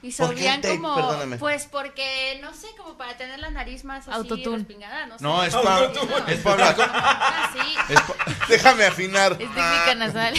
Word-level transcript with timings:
Y 0.00 0.12
¿Por 0.12 0.28
qué 0.30 0.34
sabían 0.36 0.60
take? 0.60 0.76
como, 0.76 0.94
Perdóname. 0.94 1.38
pues 1.38 1.66
porque, 1.66 2.38
no 2.40 2.54
sé, 2.54 2.68
como 2.76 2.96
para 2.96 3.16
tener 3.16 3.40
la 3.40 3.50
nariz 3.50 3.82
más 3.84 4.06
así 4.06 4.16
Autotune. 4.16 4.58
respingada, 4.58 5.06
no 5.06 5.18
sé. 5.18 5.24
No, 5.24 5.42
es 5.42 5.52
para 5.56 5.86
es 6.28 6.38
para 6.40 6.68
hablar. 6.68 6.76
con- 6.76 6.90
Así. 6.94 7.76
es 7.88 8.00
pa- 8.02 8.46
déjame 8.48 8.84
afinar. 8.86 9.32
Es 9.32 9.38
técnica 9.38 9.94
nasal. 9.96 10.34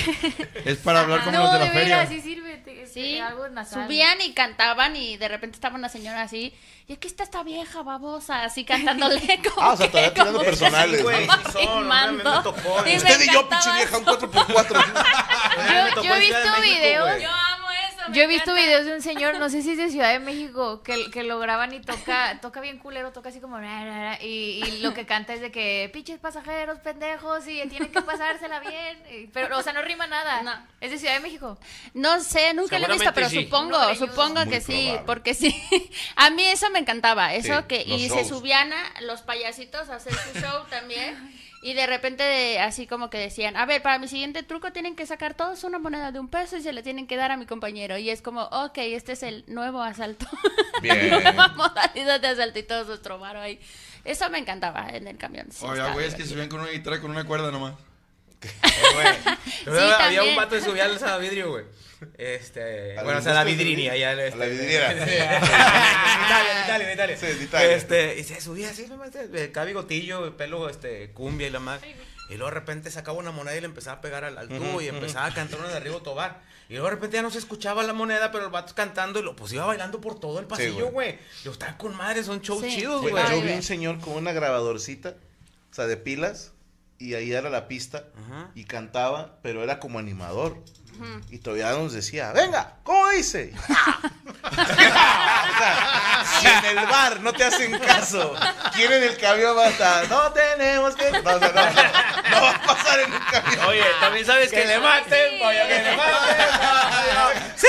Es 0.63 0.77
para 0.77 1.01
hablar 1.01 1.25
como 1.25 1.37
no, 1.37 1.43
los 1.43 1.51
de 1.53 1.59
la 1.59 1.65
de 1.65 1.71
feria. 1.71 1.95
veras, 1.97 2.09
sí 2.09 2.21
sirve. 2.21 2.55
te- 2.63 2.69
Sí, 2.87 3.01
te- 3.17 3.21
algo 3.21 3.47
nasal. 3.49 3.83
subían 3.83 4.19
y 4.21 4.33
cantaban 4.33 4.95
y 4.95 5.17
de 5.17 5.27
repente 5.27 5.55
estaba 5.55 5.75
una 5.75 5.89
señora 5.89 6.21
así, 6.23 6.55
y 6.87 6.93
aquí 6.93 7.07
está 7.07 7.23
esta 7.23 7.43
vieja 7.43 7.83
babosa, 7.83 8.43
así 8.43 8.63
cantándole 8.65 9.19
como 9.53 9.61
Ah, 9.61 9.73
o 9.73 9.77
sea, 9.77 9.85
que- 9.87 9.91
todavía 9.91 10.13
tirando 10.13 10.31
como 10.31 10.43
que 10.45 10.49
personales, 10.49 10.97
se 10.97 11.03
güey, 11.03 11.27
sí 11.27 11.65
son, 11.65 11.91
a 11.91 12.07
mí 12.07 12.17
me 12.17 12.23
tocó. 12.23 12.79
Y 12.81 12.89
me 12.91 12.95
Usted 12.97 13.21
y 13.21 13.25
yo, 13.31 13.39
encantaba 13.41 13.61
pinche 13.61 13.77
vieja, 13.77 13.97
un 13.97 14.03
eso. 14.03 14.17
4x4. 14.17 14.85
Yo, 15.95 16.01
yo 16.03 16.15
he 16.15 16.19
visto 16.19 16.61
videos. 16.61 17.21
Yo 17.21 17.29
amo 17.29 17.58
eso. 18.03 18.11
Yo 18.13 18.23
he 18.23 18.27
visto 18.27 18.51
encanta. 18.51 18.61
videos 18.65 18.85
de 18.85 18.93
un 18.95 19.01
señor, 19.01 19.37
no 19.37 19.49
sé 19.49 19.61
si 19.61 19.71
es 19.71 19.77
de 19.77 19.89
Ciudad 19.89 20.11
de 20.11 20.19
México, 20.31 20.81
que, 20.83 21.09
que 21.11 21.23
lo 21.23 21.39
graban 21.39 21.73
y 21.73 21.79
toca, 21.81 22.39
toca 22.41 22.61
bien 22.61 22.77
culero, 22.79 23.11
toca 23.11 23.29
así 23.29 23.39
como 23.39 23.59
y, 24.21 24.25
y 24.25 24.79
lo 24.81 24.93
que 24.93 25.05
canta 25.05 25.33
es 25.33 25.41
de 25.41 25.51
que 25.51 25.89
pinches 25.93 26.19
pasajeros, 26.19 26.79
pendejos, 26.79 27.47
y 27.47 27.61
tienen 27.67 27.91
que 27.91 28.01
pasársela 28.01 28.59
bien. 28.59 29.03
y- 29.11 29.27
pero, 29.27 29.57
o 29.57 29.61
sea, 29.63 29.73
no 29.73 29.81
rima 29.81 30.07
nada. 30.07 30.41
No. 30.43 30.53
Es 30.81 30.91
de 30.91 30.97
Ciudad 30.97 31.13
de 31.15 31.19
México. 31.19 31.57
No 31.93 32.21
sé, 32.21 32.53
nunca 32.53 32.79
lo 32.79 32.87
he 32.87 32.93
visto, 32.93 33.11
pero 33.13 33.29
sí. 33.29 33.43
supongo, 33.43 33.95
supongo 33.95 34.45
que 34.49 34.61
sí, 34.61 34.83
probable. 34.87 35.03
porque 35.05 35.33
sí. 35.33 35.55
A 36.15 36.29
mí 36.29 36.43
eso 36.45 36.69
me 36.69 36.79
encantaba, 36.79 37.33
eso 37.33 37.57
Sí, 37.59 37.63
que 37.67 37.81
y 37.85 38.07
shows. 38.07 38.19
se 38.19 38.25
subían 38.25 38.71
a 38.73 39.01
los 39.01 39.21
payasitos 39.21 39.89
a 39.89 39.95
hacer 39.95 40.13
su 40.13 40.39
show 40.39 40.65
también. 40.69 41.17
Y 41.61 41.73
de 41.73 41.85
repente 41.87 42.23
de- 42.23 42.59
así 42.59 42.87
como 42.87 43.09
que 43.09 43.17
decían, 43.17 43.57
a 43.57 43.65
ver, 43.65 43.81
para 43.81 43.99
mi 43.99 44.07
siguiente 44.07 44.43
truco 44.43 44.71
tienen 44.71 44.95
que 44.95 45.05
sacar 45.05 45.33
todos 45.33 45.63
una 45.65 45.77
moneda 45.79 46.11
de 46.11 46.19
un 46.19 46.29
peso 46.29 46.55
y 46.57 46.61
se 46.61 46.71
le 46.71 46.83
tienen 46.83 47.05
que 47.05 47.17
dar 47.17 47.31
a 47.31 47.37
mi 47.37 47.45
compañero. 47.45 47.97
Y 47.97 48.09
es 48.09 48.21
como, 48.21 48.43
ok, 48.43 48.77
este 48.77 49.11
es 49.11 49.23
el 49.23 49.43
nuevo 49.47 49.81
asalto. 49.81 50.25
Bien. 50.81 51.09
Nueva 51.09 51.49
modalidad 51.49 52.21
de 52.21 52.27
asalto 52.29 52.59
y 52.59 52.63
todos 52.63 52.87
nuestro 52.87 53.19
varo 53.19 53.41
ahí. 53.41 53.59
Eso 54.05 54.29
me 54.29 54.37
encantaba 54.37 54.87
en 54.89 55.07
el 55.07 55.17
camión. 55.17 55.47
sí, 55.51 55.63
Oiga, 55.65 55.73
estaba 55.75 55.93
güey, 55.93 56.07
es 56.07 56.15
que 56.15 56.49
con 56.49 56.61
una 56.61 56.69
guitarra 56.71 57.01
con 57.01 57.11
una 57.11 57.25
cuerda 57.25 57.51
nomás. 57.51 57.73
Había 59.99 60.23
un 60.23 60.35
vato 60.35 60.55
que 60.55 60.61
subía 60.61 60.85
al 60.85 61.03
a 61.03 61.17
vidrio, 61.17 61.49
güey. 61.51 61.65
Este, 62.17 62.93
¿A 62.93 62.95
la 62.97 63.03
bueno, 63.03 63.19
o 63.19 63.21
sea, 63.21 63.33
la 63.33 63.43
vidrinia, 63.43 63.95
ya. 63.97 64.13
Este, 64.13 64.37
la 64.39 64.45
vidriera. 64.45 64.91
en 64.91 64.97
Italia, 64.97 66.51
en 66.55 66.63
Italia, 66.63 66.87
en 66.87 66.93
Italia. 66.93 67.17
Sí, 67.17 67.25
en 67.29 67.43
Italia. 67.43 67.75
Este, 67.75 68.19
y 68.19 68.23
se 68.23 68.39
subía 68.39 68.69
así, 68.69 68.87
nomás, 68.87 69.11
cada 69.51 69.65
bigotillo, 69.65 70.37
pelo, 70.37 70.69
este, 70.69 71.11
cumbia 71.11 71.47
y 71.47 71.49
la 71.49 71.59
más. 71.59 71.81
Y 72.29 72.35
luego 72.35 72.45
de 72.45 72.55
repente 72.59 72.91
sacaba 72.91 73.17
una 73.17 73.31
moneda 73.31 73.57
y 73.57 73.59
le 73.61 73.65
empezaba 73.65 73.97
a 73.97 74.01
pegar 74.01 74.23
al, 74.23 74.37
al 74.37 74.47
tubo 74.47 74.81
y 74.81 74.87
empezaba 74.87 75.25
a 75.25 75.33
cantar 75.33 75.59
una 75.59 75.69
de 75.69 75.77
arriba 75.77 75.99
tobar. 76.01 76.41
Y 76.69 76.73
luego 76.73 76.87
de 76.87 76.95
repente 76.95 77.17
ya 77.17 77.23
no 77.23 77.31
se 77.31 77.39
escuchaba 77.39 77.81
la 77.81 77.93
moneda, 77.93 78.31
pero 78.31 78.45
el 78.45 78.51
vato 78.51 78.75
cantando 78.75 79.19
y 79.19 79.23
lo 79.23 79.35
pues 79.35 79.51
iba 79.51 79.65
bailando 79.65 79.99
por 79.99 80.19
todo 80.19 80.39
el 80.39 80.45
pasillo, 80.45 80.91
güey. 80.91 81.13
güey. 81.13 81.19
Yo 81.43 81.51
estaba 81.51 81.75
con 81.75 81.95
madre, 81.97 82.23
son 82.23 82.41
shows 82.41 82.61
Sí. 82.63 82.75
chidos, 82.77 83.01
Güey, 83.01 83.11
güey. 83.11 83.25
yo 83.31 83.41
vi 83.41 83.53
un 83.53 83.63
señor 83.63 83.99
con 83.99 84.13
una 84.13 84.31
grabadorcita, 84.31 85.15
o 85.71 85.73
sea, 85.73 85.87
de 85.87 85.97
pilas, 85.97 86.51
y 86.99 87.15
ahí 87.15 87.31
era 87.31 87.49
la 87.49 87.67
pista, 87.67 88.03
Ajá. 88.27 88.51
y 88.53 88.65
cantaba, 88.65 89.37
pero 89.41 89.63
era 89.63 89.79
como 89.79 89.97
animador. 89.99 90.63
Y 91.29 91.37
todavía 91.37 91.71
nos 91.71 91.93
decía, 91.93 92.33
venga, 92.33 92.73
¿cómo 92.83 93.07
dice? 93.11 93.53
o 93.55 94.49
sea, 94.51 96.23
si 96.41 96.47
en 96.47 96.77
el 96.77 96.85
bar 96.87 97.21
no 97.21 97.31
te 97.31 97.45
hacen 97.45 97.79
caso, 97.79 98.35
¿quién 98.73 98.91
en 98.91 99.03
el 99.03 99.17
camión 99.17 99.55
va 99.57 99.67
a 99.67 99.69
estar? 99.69 100.09
No 100.09 100.33
tenemos 100.33 100.95
que... 100.95 101.09
No, 101.09 101.19
o 101.19 101.39
sea, 101.39 101.51
no, 101.53 102.29
no 102.29 102.41
va 102.41 102.49
a 102.49 102.61
pasar 102.63 102.99
en 102.99 103.13
un 103.13 103.19
camión. 103.19 103.65
Oye, 103.67 103.85
también 104.01 104.25
sabes 104.25 104.49
que, 104.51 104.65
le 104.65 104.77
maten, 104.77 105.39
pollo, 105.39 105.67
que 105.67 105.83
le 105.83 105.95
maten. 105.95 106.35
Sí. 107.55 107.67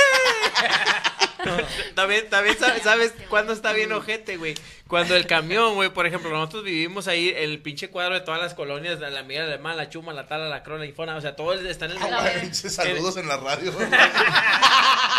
también, 1.95 2.29
también 2.29 2.59
sabes, 2.59 2.83
sabes 2.83 3.15
cuándo 3.29 3.53
está 3.53 3.73
bien 3.73 3.93
ojete, 3.93 4.37
güey. 4.37 4.55
Cuando 4.89 5.15
el 5.15 5.27
camión, 5.27 5.75
güey, 5.77 5.89
por 5.91 6.07
ejemplo, 6.07 6.31
nosotros 6.31 6.65
vivimos 6.65 7.07
ahí 7.07 7.33
el 7.37 7.61
pinche 7.61 7.91
cuadro 7.91 8.15
de 8.15 8.21
todas 8.23 8.41
las 8.41 8.55
colonias, 8.55 8.99
de 8.99 9.09
la 9.11 9.23
Miguel 9.23 9.45
Alemán, 9.45 9.77
la 9.77 9.89
Chuma, 9.89 10.13
la 10.13 10.27
Tala, 10.27 10.49
la 10.49 10.63
Crona, 10.65 10.81
la 10.81 10.87
Infona, 10.87 11.15
o 11.17 11.21
sea, 11.21 11.37
todo 11.37 11.53
el- 11.53 11.65
está 11.67 11.85
en 11.85 11.93
el 11.93 11.99
Ah, 12.01 12.29
saludos 12.53 13.17
en 13.17 13.29
la 13.29 13.37
radio. 13.37 13.73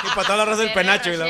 Y 0.04 0.08
para 0.16 0.24
toda 0.24 0.38
la 0.38 0.46
raza 0.46 0.62
del 0.64 0.74
penacho 0.74 1.12
la. 1.12 1.28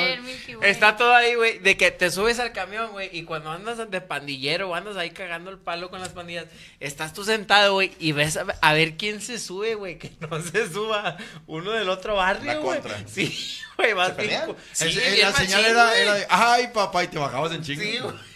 Está 0.62 0.96
todo 0.96 1.14
ahí, 1.14 1.36
güey, 1.36 1.60
de 1.60 1.76
que 1.76 1.92
te 1.92 2.10
subes 2.10 2.40
al 2.40 2.54
camión, 2.54 2.92
güey, 2.92 3.10
y 3.12 3.24
cuando 3.24 3.52
andas 3.52 3.78
de 3.92 4.00
pandillero 4.02 4.70
o 4.70 4.76
andas 4.76 4.96
ahí 4.96 5.10
cagando 5.12 5.52
el 5.52 5.58
palo 5.58 5.90
con 5.90 6.00
las 6.00 6.10
pandillas, 6.10 6.46
estás 6.80 7.12
tú 7.14 7.26
sentado, 7.26 7.74
güey, 7.74 7.92
y 8.00 8.14
ves 8.14 8.38
a, 8.38 8.46
a 8.62 8.74
ver 8.74 8.96
quién 8.96 9.20
se 9.22 9.40
sube, 9.40 9.76
güey, 9.76 9.98
que 9.98 10.12
no 10.22 10.42
se 10.42 10.72
suba 10.72 11.18
uno 11.48 11.72
del 11.72 11.90
otro 11.90 12.16
barrio, 12.16 12.46
La 12.46 12.56
güey. 12.60 12.80
contra. 12.80 13.06
Sí, 13.10 13.58
güey, 13.82 15.22
la 15.22 15.34
señal 15.34 15.66
era, 15.66 15.92
de, 15.92 16.28
ay, 16.30 16.70
papá, 16.74 17.04
y 17.04 17.08
te 17.08 17.18
bajabas 17.20 17.52
en 17.54 17.64
chingo. 17.64 17.82
Sí, 17.82 17.98
güey. 18.00 18.31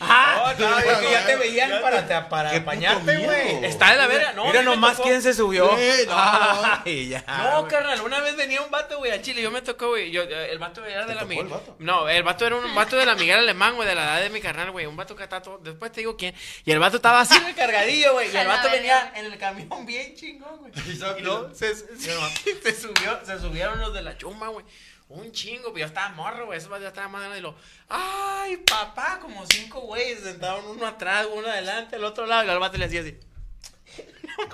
Ah, 0.00 0.54
no, 0.58 0.78
es 0.78 0.84
que 0.98 1.10
ya 1.10 1.26
te 1.26 1.36
veían 1.36 1.80
para, 1.80 2.06
te- 2.06 2.28
para 2.28 2.54
apañarte, 2.56 3.16
güey. 3.18 3.64
Está 3.64 3.92
de 3.92 3.96
la 3.96 4.06
verga, 4.06 4.32
no. 4.34 4.46
Mira 4.46 4.62
nomás 4.62 4.96
tocó- 4.98 5.04
quién 5.08 5.22
se 5.22 5.32
subió. 5.32 5.64
No, 5.66 5.76
Ay, 6.14 7.08
ya. 7.08 7.24
No, 7.26 7.60
güey. 7.60 7.70
carnal, 7.70 8.00
una 8.02 8.20
vez 8.20 8.36
venía 8.36 8.60
un 8.62 8.70
vato, 8.70 8.98
güey, 8.98 9.12
a 9.12 9.22
Chile, 9.22 9.40
yo 9.42 9.50
me 9.50 9.62
tocó, 9.62 9.88
güey, 9.88 10.10
yo, 10.10 10.24
yo- 10.28 10.36
el 10.38 10.58
vato 10.58 10.84
era 10.84 11.02
de 11.06 11.06
¿Te 11.08 11.14
la 11.14 11.24
Miguel. 11.24 11.46
el 11.46 11.52
vato? 11.52 11.76
No, 11.78 12.08
el 12.08 12.22
vato 12.22 12.46
era 12.46 12.56
un 12.56 12.74
vato 12.74 12.96
de 12.96 13.06
la 13.06 13.14
Miguel 13.14 13.38
Alemán, 13.38 13.74
güey, 13.76 13.88
de 13.88 13.94
la 13.94 14.04
edad 14.04 14.20
de 14.22 14.30
mi 14.30 14.40
carnal, 14.40 14.70
güey, 14.70 14.86
un 14.86 14.96
vato 14.96 15.16
que 15.16 15.22
está 15.22 15.40
todo, 15.40 15.58
después 15.58 15.90
te 15.92 16.00
digo 16.00 16.16
quién, 16.16 16.34
y 16.64 16.70
el 16.72 16.78
vato 16.78 16.96
estaba 16.96 17.20
así 17.20 17.38
recargadillo, 17.38 18.12
güey, 18.14 18.30
y 18.32 18.36
el 18.36 18.46
vato 18.46 18.70
venía 18.70 19.12
en 19.16 19.26
el 19.26 19.38
camión 19.38 19.86
bien 19.86 20.14
chingón, 20.14 20.58
güey. 20.58 20.72
Y 21.18 21.22
luego 21.22 21.50
se, 21.54 21.74
se, 21.74 21.84
se 22.62 22.74
subió, 22.80 23.18
se 23.24 23.38
subieron 23.40 23.80
los 23.80 23.94
de 23.94 24.02
la 24.02 24.16
chuma, 24.18 24.48
güey. 24.48 24.64
Un 25.08 25.30
chingo, 25.32 25.64
pero 25.72 25.80
yo 25.80 25.86
estaba 25.86 26.08
morro, 26.10 26.46
güey. 26.46 26.58
Eso 26.58 26.76
ya 26.78 26.88
estaba 26.88 27.08
más 27.08 27.20
grande 27.20 27.38
y 27.38 27.42
lo. 27.42 27.54
¡Ay, 27.88 28.56
papá! 28.58 29.18
Como 29.20 29.44
cinco 29.46 29.80
güeyes 29.82 30.20
sentaron 30.20 30.64
uno 30.66 30.86
atrás, 30.86 31.26
uno 31.32 31.46
adelante, 31.46 31.96
el 31.96 32.04
otro 32.04 32.26
lado. 32.26 32.44
Y 32.46 32.48
al 32.50 32.58
vato 32.58 32.78
le 32.78 32.86
hacía 32.86 33.02
así. 33.02 33.18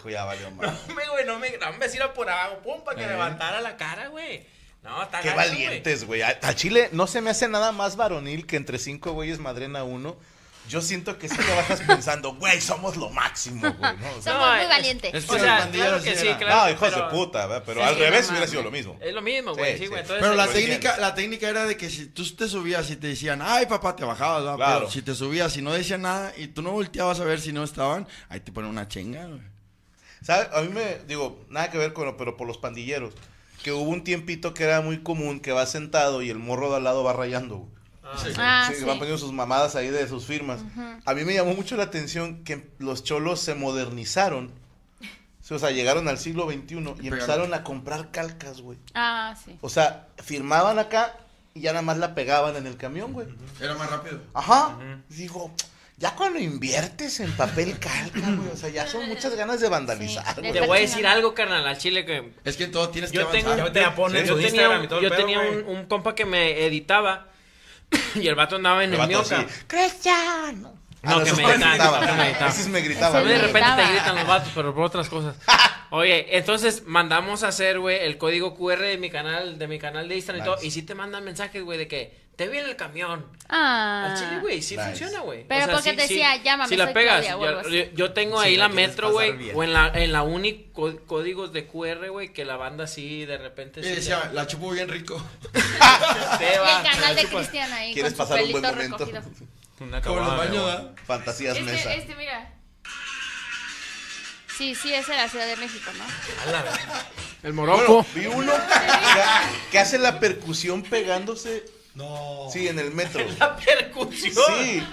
Ya 0.08 0.24
valió 0.24 0.50
No, 0.50 0.56
mal. 0.56 0.78
hombre, 0.88 1.04
güey, 1.08 1.24
no 1.26 1.38
me. 1.38 1.56
No 1.58 1.72
me 1.74 1.88
sirva 1.88 2.12
por 2.12 2.28
abajo, 2.28 2.58
pum, 2.62 2.82
para 2.84 2.96
que 2.98 3.04
Eh. 3.04 3.08
levantara 3.08 3.60
la 3.60 3.76
cara, 3.76 4.08
güey. 4.08 4.46
No, 4.82 5.02
está 5.02 5.20
Qué 5.20 5.30
güey. 5.32 5.36
valientes, 5.48 6.04
güey. 6.04 6.22
A, 6.22 6.38
a 6.42 6.54
Chile 6.54 6.88
no 6.92 7.06
se 7.06 7.20
me 7.20 7.30
hace 7.30 7.48
nada 7.48 7.70
más 7.72 7.96
varonil 7.96 8.46
que 8.46 8.56
entre 8.56 8.78
cinco 8.78 9.12
güeyes 9.12 9.38
madrena 9.38 9.84
uno. 9.84 10.16
Yo 10.68 10.80
siento 10.80 11.18
que 11.18 11.28
sí 11.28 11.36
te 11.36 11.54
bajas 11.56 11.80
pensando, 11.80 12.34
güey, 12.34 12.60
somos 12.60 12.96
lo 12.96 13.10
máximo, 13.10 13.60
güey, 13.72 13.96
¿no? 13.96 14.10
O 14.18 14.22
sea, 14.22 14.32
Somos 14.34 14.56
muy 14.56 14.66
valientes. 14.66 15.14
es 15.14 15.24
que 15.24 15.30
O 15.30 15.34
los 15.34 15.42
sea, 15.42 15.58
pandilleros 15.58 16.02
claro 16.02 16.04
que 16.04 16.16
sí 16.20 16.34
claro. 16.38 16.56
no, 16.66 16.70
hijos 16.70 16.90
pero- 16.92 17.04
de 17.06 17.10
puta, 17.10 17.46
¿verdad? 17.46 17.62
Pero 17.66 17.80
Sí, 17.80 17.86
al 17.88 17.96
revés 17.98 18.30
hubiera 18.30 18.46
sido 18.46 18.62
lo 18.62 18.70
mismo. 18.70 18.96
Es 19.00 19.12
lo 19.14 19.22
mismo, 19.22 19.54
güey, 19.54 19.72
Sí, 19.72 19.78
sí, 19.78 19.84
sí. 19.84 19.88
güey. 19.90 20.04
Pero 20.06 20.34
la 20.34 20.46
técnica, 20.46 20.96
la 20.98 21.14
técnica 21.14 21.48
era 21.48 21.64
de 21.64 21.76
que 21.76 21.90
si 21.90 22.06
tú 22.06 22.24
te 22.36 22.46
subías 22.48 22.88
y 22.90 22.96
te 22.96 23.08
decían, 23.08 23.40
ay 23.42 23.66
papá, 23.66 23.96
te 23.96 24.04
bajabas, 24.04 24.42
¿verdad? 24.42 24.56
Claro. 24.56 24.78
Pero 24.80 24.90
si 24.92 25.02
te 25.02 25.14
subías 25.14 25.56
y 25.56 25.62
no 25.62 25.72
decían 25.72 26.02
nada 26.02 26.32
y 26.36 26.46
tú 26.48 26.62
no 26.62 26.70
volteabas 26.72 27.18
a 27.20 27.24
ver 27.24 27.40
si 27.40 27.52
no 27.52 27.64
estaban, 27.64 28.06
ahí 28.28 28.40
te 28.40 28.52
ponen 28.52 28.70
una 28.70 28.86
chinga, 28.86 29.26
güey. 29.26 29.40
¿Sabes? 30.22 30.48
A 30.52 30.60
mí 30.60 30.68
me, 30.68 30.98
digo, 31.08 31.44
nada 31.48 31.70
que 31.70 31.78
ver 31.78 31.92
con, 31.94 32.16
pero 32.16 32.36
por 32.36 32.46
los 32.46 32.58
pandilleros, 32.58 33.14
que 33.64 33.72
hubo 33.72 33.88
un 33.90 34.04
tiempito 34.04 34.54
que 34.54 34.64
era 34.64 34.82
muy 34.82 35.02
común 35.02 35.40
que 35.40 35.50
va 35.52 35.66
sentado 35.66 36.22
y 36.22 36.30
el 36.30 36.38
morro 36.38 36.70
de 36.70 36.76
al 36.76 36.84
lado 36.84 37.02
va 37.02 37.12
rayando, 37.14 37.56
güey. 37.56 37.79
Ah, 38.36 38.66
Sí, 38.70 38.78
sí. 38.78 38.84
van 38.84 38.98
poniendo 38.98 39.18
sus 39.18 39.32
mamadas 39.32 39.76
ahí 39.76 39.88
de 39.88 40.06
sus 40.08 40.24
firmas. 40.24 40.60
A 41.04 41.14
mí 41.14 41.24
me 41.24 41.34
llamó 41.34 41.54
mucho 41.54 41.76
la 41.76 41.84
atención 41.84 42.44
que 42.44 42.68
los 42.78 43.04
cholos 43.04 43.40
se 43.40 43.54
modernizaron. 43.54 44.52
O 45.52 45.58
sea, 45.58 45.72
llegaron 45.72 46.06
al 46.06 46.16
siglo 46.16 46.48
XXI 46.48 46.94
y 47.02 47.08
empezaron 47.08 47.52
a 47.54 47.64
comprar 47.64 48.12
calcas, 48.12 48.60
güey. 48.60 48.78
Ah, 48.94 49.34
sí. 49.44 49.58
O 49.60 49.68
sea, 49.68 50.06
firmaban 50.22 50.78
acá 50.78 51.16
y 51.54 51.62
ya 51.62 51.72
nada 51.72 51.82
más 51.82 51.98
la 51.98 52.14
pegaban 52.14 52.54
en 52.54 52.68
el 52.68 52.76
camión, 52.76 53.12
güey. 53.12 53.26
Era 53.60 53.74
más 53.74 53.90
rápido. 53.90 54.20
Ajá. 54.32 54.78
Digo, 55.08 55.52
ya 55.96 56.14
cuando 56.14 56.38
inviertes 56.38 57.18
en 57.18 57.32
papel 57.32 57.76
calca, 57.80 58.20
güey, 58.20 58.48
o 58.52 58.56
sea, 58.56 58.68
ya 58.68 58.86
son 58.86 59.08
muchas 59.08 59.34
ganas 59.34 59.60
de 59.60 59.68
vandalizar, 59.68 60.40
güey. 60.40 60.52
Te 60.52 60.60
voy 60.60 60.78
a 60.78 60.80
decir 60.82 61.04
algo, 61.04 61.34
carnal, 61.34 61.66
al 61.66 61.76
chile 61.78 62.06
que 62.06 62.32
Es 62.44 62.56
que 62.56 62.68
todo 62.68 62.90
tienes 62.90 63.10
yo 63.10 63.26
que 63.28 63.38
tengo, 63.38 63.50
avanzar. 63.50 63.66
Ya 63.66 63.72
te 63.72 64.28
yo 64.28 64.34
tenía, 64.36 64.46
Instagram 64.50 64.78
un, 64.78 64.84
y 64.84 64.88
todo 64.88 64.98
el 65.00 65.04
yo 65.04 65.08
pedo, 65.10 65.18
tenía 65.20 65.38
güey. 65.44 65.58
un, 65.64 65.76
un 65.78 65.86
compa 65.86 66.14
que 66.14 66.26
me 66.26 66.64
editaba 66.64 67.26
y 68.14 68.26
el 68.28 68.34
vato 68.34 68.56
andaba 68.56 68.84
en 68.84 68.94
El 68.94 69.00
el 69.00 69.08
mioca. 69.08 69.46
¡Cristiano! 69.66 70.74
No, 71.02 71.22
que 71.22 71.30
eso 71.30 71.36
me 71.36 71.44
es 71.44 71.48
gritaba, 71.58 71.98
gritaba. 71.98 72.00
que 72.00 72.12
me 72.12 72.28
gritaba. 72.28 72.50
Ese 72.50 72.60
es 72.60 72.68
me 72.68 72.78
A 72.78 72.82
gritaba. 72.82 73.20
mí 73.22 73.28
de 73.30 73.38
repente 73.38 73.68
te 73.76 73.90
gritan 73.90 74.14
los 74.16 74.26
vatos, 74.26 74.52
pero 74.54 74.74
por 74.74 74.84
otras 74.84 75.08
cosas. 75.08 75.34
Oye, 75.90 76.36
entonces 76.36 76.84
mandamos 76.86 77.42
a 77.42 77.48
hacer, 77.48 77.80
güey, 77.80 77.98
el 78.04 78.18
código 78.18 78.54
QR 78.54 78.80
de 78.80 78.98
mi 78.98 79.10
canal, 79.10 79.58
de 79.58 79.66
mi 79.66 79.78
canal 79.78 80.08
de 80.08 80.16
Instagram 80.16 80.42
y 80.42 80.46
todo, 80.46 80.62
y 80.62 80.70
sí 80.70 80.82
te 80.82 80.94
mandan 80.94 81.24
mensajes, 81.24 81.62
güey, 81.64 81.78
de 81.78 81.88
que 81.88 82.29
te 82.40 82.48
vi 82.48 82.56
en 82.56 82.64
el 82.70 82.74
camión. 82.76 83.26
Ah. 83.50 84.06
Al 84.12 84.18
chile, 84.18 84.38
güey, 84.40 84.62
sí 84.62 84.74
nice. 84.74 84.88
funciona, 84.88 85.20
güey. 85.20 85.44
Pero 85.46 85.66
porque 85.72 85.92
te 85.92 86.02
decía, 86.02 86.36
llámame, 86.42 86.70
Si 86.70 86.76
la 86.78 86.84
soy 86.86 86.94
pegas, 86.94 87.26
Claudia, 87.26 87.92
yo, 87.92 88.14
tengo 88.14 88.40
Sí, 88.40 88.46
ahí 88.48 88.56
la 88.56 88.70
metro, 88.70 89.12
güey, 89.12 89.50
o 89.52 89.62
en 89.62 89.74
la, 89.74 89.88
en 89.94 90.10
la 90.10 90.22
uni 90.22 90.70
có- 90.72 90.96
códigos 91.06 91.52
de 91.52 91.66
QR, 91.66 92.08
güey, 92.08 92.32
que 92.32 92.46
la 92.46 92.56
banda 92.56 92.86
sí 92.86 93.26
de 93.26 93.36
repente 93.36 93.82
sí 93.82 93.90
decía, 93.90 94.30
la 94.32 94.46
chupo 94.46 94.70
bien 94.70 94.88
rico. 94.88 95.22
Y 95.52 96.44
el 96.44 96.90
canal 96.90 97.14
de. 97.14 97.24
Cristian 97.26 97.70
ahí 97.74 97.92
¿Quieres 97.92 98.14
con 98.14 98.26
su 98.26 98.30
pasar 98.32 98.42
un 98.44 98.52
buen 98.52 98.62
pelito 98.62 98.76
momento? 98.98 99.04
recogido. 99.04 99.46
Una 99.80 100.00
Como 100.00 100.16
los 100.20 100.26
acabada, 100.28 100.46
baños, 100.48 100.62
güey. 100.62 100.76
¿verdad? 100.76 100.94
Fantasías 101.04 101.60
mesa. 101.60 101.76
Este, 101.92 101.96
este, 101.98 102.14
mira. 102.14 102.54
Sí, 104.56 104.74
sí, 104.74 104.94
es 104.94 105.06
en 105.10 105.16
la 105.18 105.28
Ciudad 105.28 105.46
de 105.46 105.56
México, 105.56 105.90
¿no? 105.98 106.04
El 107.42 107.52
Bueno, 107.52 107.76
moroco. 107.76 108.06
vi 108.14 108.26
uno 108.26 108.52
que 109.70 109.78
hace 109.78 109.98
la 109.98 110.20
percusión 110.20 110.82
pegándose, 110.82 111.64
No. 111.94 112.48
sí, 112.52 112.68
en 112.68 112.78
el 112.78 112.90
metro. 112.92 113.24
La 113.38 113.56
percusión. 113.56 114.32
Sí. 114.58 114.86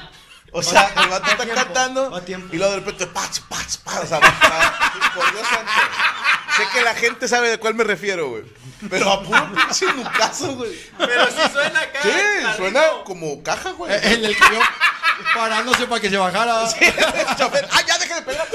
O 0.51 0.63
sea, 0.63 0.91
el 1.03 1.09
vato 1.09 1.29
está 1.29 1.43
tiempo, 1.43 1.55
cantando 1.63 2.11
va 2.11 2.17
a 2.19 2.21
tiempo. 2.25 2.53
y 2.53 2.57
luego 2.57 2.73
de 2.73 2.79
repente, 2.79 3.07
pach, 3.07 3.39
pach, 3.49 3.77
pach. 3.83 4.03
O 4.03 4.07
sea, 4.07 4.19
va- 4.19 5.11
por 5.15 5.31
Dios 5.33 5.47
santo. 5.47 5.71
Sé 6.55 6.63
que 6.73 6.81
la 6.83 6.95
gente 6.95 7.27
sabe 7.27 7.49
de 7.49 7.57
cuál 7.59 7.75
me 7.75 7.83
refiero, 7.83 8.29
güey. 8.29 8.43
Pero 8.89 9.11
a 9.11 9.23
puro 9.23 9.51
pinche 9.53 9.85
nucazo, 9.93 10.55
güey. 10.55 10.71
Pero 10.97 11.25
sí 11.27 11.41
suena 11.51 11.81
acá. 11.81 11.99
Sí, 12.01 12.09
suena 12.57 12.81
como 13.03 13.43
caja, 13.43 13.71
güey. 13.71 13.91
Eh, 13.93 13.99
El 14.03 14.21
del 14.23 14.37
camión 14.37 14.63
parándose 15.33 15.87
para 15.87 16.01
que 16.01 16.09
se 16.09 16.17
bajara. 16.17 16.63
El 16.79 17.35
chofer, 17.37 17.67
¡Ah, 17.71 17.81
ya, 17.87 17.97
deje 17.99 18.13
de 18.15 18.21
pegar! 18.21 18.47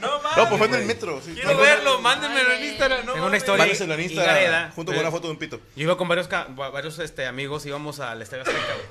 No 0.00 0.22
mames. 0.22 0.36
No, 0.36 0.48
pues 0.48 0.58
fue 0.58 0.66
en 0.68 0.74
el 0.74 0.84
metro. 0.86 1.20
sí. 1.24 1.32
Quiero 1.34 1.56
verlo, 1.58 2.00
mándenmelo 2.00 2.52
en 2.52 2.62
Ay, 2.62 2.68
Instagram. 2.68 2.98
No, 3.00 3.12
Tengo 3.12 3.14
una 3.16 3.24
mames. 3.26 3.42
historia. 3.42 3.64
Mándeselo 3.64 3.94
en 3.94 4.00
Instagram, 4.00 4.34
Gareda. 4.34 4.72
junto 4.74 4.92
con 4.92 5.00
una 5.00 5.10
foto 5.10 5.26
de 5.28 5.32
un 5.32 5.38
pito. 5.38 5.60
Yo 5.76 5.82
iba 5.84 5.96
con 5.96 6.08
varios, 6.08 6.28
ca- 6.28 6.48
va- 6.58 6.70
varios 6.70 6.98
este, 6.98 7.26
amigos, 7.26 7.64
íbamos 7.66 8.00
al 8.00 8.20
Estadio 8.22 8.42
Azteca, 8.42 8.60
güey. 8.74 8.86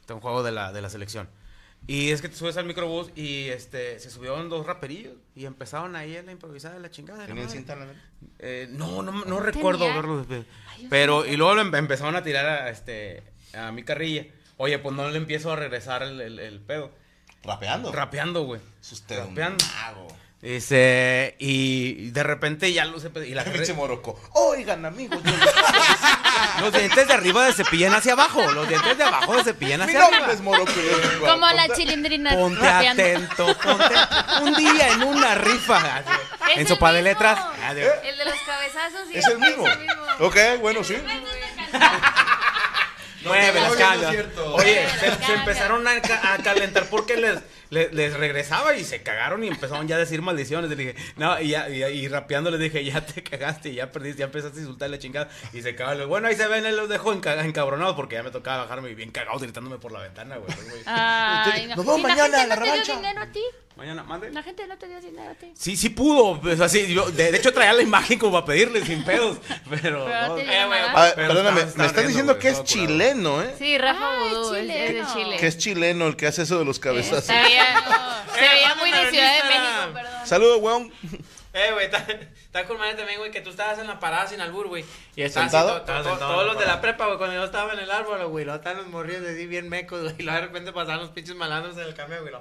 Este, 0.00 0.12
un 0.12 0.20
juego 0.20 0.42
de 0.42 0.52
la, 0.52 0.72
de 0.72 0.80
la 0.82 0.90
selección. 0.90 1.28
Y 1.88 2.10
es 2.10 2.20
que 2.20 2.28
te 2.28 2.34
subes 2.36 2.56
al 2.56 2.64
microbús 2.64 3.10
y 3.14 3.48
este, 3.48 4.00
se 4.00 4.10
subieron 4.10 4.48
dos 4.48 4.66
raperillos 4.66 5.14
y 5.36 5.44
empezaron 5.46 5.94
ahí 5.94 6.16
a 6.16 6.22
la 6.22 6.32
improvisada, 6.32 6.78
la 6.80 6.90
chingada. 6.90 7.20
de 7.22 7.28
la 7.28 7.46
¿Tienen 7.46 7.66
madre. 7.66 7.94
Eh, 8.40 8.66
no, 8.70 9.02
no, 9.02 9.12
no 9.24 9.38
recuerdo 9.40 9.86
verlo. 9.86 10.24
pe- 10.26 10.44
Pero, 10.90 11.24
y 11.26 11.36
luego 11.36 11.54
lo 11.54 11.60
em- 11.60 11.74
empezaron 11.74 12.16
a 12.16 12.22
tirar 12.24 12.44
a, 12.46 12.70
este, 12.70 13.22
a 13.56 13.70
mi 13.70 13.84
carrilla. 13.84 14.24
Oye, 14.58 14.78
pues 14.78 14.94
no 14.94 15.08
le 15.10 15.16
empiezo 15.18 15.52
a 15.52 15.56
regresar 15.56 16.02
el, 16.02 16.20
el- 16.20 16.38
el 16.38 16.60
pedo. 16.60 16.90
Rapeando. 17.44 17.92
Rapeando, 17.92 18.42
güey. 18.44 18.60
Es 18.80 18.92
usted 18.92 19.18
un 19.20 19.28
Rapeando. 19.28 19.64
mago. 19.82 20.08
Este, 20.42 21.34
y 21.38 22.10
de 22.10 22.22
repente 22.22 22.72
ya 22.72 22.84
lo 22.84 23.00
sé. 23.00 23.10
Y 23.26 23.34
la 23.34 23.42
Pinche 23.52 23.72
moroco. 23.74 24.20
Oigan, 24.32 24.84
amigos. 24.84 25.18
yo- 25.22 25.32
Los 26.60 26.72
dientes 26.72 27.06
de 27.08 27.12
arriba 27.14 27.46
se 27.52 27.64
cepillan 27.64 27.94
hacia 27.94 28.12
abajo. 28.12 28.42
Los 28.52 28.68
dientes 28.68 28.96
de 28.98 29.04
abajo 29.04 29.36
se 29.38 29.44
cepillan 29.44 29.82
hacia 29.82 29.98
nombre 30.00 30.16
arriba. 30.18 30.32
es 30.32 30.40
Moroco. 30.40 30.72
y 30.72 31.20
Como 31.26 31.46
la 31.50 31.68
chilindrina 31.74 32.30
Ponte 32.34 32.60
rapeando. 32.60 33.02
atento, 33.02 33.58
ponte 33.58 33.94
Un 34.42 34.54
día 34.54 34.88
en 34.92 35.02
una 35.02 35.34
rifa. 35.34 35.96
así, 35.96 36.08
Es 36.48 36.54
En 36.54 36.60
el 36.60 36.68
sopa 36.68 36.92
de 36.92 37.02
mismo. 37.02 37.12
letras. 37.12 37.38
así. 37.64 37.80
El 37.80 38.18
de 38.18 38.24
los 38.24 38.34
cabezazos. 38.46 39.00
sí, 39.10 39.18
Es 39.18 39.26
el 39.26 39.38
mismo. 39.38 39.64
Ok, 40.20 40.36
bueno, 40.60 40.82
sí. 40.84 40.96
Mueve 43.26 43.60
las 43.60 43.72
Oye, 44.52 44.84
no 44.84 45.26
se, 45.26 45.32
empezaron 45.34 45.86
a, 45.86 46.00
ca- 46.00 46.34
a 46.34 46.38
calentar 46.38 46.86
porque 46.88 47.16
les, 47.16 47.38
les, 47.70 47.92
les 47.92 48.14
regresaba 48.14 48.74
y 48.76 48.84
se 48.84 49.02
cagaron 49.02 49.44
y 49.44 49.48
empezaron 49.48 49.86
ya 49.88 49.96
a 49.96 49.98
decir 49.98 50.22
maldiciones. 50.22 50.70
Le 50.70 50.76
dije, 50.76 50.94
no, 51.16 51.40
y, 51.40 51.48
ya, 51.48 51.68
y, 51.68 51.82
y 51.82 52.08
rapeando 52.08 52.50
les 52.50 52.60
dije, 52.60 52.84
ya 52.84 53.00
te 53.04 53.22
cagaste, 53.22 53.74
ya 53.74 53.90
perdiste, 53.92 54.20
ya 54.20 54.24
empezaste 54.26 54.58
a 54.58 54.60
insultar 54.62 54.90
la 54.90 54.98
chingada. 54.98 55.28
Y 55.52 55.62
se 55.62 55.74
cagaron. 55.74 56.08
Bueno, 56.08 56.28
ahí 56.28 56.36
se 56.36 56.46
ven, 56.46 56.64
él 56.66 56.76
los 56.76 56.88
dejó 56.88 57.12
enca- 57.14 57.44
encabronados 57.44 57.94
porque 57.96 58.16
ya 58.16 58.22
me 58.22 58.30
tocaba 58.30 58.62
bajarme 58.64 58.94
bien 58.94 59.10
cagados 59.10 59.42
gritándome 59.42 59.78
por 59.78 59.92
la 59.92 60.00
ventana, 60.00 60.36
güey. 60.36 60.50
Ay, 60.86 61.66
no. 61.68 61.76
Nos 61.76 61.84
vemos 61.86 61.98
¿Y 61.98 62.02
la 62.02 62.08
mañana 62.08 62.38
gente 62.38 62.42
en 62.42 62.48
la 62.48 62.56
no 62.56 62.62
te 62.62 62.64
dio 62.66 62.72
revancha. 62.72 62.96
dinero 62.96 63.20
a 63.22 63.26
ti? 63.26 63.42
Mañana, 63.76 64.02
mande. 64.04 64.30
La 64.30 64.42
gente 64.42 64.66
no 64.66 64.78
te 64.78 64.88
dio 64.88 64.98
dinero 65.02 65.30
a 65.30 65.34
ti. 65.34 65.52
Sí, 65.54 65.76
sí 65.76 65.90
pudo. 65.90 66.40
Pues 66.40 66.60
así, 66.60 66.94
yo, 66.94 67.10
de, 67.10 67.30
de 67.30 67.36
hecho 67.36 67.52
traía 67.52 67.74
la 67.74 67.82
imagen 67.82 68.18
como 68.18 68.32
para 68.32 68.46
pedirle 68.46 68.84
sin 68.84 69.04
pedos. 69.04 69.36
Pero. 69.70 70.06
Pero 70.06 70.08
no 70.08 70.28
no, 70.28 70.34
te 70.34 70.42
eh, 70.42 70.44
dieron 70.46 70.68
güey, 70.68 70.80
nada. 70.80 70.92
A 70.92 71.04
ver, 71.04 71.14
pero 71.14 71.28
perdóname, 71.28 71.60
me 71.66 71.82
riendo, 71.84 72.02
diciendo 72.08 72.38
que 72.38 72.48
es 72.48 72.64
chileno, 72.64 73.42
¿eh? 73.42 73.54
Sí, 73.58 73.76
Rafa 73.76 73.98
Ah, 74.00 74.26
es 74.26 74.32
Vudú, 74.32 74.54
es, 74.54 74.62
es 74.62 74.68
de 74.68 74.86
chileno. 74.86 75.14
Chile. 75.14 75.36
Que 75.36 75.46
es 75.46 75.58
chileno 75.58 76.06
el 76.06 76.16
que 76.16 76.26
hace 76.26 76.42
eso 76.42 76.58
de 76.58 76.64
los 76.64 76.78
cabezazos. 76.78 77.24
Se 77.24 77.32
veía, 77.34 77.84
se 78.34 78.40
veía 78.40 78.74
muy 78.76 78.90
de 78.90 79.10
Ciudad 79.10 79.32
de. 79.42 79.48
México, 79.48 79.92
perdón. 79.92 80.26
Saludos, 80.26 80.58
weón. 80.62 80.92
Eh, 81.58 81.72
güey, 81.72 81.86
está, 81.86 81.98
está 82.34 82.66
con 82.66 82.76
madre 82.76 82.96
también, 82.96 83.18
güey, 83.18 83.30
que 83.30 83.40
tú 83.40 83.48
estabas 83.48 83.78
en 83.78 83.86
la 83.86 83.98
parada 83.98 84.26
sin 84.26 84.42
albur, 84.42 84.68
güey. 84.68 84.84
Y 85.14 85.22
estaban 85.22 85.50
to- 85.50 85.56
to- 85.58 85.80
to- 85.80 85.94
sentado 86.04 86.18
todos 86.18 86.46
los 86.46 86.58
de 86.58 86.66
la 86.66 86.82
prepa, 86.82 87.06
güey, 87.06 87.16
cuando 87.16 87.34
yo 87.34 87.44
estaba 87.44 87.72
en 87.72 87.78
el 87.78 87.90
árbol, 87.90 88.26
güey. 88.26 88.44
Luego 88.44 88.58
estaban 88.58 88.76
los 88.78 88.86
morrillos 88.88 89.22
así 89.26 89.46
bien 89.46 89.70
mecos, 89.70 90.02
güey. 90.02 90.14
Y 90.18 90.22
luego 90.22 90.38
de 90.40 90.46
repente 90.48 90.72
pasaban 90.72 91.00
los 91.00 91.10
pinches 91.10 91.34
malandros 91.34 91.76
en 91.78 91.84
el 91.84 91.94
camión, 91.94 92.20
güey. 92.20 92.34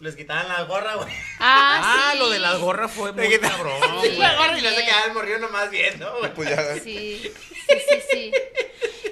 Les 0.00 0.16
quitaban 0.16 0.48
la 0.48 0.62
gorra, 0.62 0.94
güey. 0.94 1.08
Ah, 1.38 1.80
Ah, 1.84 2.08
sí. 2.12 2.18
lo 2.18 2.30
de 2.30 2.38
las 2.38 2.58
gorras 2.60 2.90
fue 2.90 3.12
muy 3.12 3.38
cabrón. 3.38 3.78
Sí. 4.02 4.12
la 4.16 4.34
gorra 4.36 4.56
y 4.58 4.62
luego 4.62 4.76
se 4.78 4.84
quedaba 4.86 5.04
el 5.04 5.12
morrillo 5.12 5.38
nomás 5.38 5.70
viendo, 5.70 6.18
güey. 6.18 6.32
Pues 6.34 6.48
ya. 6.48 6.74
Sí, 6.76 7.22
sí, 7.68 7.76
sí, 7.90 8.02
sí. 8.10 8.32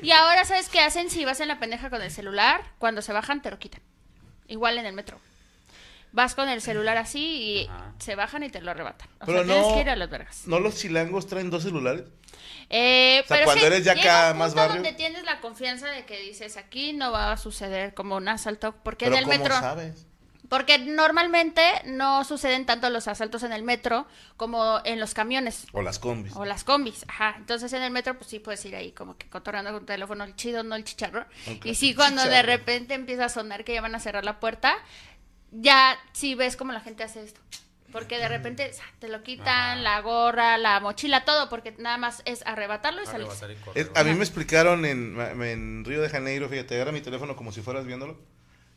Y 0.02 0.12
ahora, 0.12 0.46
¿sabes 0.46 0.70
qué 0.70 0.80
hacen 0.80 1.10
si 1.10 1.26
vas 1.26 1.40
en 1.40 1.48
la 1.48 1.58
pendeja 1.60 1.90
con 1.90 2.00
el 2.00 2.10
celular? 2.10 2.62
Cuando 2.78 3.02
se 3.02 3.12
bajan, 3.12 3.42
te 3.42 3.50
lo 3.50 3.58
quitan. 3.58 3.82
Igual 4.48 4.78
en 4.78 4.86
el 4.86 4.94
metro. 4.94 5.20
Vas 6.12 6.34
con 6.34 6.48
el 6.48 6.60
celular 6.60 6.96
así 6.96 7.20
y 7.20 7.66
Ajá. 7.68 7.92
se 7.98 8.14
bajan 8.16 8.42
y 8.42 8.48
te 8.50 8.60
lo 8.60 8.70
arrebatan. 8.72 9.08
O 9.20 9.26
Pero 9.26 9.38
sea, 9.38 9.46
tienes 9.46 9.66
no- 9.68 9.74
que 9.74 9.80
ir 9.82 9.90
a 9.90 9.96
las 9.96 10.10
vergas. 10.10 10.42
¿No 10.46 10.58
los 10.60 10.76
chilangos 10.76 11.26
traen 11.26 11.50
dos 11.50 11.62
celulares? 11.62 12.04
Eh, 12.68 13.20
O 13.24 13.28
sea, 13.28 13.36
pero 13.36 13.44
cuando 13.46 13.64
es 13.64 13.70
que 13.70 13.74
eres 13.76 13.84
ya 13.84 13.92
acá 13.92 14.34
más 14.34 14.54
barrio. 14.54 14.74
donde 14.76 14.92
tienes 14.92 15.24
la 15.24 15.40
confianza 15.40 15.88
de 15.88 16.04
que 16.04 16.18
dices, 16.20 16.56
aquí 16.56 16.92
no 16.92 17.10
va 17.12 17.32
a 17.32 17.36
suceder 17.36 17.94
como 17.94 18.16
un 18.16 18.28
asalto. 18.28 18.74
Porque 18.82 19.06
Pero 19.06 19.16
en 19.16 19.18
el 19.22 19.24
¿cómo 19.28 19.38
metro... 19.38 19.54
sabes? 19.58 20.06
Porque 20.48 20.78
normalmente 20.78 21.62
no 21.84 22.24
suceden 22.24 22.66
tanto 22.66 22.90
los 22.90 23.06
asaltos 23.06 23.44
en 23.44 23.52
el 23.52 23.62
metro 23.62 24.06
como 24.36 24.80
en 24.84 24.98
los 24.98 25.14
camiones. 25.14 25.66
O 25.72 25.80
las 25.80 26.00
combis. 26.00 26.34
O 26.34 26.44
las 26.44 26.64
combis, 26.64 27.04
ajá. 27.06 27.34
Entonces 27.38 27.72
en 27.72 27.82
el 27.82 27.92
metro, 27.92 28.16
pues 28.18 28.28
sí 28.30 28.40
puedes 28.40 28.64
ir 28.64 28.74
ahí 28.74 28.90
como 28.90 29.16
que 29.16 29.28
cotorreando 29.28 29.70
con 29.70 29.80
tu 29.80 29.86
teléfono, 29.86 30.24
el 30.24 30.34
chido, 30.34 30.64
no 30.64 30.74
el 30.74 30.82
chicharro. 30.82 31.24
Y 31.62 31.76
sí, 31.76 31.94
cuando 31.94 32.24
de 32.24 32.42
repente 32.42 32.94
empieza 32.94 33.26
a 33.26 33.28
sonar 33.28 33.62
que 33.62 33.74
ya 33.74 33.80
van 33.80 33.94
a 33.94 34.00
cerrar 34.00 34.24
la 34.24 34.40
puerta, 34.40 34.74
ya 35.52 35.98
sí 36.12 36.34
ves 36.34 36.56
como 36.56 36.72
la 36.72 36.80
gente 36.80 37.02
hace 37.02 37.22
esto. 37.22 37.40
Porque 37.92 38.18
de 38.18 38.28
repente 38.28 38.70
te 39.00 39.08
lo 39.08 39.22
quitan, 39.24 39.82
la 39.82 40.00
gorra, 40.00 40.58
la 40.58 40.78
mochila, 40.78 41.24
todo, 41.24 41.48
porque 41.48 41.74
nada 41.78 41.98
más 41.98 42.22
es 42.24 42.46
arrebatarlo 42.46 43.02
y 43.02 43.06
salir. 43.06 43.26
A 43.96 44.04
mí 44.04 44.14
me 44.14 44.20
explicaron 44.20 44.84
en, 44.84 45.18
en 45.42 45.84
Río 45.84 46.00
de 46.00 46.08
Janeiro, 46.08 46.48
fíjate, 46.48 46.76
agarra 46.76 46.92
mi 46.92 47.00
teléfono 47.00 47.34
como 47.34 47.50
si 47.50 47.62
fueras 47.62 47.86
viéndolo, 47.86 48.16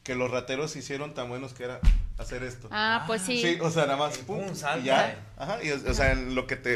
que 0.01 0.15
los 0.15 0.31
rateros 0.31 0.75
hicieron 0.75 1.13
tan 1.13 1.29
buenos 1.29 1.53
que 1.53 1.65
era 1.65 1.79
hacer 2.17 2.41
esto. 2.41 2.67
Ah, 2.71 3.03
pues 3.05 3.21
sí. 3.21 3.39
Sí, 3.39 3.59
o 3.61 3.69
sea, 3.69 3.83
nada 3.85 3.97
más, 3.97 4.17
pum, 4.17 4.47
pum, 4.47 4.55
salta, 4.55 4.79
y 4.79 4.83
ya. 4.85 5.11
eh. 5.11 5.17
Ajá, 5.37 5.63
y, 5.63 5.69
o 5.69 5.75
o 5.75 5.93
sea, 5.93 6.11
en 6.11 6.33
lo 6.33 6.47
que 6.47 6.55
te, 6.55 6.73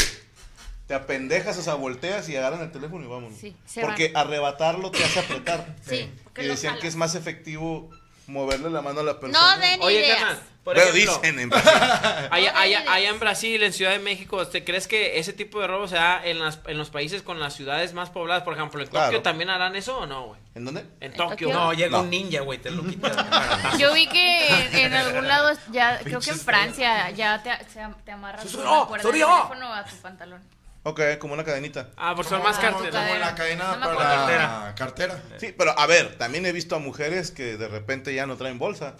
te 0.85 0.93
apendejas, 0.93 1.57
o 1.57 1.63
sea, 1.63 1.73
volteas 1.73 2.29
y 2.29 2.35
agarran 2.35 2.61
el 2.61 2.71
teléfono 2.71 3.03
y 3.03 3.07
vámonos. 3.07 3.37
Sí, 3.37 3.55
se 3.65 3.81
Porque 3.81 4.11
arrebatarlo 4.13 4.91
te 4.91 5.03
hace 5.03 5.21
apretar. 5.21 5.75
Sí, 5.81 6.09
porque 6.23 6.43
Y 6.43 6.47
decían 6.47 6.77
que 6.79 6.87
es 6.87 6.95
más 6.95 7.15
efectivo 7.15 7.89
moverle 8.27 8.69
la 8.69 8.81
mano 8.81 8.99
a 8.99 9.03
la 9.03 9.19
persona. 9.19 9.55
No 9.55 9.61
den 9.61 9.81
Oye, 9.81 9.99
ideas. 9.99 10.17
carnal, 10.19 10.39
por 10.63 10.75
Pero 10.75 10.89
ejemplo, 10.89 11.17
dicen 11.19 11.39
en 11.39 11.49
Brasil. 11.49 11.71
allá, 12.31 12.51
No 12.51 12.59
allá- 12.59 12.91
allá 12.93 13.09
en 13.09 13.19
Brasil, 13.19 13.63
en 13.63 13.71
Ciudad 13.73 13.91
de 13.91 13.99
México, 13.99 14.45
¿te 14.47 14.63
crees 14.65 14.87
que 14.87 15.17
ese 15.19 15.31
tipo 15.33 15.61
de 15.61 15.67
robo 15.67 15.87
se 15.87 15.95
da 15.95 16.21
en, 16.25 16.39
las, 16.39 16.59
en 16.67 16.77
los 16.77 16.89
países 16.89 17.21
con 17.21 17.39
las 17.39 17.53
ciudades 17.53 17.93
más 17.93 18.09
pobladas? 18.09 18.43
Por 18.43 18.53
ejemplo, 18.53 18.81
¿en 18.81 18.87
Tokio 18.87 18.99
Claro. 19.07 19.21
también 19.21 19.49
harán 19.49 19.75
eso 19.77 19.97
o 19.97 20.05
no, 20.05 20.25
güey? 20.27 20.39
¿En 20.55 20.65
dónde? 20.65 20.81
En 20.99 21.11
¿En 21.11 21.13
Tokio. 21.13 21.29
Tokio? 21.47 21.53
No, 21.53 21.73
llega 21.73 21.97
No. 21.97 22.03
un 22.03 22.09
ninja, 22.09 22.41
güey, 22.41 22.59
te 22.59 22.69
lo 22.71 22.83
quita. 22.87 23.77
Yo 23.77 23.93
vi 23.93 24.07
que 24.07 24.47
en, 24.47 24.75
en 24.75 24.93
algún 24.93 25.27
lado, 25.27 25.57
ya 25.71 25.99
creo 25.99 26.19
que 26.19 26.31
en 26.31 26.39
Francia, 26.39 27.09
ya 27.11 27.41
te, 27.43 27.51
se 27.71 27.79
am- 27.81 27.95
te 28.03 28.11
amarras 28.11 28.43
del 28.43 28.51
¡Surió! 28.51 29.27
teléfono 29.27 29.73
a 29.73 29.85
tu 29.85 29.95
pantalón. 29.97 30.41
Ok, 30.89 31.01
como 31.19 31.33
una 31.33 31.43
cadenita. 31.43 31.89
ah, 31.97 32.15
por 32.15 32.23
son 32.25 32.41
más 32.41 32.57
carteras. 32.57 32.95
Como 33.09 33.19
la 33.19 33.35
cadena 33.35 33.77
para 33.81 34.73
Cartera. 34.75 34.75
cartera. 34.77 35.23
Sí, 35.37 35.53
pero 35.57 35.77
a 35.77 35.85
ver, 35.85 36.17
también 36.17 36.45
he 36.45 36.53
visto 36.53 36.77
a 36.77 36.79
mujeres 36.79 37.31
que 37.31 37.57
de 37.57 37.67
repente 37.67 38.13
ya 38.15 38.25
no 38.25 38.37
traen 38.37 38.57
bolsa. 38.57 38.95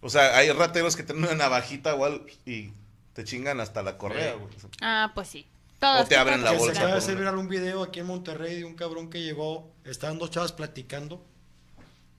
O 0.00 0.10
sea, 0.10 0.36
hay 0.36 0.50
rateros 0.50 0.96
que 0.96 1.04
tienen 1.04 1.22
una 1.22 1.34
navajita 1.36 1.92
algo 1.92 2.26
y 2.44 2.72
te 3.12 3.22
chingan 3.22 3.60
hasta 3.60 3.82
la 3.84 3.98
correa, 3.98 4.34
güey. 4.34 4.52
Ah, 4.80 5.12
pues 5.14 5.28
sí. 5.28 5.46
Todos, 5.78 6.02
O 6.02 6.08
te 6.08 6.16
abren 6.16 6.42
la 6.42 6.50
se 6.50 6.56
bolsa. 6.58 6.72
acaba 6.72 6.86
de 6.86 6.92
por 6.94 6.98
hacer 7.04 7.16
viral 7.16 7.36
un 7.38 7.48
video 7.48 7.82
aquí 7.84 8.00
en 8.00 8.06
Monterrey 8.06 8.56
de 8.56 8.64
un 8.64 8.74
cabrón 8.74 9.08
que 9.08 9.22
llegó, 9.22 9.70
estaban 9.84 10.18
dos 10.18 10.30
chavas 10.32 10.50
platicando 10.50 11.24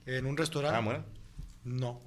en 0.06 0.24
un 0.24 0.36
restaurante. 0.38 0.78
Ah, 0.78 0.80
bueno. 0.80 1.04
No, 1.64 2.00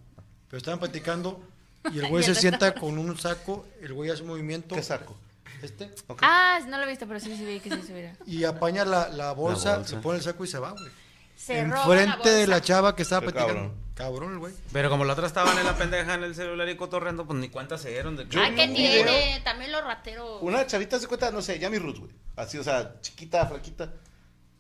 pero 0.50 0.58
estaban 0.58 0.80
platicando 0.80 1.44
y 1.92 2.00
el 2.00 2.08
güey 2.08 2.24
se 2.24 2.34
sienta 2.34 2.74
con 2.74 2.98
un 2.98 3.18
saco, 3.20 3.68
el 3.82 3.94
güey 3.94 4.10
hace 4.10 4.24
un 4.24 4.30
movimiento. 4.30 4.74
¿Qué 4.74 4.82
saco? 4.84 5.16
Este, 5.62 5.92
Ok. 6.08 6.20
Ah, 6.22 6.60
no 6.68 6.78
lo 6.78 6.84
he 6.84 6.88
visto, 6.88 7.08
pero 7.08 7.20
sí, 7.20 7.36
sí 7.36 7.46
vi 7.46 7.60
que 7.60 7.70
sí 7.70 7.82
se 7.82 7.94
viera. 7.94 8.16
y 8.26 8.44
apaña 8.44 8.86
la, 8.86 9.10
la 9.10 9.32
bolsa, 9.34 9.78
bolsa. 9.78 9.90
se 9.96 9.98
pone 9.98 10.18
el 10.18 10.24
saco 10.24 10.44
y 10.44 10.48
se 10.48 10.60
va, 10.60 10.72
güey. 10.72 10.92
Se 11.36 11.60
Enfrente 11.60 12.30
de 12.30 12.48
la 12.48 12.62
chava 12.62 12.96
que 12.96 13.04
estaba 13.04 13.22
platicando. 13.22 13.74
Cabrón, 13.94 14.34
el 14.34 14.40
güey. 14.40 14.54
Pero 14.74 14.90
como 14.90 15.06
la 15.06 15.14
otra 15.14 15.26
estaban 15.28 15.58
en 15.58 15.66
la 15.66 15.76
pendeja 15.76 16.14
en 16.16 16.24
el 16.24 16.34
celular 16.36 16.68
y 16.70 16.76
cotorreando, 16.78 17.26
pues 17.26 17.40
ni 17.40 17.50
cuenta 17.50 17.78
se 17.78 17.90
dieron 17.90 18.16
de 18.16 18.28
que. 18.28 18.38
Ah, 18.40 18.52
¿qué 18.56 18.68
un 18.68 18.74
tiene? 18.76 19.04
video- 19.04 19.44
También 19.44 19.72
los 19.72 19.84
rateros. 19.84 20.40
Una 20.42 20.66
chavita 20.68 21.00
se 21.00 21.08
cuenta, 21.08 21.32
no 21.32 21.42
sé, 21.42 21.58
Yami 21.60 21.78
Ruth, 21.80 21.98
güey. 22.00 22.12
Así, 22.36 22.58
o 22.58 22.64
sea, 22.64 23.00
chiquita, 23.02 23.46
flaquita. 23.48 23.94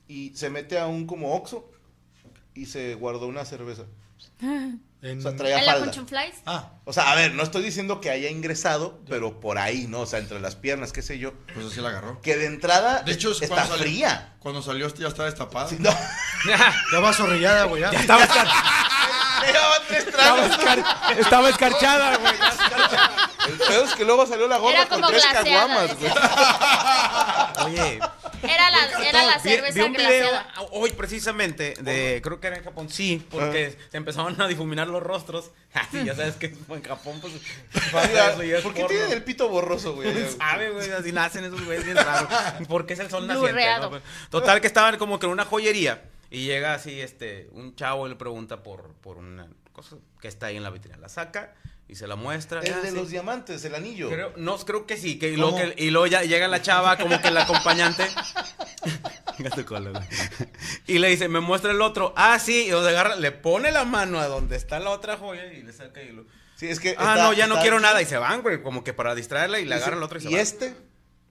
Y 0.07 0.35
se 0.35 0.49
mete 0.49 0.79
a 0.79 0.87
un 0.87 1.05
como 1.05 1.35
Oxxo 1.35 1.69
y 2.55 2.65
se 2.67 2.95
guardó 2.95 3.27
una 3.27 3.43
cerveza. 3.45 3.83
En- 5.01 5.19
O 5.19 5.21
sea, 5.21 5.35
traía 5.35 5.59
¿En 5.59 5.65
la 5.67 5.73
falda. 5.75 5.91
Flies? 6.07 6.35
Ah, 6.47 6.71
O 6.85 6.91
sea, 6.93 7.11
a 7.11 7.15
ver, 7.15 7.33
no 7.33 7.43
estoy 7.43 7.61
diciendo 7.61 8.01
que 8.01 8.09
haya 8.09 8.29
ingresado, 8.31 8.99
pero 9.07 9.39
por 9.39 9.57
ahí, 9.59 9.85
¿no? 9.87 10.01
O 10.01 10.05
sea, 10.07 10.17
entre 10.19 10.39
las 10.39 10.55
piernas, 10.55 10.91
qué 10.91 11.01
sé 11.03 11.19
yo. 11.19 11.33
Pues 11.53 11.67
así 11.67 11.81
la 11.81 11.89
agarró. 11.89 12.19
Que 12.21 12.35
de 12.35 12.47
entrada 12.47 13.03
De 13.03 13.11
hecho, 13.11 13.31
es 13.31 13.41
está 13.43 13.55
cuando 13.55 13.75
salió- 13.77 13.83
fría. 13.83 14.33
Cuando 14.39 14.61
salió 14.63 14.87
ya 14.95 15.07
estaba 15.07 15.29
destapada. 15.29 15.69
Sí, 15.69 15.77
no. 15.79 15.89
ya 16.91 16.99
va 16.99 17.13
zorrillada, 17.13 17.65
güey. 17.65 17.81
ya. 17.81 17.89
Estaba, 17.91 18.23
tres 19.87 20.05
tragos. 20.11 20.51
estaba 21.17 21.49
escarchada, 21.49 22.17
güey. 22.17 22.33
El 23.47 23.57
pedo 23.57 23.83
es 23.85 23.93
que 23.95 24.03
luego 24.05 24.25
salió 24.25 24.47
la 24.47 24.57
gorra 24.57 24.85
con 24.87 25.01
tres 25.01 25.23
glaseada, 25.23 25.43
caguamas, 25.43 25.97
güey. 25.97 26.11
Oye, 27.65 27.99
Era 28.43 28.71
la, 28.71 29.05
era 29.07 29.25
la 29.25 29.37
vi, 29.37 29.49
cerveza 29.49 29.73
vi 29.73 29.81
un 29.81 29.93
video 29.93 30.09
glaseada. 30.29 30.53
hoy 30.71 30.91
precisamente 30.91 31.73
de, 31.79 32.19
creo 32.23 32.39
que 32.39 32.47
era 32.47 32.57
en 32.57 32.63
Japón, 32.63 32.89
sí, 32.89 33.25
porque 33.31 33.77
se 33.89 33.97
empezaron 33.97 34.39
a 34.41 34.47
difuminar 34.47 34.87
los 34.87 35.01
rostros. 35.01 35.51
Así, 35.73 36.03
ya 36.03 36.15
sabes 36.15 36.35
que 36.35 36.47
en 36.47 36.83
Japón, 36.83 37.19
pues, 37.21 37.33
pasa 37.91 38.31
eso 38.31 38.43
y 38.43 38.51
es 38.51 38.61
¿Por 38.61 38.73
qué 38.73 38.81
porno. 38.81 38.95
tienen 38.95 39.11
el 39.13 39.23
pito 39.23 39.47
borroso, 39.49 39.93
güey? 39.95 40.11
¿Quién 40.11 40.29
sabe, 40.37 40.69
güey? 40.71 40.91
Así 40.91 41.11
nacen 41.11 41.45
esos 41.45 41.63
güeyes 41.63 41.85
bien 41.85 41.97
raros. 41.97 42.29
Porque 42.67 42.93
es 42.93 42.99
el 42.99 43.09
sol 43.09 43.27
naciente. 43.27 43.65
¿no? 43.79 44.01
Total, 44.29 44.59
que 44.61 44.67
estaban 44.67 44.97
como 44.97 45.19
que 45.19 45.25
en 45.25 45.31
una 45.31 45.45
joyería. 45.45 46.01
Y 46.29 46.45
llega 46.45 46.73
así, 46.73 46.99
este, 47.01 47.49
un 47.53 47.75
chavo 47.75 48.05
y 48.07 48.09
le 48.09 48.15
pregunta 48.15 48.63
por, 48.63 48.93
por 48.95 49.17
una 49.17 49.47
cosa 49.73 49.95
que 50.21 50.27
está 50.27 50.47
ahí 50.47 50.57
en 50.57 50.63
la 50.63 50.69
vitrina. 50.69 50.97
La 50.97 51.07
saca 51.09 51.53
y 51.87 51.95
se 51.95 52.05
la 52.07 52.15
muestra. 52.17 52.59
El 52.61 52.67
ya, 52.67 52.81
de 52.81 52.89
sí. 52.89 52.95
los 52.95 53.09
diamantes, 53.09 53.63
el 53.63 53.73
anillo. 53.75 54.09
Creo- 54.09 54.33
no, 54.35 54.57
creo 54.59 54.85
que 54.85 54.97
sí. 54.97 55.17
Que, 55.19 55.29
y, 55.29 55.35
luego 55.37 55.51
¿Cómo? 55.57 55.63
que- 55.73 55.83
y 55.83 55.89
luego 55.89 56.07
ya 56.07 56.23
llega 56.23 56.47
la 56.49 56.61
chava, 56.61 56.97
como 56.97 57.21
que 57.21 57.31
la 57.31 57.43
acompañante. 57.43 58.05
Y 60.87 60.99
le 60.99 61.09
dice, 61.09 61.27
me 61.27 61.39
muestra 61.39 61.71
el 61.71 61.81
otro. 61.81 62.13
Ah, 62.17 62.39
sí. 62.39 62.65
Y 62.65 62.69
donde 62.69 62.89
agarra, 62.89 63.15
le 63.15 63.31
pone 63.31 63.71
la 63.71 63.85
mano 63.85 64.19
a 64.19 64.27
donde 64.27 64.55
está 64.55 64.79
la 64.79 64.89
otra 64.89 65.17
joya 65.17 65.45
y 65.53 65.61
le 65.61 65.73
saca 65.73 66.01
y 66.01 66.11
lo. 66.11 66.25
Sí, 66.55 66.67
es 66.67 66.79
que 66.79 66.95
Ah, 66.97 67.13
está- 67.13 67.23
no, 67.23 67.33
ya 67.33 67.45
no 67.47 67.53
está- 67.55 67.61
quiero 67.61 67.79
nada. 67.79 68.01
Y 68.01 68.05
se 68.05 68.17
van, 68.17 68.41
güey. 68.41 68.61
Como 68.63 68.83
que 68.83 68.93
para 68.93 69.13
distraerla 69.15 69.59
y 69.59 69.65
le 69.65 69.75
Dice, 69.75 69.83
agarran 69.83 69.99
el 69.99 70.03
otro 70.03 70.17
y 70.17 70.21
se 70.21 70.29
¿Y 70.29 70.33
van. 70.33 70.41
este? 70.41 70.75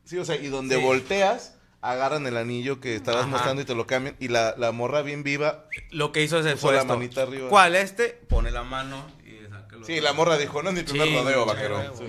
Sí, 0.05 0.19
o 0.19 0.25
sea, 0.25 0.37
y 0.37 0.47
donde 0.47 0.77
Sí. 0.77 0.83
volteas, 0.83 1.56
agarran 1.91 2.27
el 2.27 2.37
anillo 2.37 2.81
que 2.81 2.95
estabas 2.97 3.23
Ajá. 3.23 3.31
mostrando 3.31 3.63
y 3.63 3.65
te 3.65 3.75
lo 3.75 3.87
cambian. 3.87 4.17
Y 4.21 4.29
la, 4.29 4.55
la 4.57 4.73
morra 4.73 5.03
bien 5.03 5.23
viva. 5.23 5.65
Lo 5.91 6.13
que 6.13 6.23
hizo 6.23 6.43
fue 6.57 6.75
la 6.75 6.85
manita 6.85 7.23
arriba. 7.23 7.49
¿Cuál 7.49 7.75
este? 7.77 8.09
Pone 8.29 8.51
la 8.51 8.63
mano 8.63 9.07
y 9.25 9.49
saca 9.51 9.77
el 9.77 9.85
Sí, 9.85 10.01
la 10.01 10.13
morra 10.13 10.37
dijo, 10.39 10.63
no 10.63 10.71
es 10.71 10.75
mi 10.77 10.83
primer 10.83 11.09
Sí, 11.09 11.15
rodeo, 11.15 11.43
sí, 11.45 11.49
vaquero. 11.49 11.97
Sí. 11.97 12.05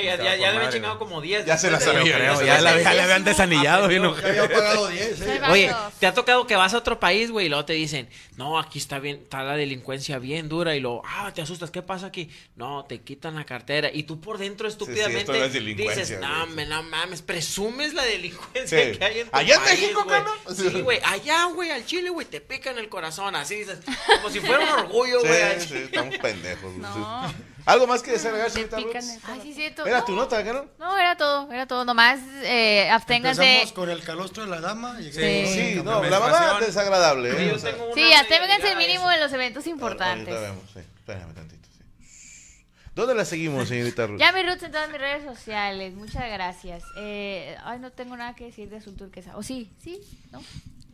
Sí, 0.00 0.04
ya, 0.04 0.16
ya, 0.16 0.36
ya 0.36 0.50
le 0.50 0.56
habían 0.58 0.72
chingado 0.72 0.98
como 0.98 1.20
10. 1.20 1.44
Ya 1.46 1.56
se 1.58 1.70
la 1.70 1.80
sabía, 1.80 2.14
creo, 2.14 2.36
se 2.36 2.46
Ya, 2.46 2.60
la 2.60 2.80
ya 2.82 2.94
le 2.94 3.02
habían 3.02 3.24
desanillado. 3.24 3.88
bien 3.88 4.02
Ya 4.02 4.28
había 4.28 4.48
pagado 4.48 4.88
10, 4.88 5.20
eh. 5.22 5.40
Oye, 5.50 5.72
¿te 5.98 6.06
ha 6.06 6.14
tocado 6.14 6.46
que 6.46 6.56
vas 6.56 6.74
a 6.74 6.78
otro 6.78 6.98
país, 7.00 7.30
güey, 7.30 7.46
y 7.46 7.48
luego 7.48 7.64
te 7.64 7.72
dicen, 7.74 8.08
no, 8.36 8.58
aquí 8.58 8.78
está 8.78 8.98
bien, 8.98 9.20
está 9.22 9.42
la 9.42 9.56
delincuencia 9.56 10.18
bien 10.18 10.48
dura, 10.48 10.74
y 10.76 10.80
luego, 10.80 11.02
ah, 11.06 11.32
te 11.34 11.42
asustas, 11.42 11.70
¿qué 11.70 11.82
pasa 11.82 12.06
aquí? 12.06 12.30
No, 12.56 12.84
te 12.84 13.00
quitan 13.00 13.34
la 13.36 13.44
cartera, 13.44 13.90
y 13.92 14.02
tú 14.02 14.20
por 14.20 14.38
dentro 14.38 14.68
estúpidamente 14.68 15.20
esto 15.20 15.32
no 15.32 15.44
es 15.44 15.52
delincuencia, 15.52 16.02
dices, 16.02 16.20
no, 16.20 16.46
me- 16.48 16.66
no 16.66 16.82
mames, 16.82 17.22
presumes 17.22 17.94
la 17.94 18.02
delincuencia 18.04 18.66
Sí. 18.92 18.98
que 18.98 19.04
hay 19.04 19.20
en 19.20 19.28
tu 19.30 19.36
¿Allá 19.36 19.54
en 19.54 19.60
país, 19.62 19.80
México, 19.80 20.04
güey. 20.04 20.56
Sí, 20.56 20.80
güey, 20.82 21.00
allá, 21.04 21.44
güey, 21.46 21.70
al 21.70 21.86
chile, 21.86 22.10
güey, 22.10 22.26
te 22.26 22.40
pica 22.40 22.70
en 22.70 22.78
el 22.78 22.88
corazón, 22.88 23.34
así 23.36 23.56
dices, 23.56 23.78
como 24.16 24.30
si 24.30 24.40
fuera 24.40 24.60
un 24.60 24.68
orgullo, 24.80 25.20
güey. 25.20 25.60
Sí, 25.60 25.74
estamos 25.76 26.18
pendejos. 26.18 26.74
No. 26.76 27.32
Sí. 27.66 27.72
¿Algo 27.72 27.86
más 27.86 28.02
que 28.02 28.12
Roots? 28.12 28.56
el 28.56 29.20
Ay, 29.24 29.40
sí, 29.42 29.52
cierto. 29.54 29.84
¿Era 29.86 30.00
no, 30.00 30.04
tu 30.04 30.14
nota, 30.14 30.42
no? 30.42 30.66
No, 30.78 30.96
era 30.96 31.16
todo, 31.16 31.50
era 31.52 31.66
todo. 31.66 31.84
Nomás 31.84 32.20
eh, 32.42 32.88
absténganse. 32.90 33.42
Empezamos 33.42 33.72
con 33.72 33.90
el 33.90 34.02
calostro 34.02 34.44
de 34.44 34.50
la 34.50 34.60
dama. 34.60 35.00
Y 35.00 35.12
Sí. 35.12 35.46
Sí, 35.46 35.74
no, 35.82 36.00
Menstruación. 36.00 36.10
la 36.10 36.20
mamá 36.20 36.58
es 36.60 36.66
desagradable. 36.66 37.36
Sí, 37.36 37.44
¿eh? 37.44 37.52
O 37.52 37.58
sea, 37.58 37.74
Sí, 37.94 38.12
absténganse 38.12 38.70
a 38.70 38.76
mínimo 38.76 39.10
en 39.10 39.20
los 39.20 39.32
eventos 39.32 39.66
importantes. 39.66 40.28
Ahorita 40.34 40.52
vemos, 40.52 40.64
sí. 40.72 40.80
Espérame 40.80 41.34
tantito, 41.34 41.68
sí. 41.76 42.64
¿Dónde 42.94 43.14
la 43.14 43.24
seguimos, 43.24 43.68
señorita 43.68 44.06
Ruth? 44.06 44.18
Ya 44.18 44.32
mi 44.32 44.42
roots 44.42 44.62
en 44.62 44.72
todas 44.72 44.88
mis 44.88 44.98
redes 44.98 45.24
sociales. 45.24 45.92
Muchas 45.94 46.30
gracias. 46.30 46.82
Eh, 46.96 47.56
ay, 47.64 47.78
no 47.78 47.90
tengo 47.92 48.16
nada 48.16 48.34
que 48.34 48.44
decir 48.44 48.70
de 48.70 48.76
azul 48.78 48.96
turquesa. 48.96 49.36
¿O 49.36 49.42
sí? 49.42 49.70
¿Sí? 49.82 50.00
¿No? 50.32 50.40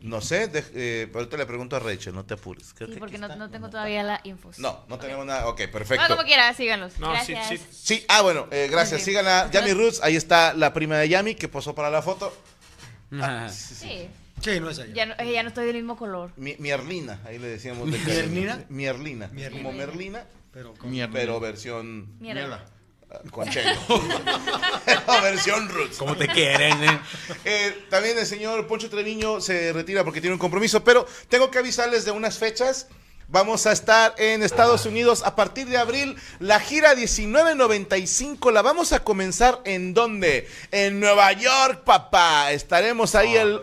No 0.03 0.19
sé, 0.19 0.47
de- 0.49 0.63
eh, 0.75 1.07
pero 1.13 1.37
le 1.37 1.45
pregunto 1.45 1.77
a 1.77 1.79
Rachel, 1.79 2.13
no 2.13 2.25
te 2.25 2.33
apures. 2.33 2.73
Creo 2.73 2.89
Sí, 2.89 2.95
que 2.95 2.99
porque 2.99 3.17
no, 3.17 3.33
no 3.37 3.49
tengo 3.49 3.69
todavía 3.69 4.03
la 4.03 4.19
info. 4.25 4.51
No, 4.57 4.83
no 4.89 4.97
tenemos 4.99 5.25
nada. 5.25 5.47
Ok, 5.47 5.61
Ah, 5.65 5.71
perfecto. 5.71 6.07
como 6.09 6.23
quiera, 6.23 6.53
síganlos. 6.53 6.99
No, 6.99 7.07
sí, 7.23 7.31
gracias. 7.31 7.61
sí. 7.71 7.97
Sí, 7.99 8.05
ah, 8.09 8.21
bueno, 8.21 8.47
eh, 8.51 8.67
gracias. 8.69 8.99
Ok. 8.99 9.05
Sigan 9.05 9.25
a 9.27 9.49
Yami 9.49 9.71
Roots. 9.71 10.01
Ahí 10.03 10.17
está 10.17 10.53
la 10.53 10.73
prima 10.73 10.97
de 10.97 11.07
Yami 11.07 11.35
que 11.35 11.47
posó 11.47 11.73
para 11.73 11.89
la 11.89 12.01
foto. 12.01 12.35
Ajá. 13.17 13.47
Sí, 13.47 14.09
sí. 14.41 14.59
No 14.59 14.69
es 14.69 14.79
allá. 14.79 14.93
Ya 14.93 15.05
no, 15.05 15.13
eh, 15.19 15.31
ya 15.31 15.41
no 15.41 15.47
estoy 15.47 15.67
del 15.67 15.75
mismo 15.77 15.95
color. 15.95 16.31
Mi, 16.35 16.57
Mierlina, 16.59 17.21
ahí 17.25 17.39
le 17.39 17.47
decíamos. 17.47 17.89
De 17.89 17.97
¿Mierlina? 17.97 18.65
Mierlina. 18.67 19.27
Mierlina. 19.29 19.63
Como 19.63 19.71
Merlina, 19.71 20.25
Pero 20.51 20.73
con 20.73 20.91
pero 21.13 21.39
versión 21.39 22.19
Mierda. 22.19 22.65
ah, 23.09 23.19
con 23.31 23.49
chengo. 23.49 23.71
Versión 25.23 25.67
Roots. 25.69 25.97
Como 25.97 26.15
te 26.15 26.27
quieren, 26.27 26.83
eh. 26.83 26.99
Eh, 27.45 27.85
también 27.89 28.17
el 28.17 28.25
señor 28.27 28.67
Poncho 28.67 28.89
Treviño 28.89 29.41
se 29.41 29.73
retira 29.73 30.03
porque 30.03 30.21
tiene 30.21 30.33
un 30.35 30.39
compromiso, 30.39 30.83
pero 30.83 31.07
tengo 31.29 31.49
que 31.49 31.57
avisarles 31.59 32.05
de 32.05 32.11
unas 32.11 32.37
fechas. 32.37 32.87
Vamos 33.29 33.65
a 33.65 33.71
estar 33.71 34.13
en 34.17 34.43
Estados 34.43 34.85
Unidos 34.85 35.23
a 35.25 35.35
partir 35.35 35.65
de 35.67 35.77
abril. 35.77 36.15
La 36.39 36.59
gira 36.59 36.93
1995 36.93 38.51
la 38.51 38.61
vamos 38.61 38.91
a 38.93 38.99
comenzar 39.03 39.59
en 39.65 39.93
dónde? 39.93 40.47
En 40.71 40.99
Nueva 40.99 41.31
York, 41.33 41.83
papá. 41.83 42.51
Estaremos 42.51 43.15
ahí 43.15 43.35
el 43.35 43.61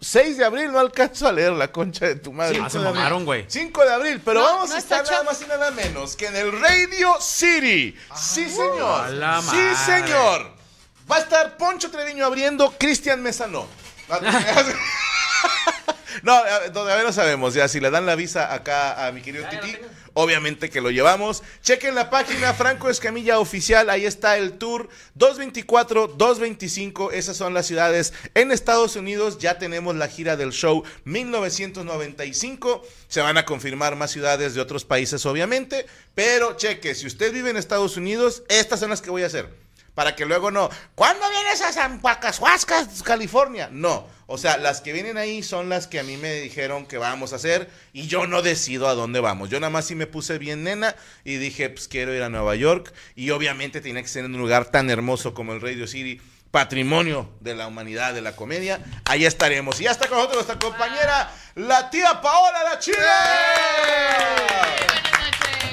6 0.00 0.36
de 0.38 0.44
abril. 0.44 0.70
No 0.72 0.78
alcanzo 0.78 1.26
a 1.26 1.32
leer 1.32 1.52
la 1.52 1.72
concha 1.72 2.06
de 2.06 2.16
tu 2.16 2.32
madre. 2.32 2.60
Ah, 2.62 2.70
se 2.70 2.78
mamaron, 2.78 3.24
güey. 3.24 3.46
5 3.48 3.84
de 3.84 3.92
abril, 3.92 4.20
pero 4.24 4.40
No, 4.40 4.46
vamos 4.46 4.70
no 4.70 4.76
a 4.76 4.78
estar 4.78 5.04
nada 5.04 5.24
más 5.24 5.40
y 5.42 5.46
nada 5.46 5.70
menos 5.72 6.14
que 6.14 6.26
en 6.26 6.36
el 6.36 6.52
Radio 6.60 7.16
City. 7.20 7.96
sí, 8.14 8.48
señor. 8.48 9.10
la 9.10 9.40
Sí, 9.40 9.46
madre. 9.56 9.76
señor. 10.06 10.59
Va 11.10 11.16
a 11.16 11.20
estar 11.20 11.56
Poncho 11.56 11.90
Treviño 11.90 12.24
abriendo, 12.24 12.72
Cristian 12.78 13.22
Mesa 13.22 13.46
no. 13.46 13.66
No, 16.22 16.34
a- 16.34 16.72
todavía 16.72 17.04
no 17.04 17.12
sabemos. 17.12 17.54
Ya, 17.54 17.68
si 17.68 17.80
le 17.80 17.90
dan 17.90 18.04
la 18.04 18.14
visa 18.16 18.52
acá 18.52 19.06
a 19.06 19.12
mi 19.12 19.22
querido 19.22 19.46
Titi, 19.48 19.76
obviamente 20.12 20.68
que 20.68 20.80
lo 20.80 20.90
llevamos. 20.90 21.42
Chequen 21.62 21.94
la 21.94 22.10
página 22.10 22.52
Franco 22.52 22.90
Escamilla 22.90 23.38
Oficial. 23.38 23.88
Ahí 23.88 24.04
está 24.04 24.36
el 24.36 24.52
tour 24.58 24.88
224, 25.14 26.08
225. 26.08 27.12
Esas 27.12 27.36
son 27.36 27.54
las 27.54 27.66
ciudades 27.66 28.12
en 28.34 28.50
Estados 28.50 28.96
Unidos. 28.96 29.38
Ya 29.38 29.58
tenemos 29.58 29.94
la 29.96 30.08
gira 30.08 30.36
del 30.36 30.50
show 30.52 30.82
1995. 31.04 32.82
Se 33.08 33.20
van 33.20 33.38
a 33.38 33.44
confirmar 33.46 33.96
más 33.96 34.10
ciudades 34.10 34.54
de 34.54 34.60
otros 34.60 34.84
países, 34.84 35.24
obviamente. 35.26 35.86
Pero 36.14 36.56
cheque, 36.56 36.94
si 36.94 37.06
usted 37.06 37.32
vive 37.32 37.50
en 37.50 37.56
Estados 37.56 37.96
Unidos, 37.96 38.42
estas 38.48 38.80
son 38.80 38.90
las 38.90 39.00
que 39.00 39.10
voy 39.10 39.22
a 39.22 39.26
hacer. 39.26 39.48
Para 40.00 40.16
que 40.16 40.24
luego 40.24 40.50
no. 40.50 40.70
¿Cuándo 40.94 41.28
vienes 41.28 41.60
a 41.60 41.74
San 41.74 42.00
Pacashuascas, 42.00 43.02
California? 43.02 43.68
No. 43.70 44.06
O 44.28 44.38
sea, 44.38 44.56
las 44.56 44.80
que 44.80 44.94
vienen 44.94 45.18
ahí 45.18 45.42
son 45.42 45.68
las 45.68 45.86
que 45.86 46.00
a 46.00 46.02
mí 46.02 46.16
me 46.16 46.32
dijeron 46.36 46.86
que 46.86 46.96
vamos 46.96 47.34
a 47.34 47.36
hacer 47.36 47.68
y 47.92 48.06
yo 48.06 48.26
no 48.26 48.40
decido 48.40 48.88
a 48.88 48.94
dónde 48.94 49.20
vamos. 49.20 49.50
Yo 49.50 49.60
nada 49.60 49.68
más 49.68 49.86
sí 49.86 49.94
me 49.94 50.06
puse 50.06 50.38
bien 50.38 50.64
nena 50.64 50.96
y 51.22 51.36
dije, 51.36 51.68
pues 51.68 51.86
quiero 51.86 52.14
ir 52.14 52.22
a 52.22 52.30
Nueva 52.30 52.54
York 52.54 52.94
y 53.14 53.28
obviamente 53.28 53.82
tiene 53.82 54.00
que 54.00 54.08
ser 54.08 54.24
en 54.24 54.34
un 54.34 54.40
lugar 54.40 54.70
tan 54.70 54.88
hermoso 54.88 55.34
como 55.34 55.52
el 55.52 55.60
Radio 55.60 55.86
City, 55.86 56.18
patrimonio 56.50 57.28
de 57.40 57.54
la 57.54 57.66
humanidad, 57.66 58.14
de 58.14 58.22
la 58.22 58.34
comedia. 58.34 58.80
Ahí 59.04 59.26
estaremos. 59.26 59.82
Y 59.82 59.84
ya 59.84 59.90
está 59.90 60.08
con 60.08 60.16
nosotros 60.16 60.46
nuestra 60.46 60.66
compañera, 60.66 61.30
la 61.56 61.90
tía 61.90 62.22
Paola 62.22 62.64
La 62.64 62.78
Chile. 62.78 62.96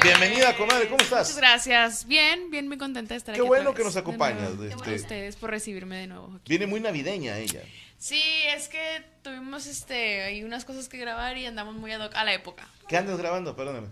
Bienvenida, 0.08 0.56
comadre, 0.56 0.88
¿cómo 0.88 1.02
estás? 1.04 1.28
Muchas 1.28 1.38
gracias. 1.38 2.08
Bien, 2.08 2.50
bien, 2.50 2.68
muy 2.70 2.78
contenta 2.78 3.14
de 3.14 3.18
estar 3.18 3.36
Qué 3.36 3.42
aquí. 3.42 3.48
bueno 3.48 3.72
otra 3.72 3.78
que 3.80 3.84
nos 3.84 3.98
acompañas, 3.98 4.52
este- 4.52 4.70
Qué 4.70 4.76
bueno 4.76 4.96
ustedes 4.96 5.36
por 5.36 5.50
recibirme 5.50 5.98
de 5.98 6.08
nuevo. 6.08 6.28
aquí. 6.36 6.44
Viene 6.50 6.66
muy 6.66 6.80
navideña 6.80 7.38
ella. 7.38 7.62
Sí, 7.98 8.22
es 8.56 8.70
que 8.70 9.04
tuvimos 9.22 9.66
este, 9.68 10.22
hay 10.24 10.44
unas 10.46 10.64
cosas 10.64 10.88
que 10.88 10.98
grabar 10.98 11.38
y 11.38 11.46
andamos 11.46 11.76
muy 11.76 11.92
ad 11.92 12.06
hoc 12.06 12.16
a 12.16 12.24
la 12.24 12.34
época. 12.34 12.70
¿Qué 12.88 12.96
andas 12.96 13.18
grabando? 13.18 13.54
Perdóname. 13.56 13.88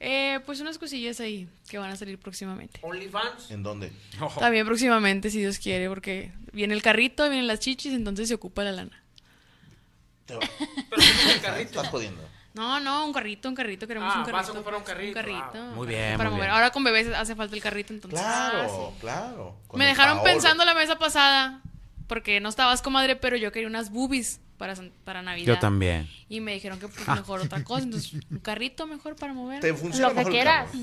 Eh, 0.00 0.40
pues 0.46 0.60
unas 0.60 0.78
cosillas 0.78 1.20
ahí 1.20 1.46
que 1.68 1.76
van 1.76 1.90
a 1.90 1.96
salir 1.96 2.18
próximamente. 2.18 2.80
OnlyFans. 2.82 3.50
¿En 3.50 3.62
dónde? 3.62 3.92
También 4.38 4.64
próximamente, 4.64 5.28
si 5.30 5.38
Dios 5.40 5.58
quiere, 5.58 5.88
porque 5.88 6.32
viene 6.52 6.72
el 6.72 6.80
carrito, 6.82 7.24
vienen 7.28 7.46
las 7.46 7.60
chichis, 7.60 7.92
entonces 7.92 8.28
se 8.28 8.34
ocupa 8.34 8.64
la 8.64 8.72
lana. 8.72 9.02
Te 10.24 10.34
va- 10.34 11.60
Estás 11.60 11.88
jodiendo. 11.88 12.26
No, 12.54 12.80
no, 12.80 13.06
un 13.06 13.12
carrito, 13.12 13.48
un 13.48 13.54
carrito, 13.54 13.86
queremos 13.86 14.12
Ah, 14.14 14.18
un 14.18 14.24
vas 14.24 14.28
a 14.28 14.32
carrito. 14.32 14.52
comprar 14.54 14.76
un 14.76 14.82
carrito. 14.84 15.14
carrito. 15.14 15.50
Ah, 15.54 15.72
muy 15.74 15.86
bien, 15.86 16.16
Para 16.18 16.28
muy 16.30 16.36
mover. 16.36 16.48
bien. 16.50 16.54
Ahora 16.54 16.70
con 16.70 16.84
bebés 16.84 17.08
hace 17.14 17.34
falta 17.34 17.56
el 17.56 17.62
carrito, 17.62 17.94
entonces. 17.94 18.20
Claro, 18.20 18.92
claro. 19.00 19.56
Con 19.66 19.78
Me 19.78 19.86
dejaron 19.86 20.18
Paolo. 20.18 20.30
pensando 20.32 20.64
la 20.66 20.74
mesa 20.74 20.98
pasada, 20.98 21.60
porque 22.08 22.40
no 22.40 22.48
estabas 22.50 22.82
comadre, 22.82 23.16
pero 23.16 23.36
yo 23.36 23.52
quería 23.52 23.68
unas 23.68 23.90
boobies 23.90 24.40
para, 24.58 24.76
san- 24.76 24.92
para 25.04 25.22
Navidad. 25.22 25.54
Yo 25.54 25.58
también. 25.58 26.08
Y 26.28 26.40
me 26.40 26.52
dijeron 26.52 26.78
que 26.78 26.88
pues, 26.88 27.08
mejor 27.08 27.40
otra 27.40 27.64
cosa, 27.64 27.84
entonces 27.84 28.12
un 28.30 28.38
carrito 28.40 28.86
mejor 28.86 29.16
para 29.16 29.32
mover. 29.32 29.60
Te 29.60 29.72
funciona 29.72 30.08
Lo 30.08 30.14
que 30.14 30.18
mejor 30.18 30.32
quieras. 30.32 30.66
carro. 30.70 30.78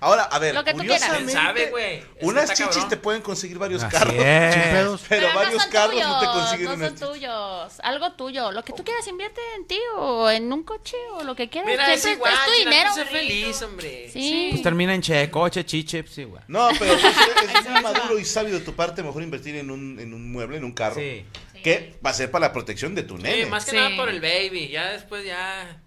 Ahora, 0.00 0.24
a 0.24 0.38
ver, 0.38 0.54
Lo 0.54 0.64
que 0.64 0.72
tú 0.72 0.80
quieras. 0.80 0.98
curiosamente, 1.00 1.32
¿Quién 1.32 1.44
sabe, 1.44 1.70
güey? 1.70 2.02
Unas 2.20 2.44
está 2.44 2.54
chichis 2.54 2.68
cabrón. 2.74 2.88
te 2.90 2.96
pueden 2.98 3.22
conseguir 3.22 3.58
varios 3.58 3.82
Así 3.82 3.96
carros. 3.96 4.14
es. 4.18 4.54
Sin 4.54 4.62
pedos. 4.62 5.04
Pero, 5.08 5.28
no 5.28 5.34
varios 5.34 5.62
son 5.62 5.72
carros 5.72 5.92
tuyos, 5.94 6.08
no 6.08 6.20
te 6.20 6.26
consiguen 6.26 6.64
no 6.66 6.74
unas 6.74 6.88
son 6.88 6.96
chichis. 6.98 7.12
tuyos. 7.20 7.80
Algo 7.82 8.12
tuyo. 8.12 8.52
Lo 8.52 8.64
que 8.64 8.72
tú 8.72 8.84
quieras, 8.84 9.06
invierte 9.08 9.40
en 9.56 9.66
ti 9.66 9.78
o 9.96 10.28
en 10.30 10.52
un 10.52 10.62
coche 10.62 10.96
o 11.14 11.24
lo 11.24 11.34
que 11.34 11.48
quieras. 11.48 11.70
Mira, 11.70 11.92
es 11.92 12.02
Siempre 12.02 12.30
igual. 12.30 12.34
es 12.34 12.52
tu 12.52 12.58
dinero. 12.64 12.94
sé 12.94 13.04
feliz, 13.06 13.62
hombre. 13.62 14.10
Sí. 14.12 14.48
Pues 14.50 14.62
termina 14.62 14.94
en 14.94 15.00
che, 15.02 15.30
coche, 15.30 15.64
chiche, 15.64 16.02
pues 16.02 16.14
sí, 16.14 16.24
güey. 16.24 16.42
No, 16.48 16.68
pero 16.78 16.94
pues, 16.98 17.54
es 17.64 17.70
muy 17.70 17.80
maduro 17.82 18.18
y 18.18 18.24
sabio 18.24 18.54
de 18.54 18.60
tu 18.64 18.74
parte 18.74 19.02
mejor 19.02 19.22
invertir 19.22 19.56
en 19.56 19.70
un, 19.70 19.98
en 20.00 20.12
un 20.12 20.30
mueble, 20.32 20.56
en 20.58 20.64
un 20.64 20.72
carro. 20.72 20.96
Sí. 20.96 21.24
Que 21.62 21.98
va 22.04 22.10
a 22.10 22.14
ser 22.14 22.30
para 22.30 22.48
la 22.48 22.52
protección 22.52 22.94
de 22.94 23.04
tu 23.04 23.16
nene. 23.16 23.44
Sí, 23.44 23.46
más 23.50 23.64
que 23.64 23.70
Sí. 23.70 23.76
nada 23.78 23.96
por 23.96 24.10
el 24.10 24.20
baby. 24.20 24.68
Ya 24.68 24.90
después 24.92 25.24
ya. 25.24 25.80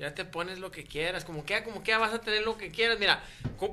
Ya 0.00 0.14
te 0.14 0.24
pones 0.24 0.58
lo 0.58 0.70
que 0.70 0.84
quieras. 0.84 1.26
Como 1.26 1.44
que 1.44 1.62
como 1.62 1.82
que 1.82 1.94
vas 1.94 2.14
a 2.14 2.20
tener 2.22 2.42
lo 2.42 2.56
que 2.56 2.70
quieras. 2.70 2.98
Mira, 2.98 3.22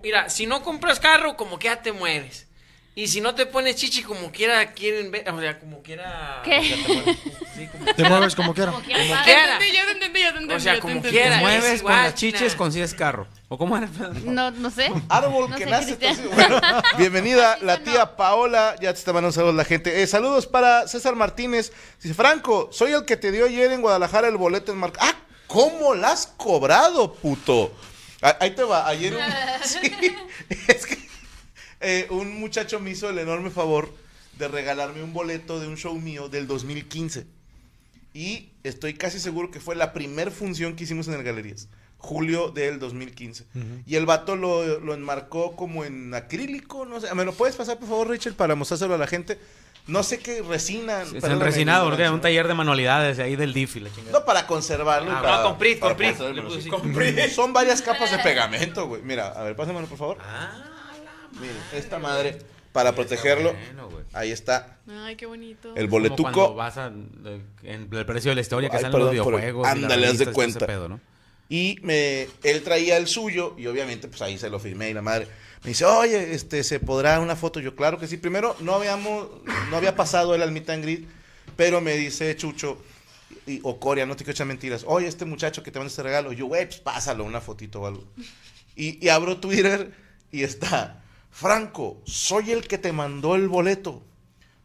mira, 0.03 0.29
si 0.29 0.45
no 0.45 0.61
compras 0.61 0.99
carro, 0.99 1.37
como 1.37 1.57
que 1.57 1.67
ya 1.69 1.81
te 1.81 1.93
mueves. 1.93 2.47
Y 2.95 3.07
si 3.07 3.21
no 3.21 3.33
te 3.33 3.45
pones 3.45 3.77
chichi, 3.77 4.03
como 4.03 4.29
quiera 4.31 4.73
quieren 4.73 5.09
ver. 5.09 5.29
O 5.29 5.39
sea, 5.39 5.57
como 5.57 5.81
quiera. 5.81 6.41
¿Qué? 6.43 6.59
te 6.85 6.93
mueves. 6.93 7.17
Sí, 7.55 7.67
como, 7.67 7.85
Te 7.95 8.03
mueves 8.09 8.35
como 8.35 8.53
quieras. 8.53 8.73
como 8.75 8.85
Te 8.85 8.91
quiera. 9.23 9.53
entendí, 9.53 9.77
yo 9.77 9.85
te 9.85 9.91
entendí, 9.91 10.19
yo 10.21 10.25
te 10.25 10.33
entendí. 10.33 10.53
O 10.53 10.59
sea, 10.59 10.73
te 10.73 10.79
como 10.81 10.93
entendí. 10.95 11.17
quiera. 11.17 11.29
Te 11.29 11.35
es 11.35 11.41
mueves 11.41 11.81
con 11.81 11.91
las 11.93 12.15
chiches, 12.15 12.55
consigues 12.55 12.93
carro. 12.93 13.25
¿O 13.47 13.57
cómo 13.57 13.77
era? 13.77 13.87
No, 14.25 14.51
no 14.51 14.69
sé. 14.69 14.91
Árbol 15.07 15.49
No 15.49 15.55
que 15.55 15.63
sé, 15.63 15.69
nace. 15.69 15.95
Cristian. 15.97 16.25
entonces, 16.25 16.49
bueno, 16.49 16.81
bienvenida 16.97 17.57
la 17.61 17.77
tía 17.77 18.17
Paola. 18.17 18.75
Ya 18.81 18.91
te 18.91 18.99
está 18.99 19.13
mandando 19.13 19.31
saludos 19.33 19.55
la 19.55 19.63
gente. 19.63 20.01
Eh, 20.01 20.07
saludos 20.07 20.45
para 20.45 20.89
César 20.89 21.15
Martínez. 21.15 21.71
Dice, 22.01 22.13
Franco, 22.13 22.67
soy 22.73 22.91
el 22.91 23.05
que 23.05 23.15
te 23.15 23.31
dio 23.31 23.45
ayer 23.45 23.71
en 23.71 23.81
Guadalajara 23.81 24.27
el 24.27 24.35
boleto 24.35 24.73
en 24.73 24.79
marca. 24.79 24.99
¡Ah! 25.01 25.13
¿Cómo 25.47 25.95
la 25.95 26.11
has 26.11 26.27
cobrado, 26.27 27.13
puto? 27.13 27.73
Ah, 28.21 28.37
Ahí 28.39 28.51
te 28.51 28.63
va. 28.63 28.87
Ayer 28.87 29.15
un... 29.15 29.21
Sí, 29.63 29.79
es 30.67 30.85
que 30.85 30.97
eh, 31.79 32.07
un 32.09 32.39
muchacho 32.39 32.79
me 32.79 32.91
hizo 32.91 33.09
el 33.09 33.17
enorme 33.19 33.49
favor 33.49 33.93
de 34.37 34.47
regalarme 34.47 35.03
un 35.03 35.13
boleto 35.13 35.59
de 35.59 35.67
un 35.67 35.77
show 35.77 35.95
mío 35.95 36.29
del 36.29 36.47
2015. 36.47 37.25
Y 38.13 38.49
estoy 38.63 38.95
casi 38.95 39.19
seguro 39.19 39.51
que 39.51 39.59
fue 39.59 39.75
la 39.75 39.93
primer 39.93 40.31
función 40.31 40.75
que 40.75 40.83
hicimos 40.85 41.07
en 41.07 41.13
el 41.15 41.23
Galerías. 41.23 41.67
Julio 41.99 42.49
del 42.49 42.79
2015. 42.79 43.45
Y 43.85 43.95
el 43.95 44.05
vato 44.05 44.35
lo, 44.35 44.79
lo 44.79 44.93
enmarcó 44.93 45.55
como 45.55 45.83
en 45.83 46.13
acrílico, 46.13 46.85
no 46.85 46.99
sé. 47.01 47.13
¿Me 47.15 47.25
lo 47.25 47.33
puedes 47.33 47.55
pasar, 47.55 47.79
por 47.79 47.89
favor, 47.89 48.09
Rachel, 48.09 48.35
para 48.35 48.53
mostrárselo 48.55 48.93
a 48.93 48.97
la 48.99 49.07
gente? 49.07 49.39
No 49.87 50.03
sé 50.03 50.19
qué 50.19 50.41
resina. 50.41 51.01
Es 51.03 51.11
perdóname, 51.13 51.33
en 51.35 51.39
resinado, 51.41 51.85
porque 51.85 52.03
era 52.03 52.11
un 52.11 52.19
taller 52.21 52.47
de 52.47 52.53
manualidades 52.53 53.17
de 53.17 53.23
ahí 53.23 53.35
del 53.37 53.53
DIF 53.53 53.77
y 53.77 53.79
la 53.79 53.89
chingada. 53.93 54.19
No, 54.19 54.25
para 54.25 54.45
conservarlo. 54.45 55.09
y 55.09 55.13
Ah, 55.13 55.21
para, 55.21 55.37
no, 55.37 55.43
con 55.43 55.57
Prit, 55.57 55.79
con 55.79 55.95
sí. 56.61 57.29
Son 57.33 57.53
varias 57.53 57.81
capas 57.81 58.11
de 58.11 58.19
pegamento, 58.19 58.87
güey. 58.87 59.01
Mira, 59.01 59.29
a 59.29 59.43
ver, 59.43 59.55
pásamelo, 59.55 59.87
por 59.87 59.97
favor. 59.97 60.17
Ah, 60.19 60.51
Miren, 61.39 61.55
esta 61.73 61.99
madre, 61.99 62.39
para 62.73 62.93
protegerlo. 62.93 63.53
bueno. 63.53 63.87
Ahí 64.13 64.31
está. 64.31 64.77
Ay, 64.89 65.15
qué 65.15 65.25
bonito. 65.25 65.69
El 65.75 65.87
Como 65.89 66.01
boletuco. 66.01 66.55
vas 66.55 66.77
a, 66.77 66.89
de- 66.89 67.41
en 67.63 67.89
el 67.91 68.05
precio 68.05 68.31
de 68.31 68.35
la 68.35 68.41
historia 68.41 68.69
que 68.69 68.77
Ay, 68.77 68.81
salen 68.83 68.99
los 68.99 69.09
perdón 69.09 69.23
por 69.23 69.33
el- 69.35 69.39
videojuegos. 69.41 69.67
Ándale, 69.67 70.07
haz 70.07 70.17
de 70.17 70.31
cuenta. 70.31 70.65
pedo, 70.65 70.87
¿no? 70.89 70.99
Y 71.49 71.77
me, 71.81 72.27
él 72.43 72.61
traía 72.63 72.97
el 72.97 73.07
suyo 73.07 73.55
y 73.57 73.67
obviamente 73.67 74.07
pues 74.09 74.21
ahí 74.21 74.37
se 74.37 74.49
lo 74.49 74.59
firmé 74.59 74.89
y 74.89 74.93
la 74.93 75.01
madre 75.01 75.27
me 75.67 75.71
dice, 75.71 75.83
oye, 75.83 76.33
este, 76.33 76.63
¿se 76.63 76.79
podrá 76.79 77.19
una 77.19 77.35
foto? 77.35 77.59
Yo, 77.59 77.75
claro 77.75 77.99
que 77.99 78.07
sí. 78.07 78.15
Primero, 78.15 78.55
no 78.61 78.73
habíamos, 78.73 79.27
no 79.69 79.75
había 79.75 79.97
pasado 79.97 80.33
él 80.33 80.41
al 80.41 80.53
meet 80.53 80.69
and 80.69 80.81
greet, 80.81 81.05
pero 81.57 81.81
me 81.81 81.97
dice 81.97 82.33
Chucho, 82.37 82.81
o 83.63 83.77
Coria, 83.77 84.05
no 84.05 84.15
te 84.15 84.23
quiero 84.23 84.31
echar 84.31 84.47
mentiras, 84.47 84.85
oye, 84.87 85.07
este 85.07 85.25
muchacho 85.25 85.63
que 85.63 85.71
te 85.71 85.77
manda 85.77 85.89
este 85.89 86.03
regalo, 86.03 86.31
yo, 86.31 86.45
güey, 86.45 86.67
pues 86.67 86.79
pásalo, 86.79 87.25
una 87.25 87.41
fotito 87.41 87.81
o 87.81 87.85
algo. 87.85 88.05
Y, 88.77 89.05
y 89.05 89.09
abro 89.09 89.41
Twitter 89.41 89.93
y 90.31 90.43
está, 90.43 91.03
Franco, 91.31 92.01
soy 92.05 92.51
el 92.51 92.65
que 92.65 92.77
te 92.77 92.93
mandó 92.93 93.35
el 93.35 93.49
boleto, 93.49 94.05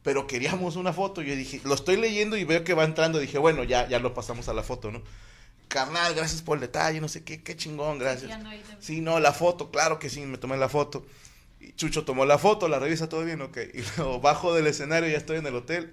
pero 0.04 0.28
queríamos 0.28 0.76
una 0.76 0.92
foto. 0.92 1.20
Yo 1.20 1.34
dije, 1.34 1.60
lo 1.64 1.74
estoy 1.74 1.96
leyendo 1.96 2.36
y 2.36 2.44
veo 2.44 2.62
que 2.62 2.74
va 2.74 2.84
entrando, 2.84 3.18
dije, 3.18 3.38
bueno, 3.38 3.64
ya, 3.64 3.88
ya 3.88 3.98
lo 3.98 4.14
pasamos 4.14 4.48
a 4.48 4.54
la 4.54 4.62
foto, 4.62 4.92
¿no? 4.92 5.02
Carnal, 5.72 6.14
gracias 6.14 6.42
por 6.42 6.58
el 6.58 6.60
detalle, 6.60 7.00
no 7.00 7.08
sé 7.08 7.24
qué, 7.24 7.42
qué 7.42 7.56
chingón, 7.56 7.98
gracias. 7.98 8.38
Sí, 8.78 9.00
no, 9.00 9.18
la 9.18 9.32
foto, 9.32 9.70
claro 9.70 9.98
que 9.98 10.10
sí, 10.10 10.20
me 10.20 10.36
tomé 10.36 10.56
la 10.58 10.68
foto. 10.68 11.06
Y 11.60 11.72
Chucho 11.72 12.04
tomó 12.04 12.26
la 12.26 12.38
foto, 12.38 12.68
la 12.68 12.78
revisa 12.78 13.08
todo 13.08 13.24
bien, 13.24 13.40
ok. 13.40 13.58
Y 13.72 13.82
luego 13.96 14.20
bajo 14.20 14.54
del 14.54 14.66
escenario, 14.66 15.08
ya 15.08 15.16
estoy 15.16 15.38
en 15.38 15.46
el 15.46 15.54
hotel, 15.54 15.92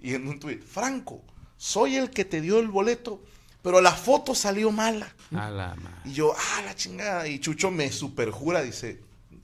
y 0.00 0.14
en 0.14 0.26
un 0.26 0.40
tuit, 0.40 0.64
Franco, 0.64 1.22
soy 1.58 1.96
el 1.96 2.10
que 2.10 2.24
te 2.24 2.40
dio 2.40 2.58
el 2.58 2.68
boleto, 2.68 3.22
pero 3.62 3.80
la 3.80 3.92
foto 3.92 4.34
salió 4.34 4.70
mala. 4.70 5.14
A 5.32 5.50
la 5.50 5.74
madre. 5.74 6.00
Y 6.06 6.14
yo, 6.14 6.34
ah, 6.34 6.62
la 6.64 6.74
chingada. 6.74 7.28
Y 7.28 7.38
Chucho 7.38 7.70
me 7.70 7.92
superjura, 7.92 8.62
dice, 8.62 9.00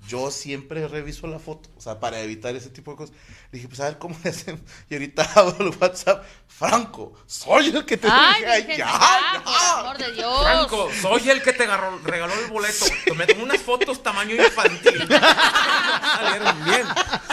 yo 0.07 0.31
siempre 0.31 0.87
reviso 0.89 1.27
la 1.27 1.39
foto, 1.39 1.71
o 1.77 1.81
sea, 1.81 1.99
para 2.01 2.21
evitar 2.21 2.55
ese 2.57 2.69
tipo 2.71 2.91
de 2.91 2.97
cosas. 2.99 3.15
Le 3.51 3.59
dije, 3.59 3.69
pues 3.69 3.81
a 3.81 3.85
ver 3.85 3.99
cómo 3.99 4.17
le 4.23 4.31
hacemos. 4.31 4.61
Y 4.91 4.95
ahorita 4.95 5.23
abro 5.35 5.67
el 5.71 5.77
WhatsApp, 5.81 6.25
Franco, 6.47 7.15
soy 7.27 7.69
el 7.69 7.85
que 7.85 7.97
te 7.97 8.09
Ay, 8.11 8.35
dije, 8.41 8.51
ay, 8.51 8.61
Virgen, 8.63 8.79
ya, 8.79 8.87
ya, 8.87 9.43
por 9.43 9.53
ya. 9.53 9.81
amor 9.81 9.99
de 9.99 10.13
Dios. 10.13 10.43
Franco, 10.43 10.89
soy 11.01 11.31
el 11.31 11.43
que 11.43 11.53
te 11.53 11.65
agarró- 11.69 12.01
regaló 12.03 12.35
el 12.35 12.47
boleto. 12.51 12.85
Me 13.17 13.27
tomé 13.27 13.43
unas 13.45 13.61
fotos 13.63 14.03
tamaño 14.03 14.35
infantil. 14.35 15.09
Salieron 15.09 16.65
bien. 16.65 16.87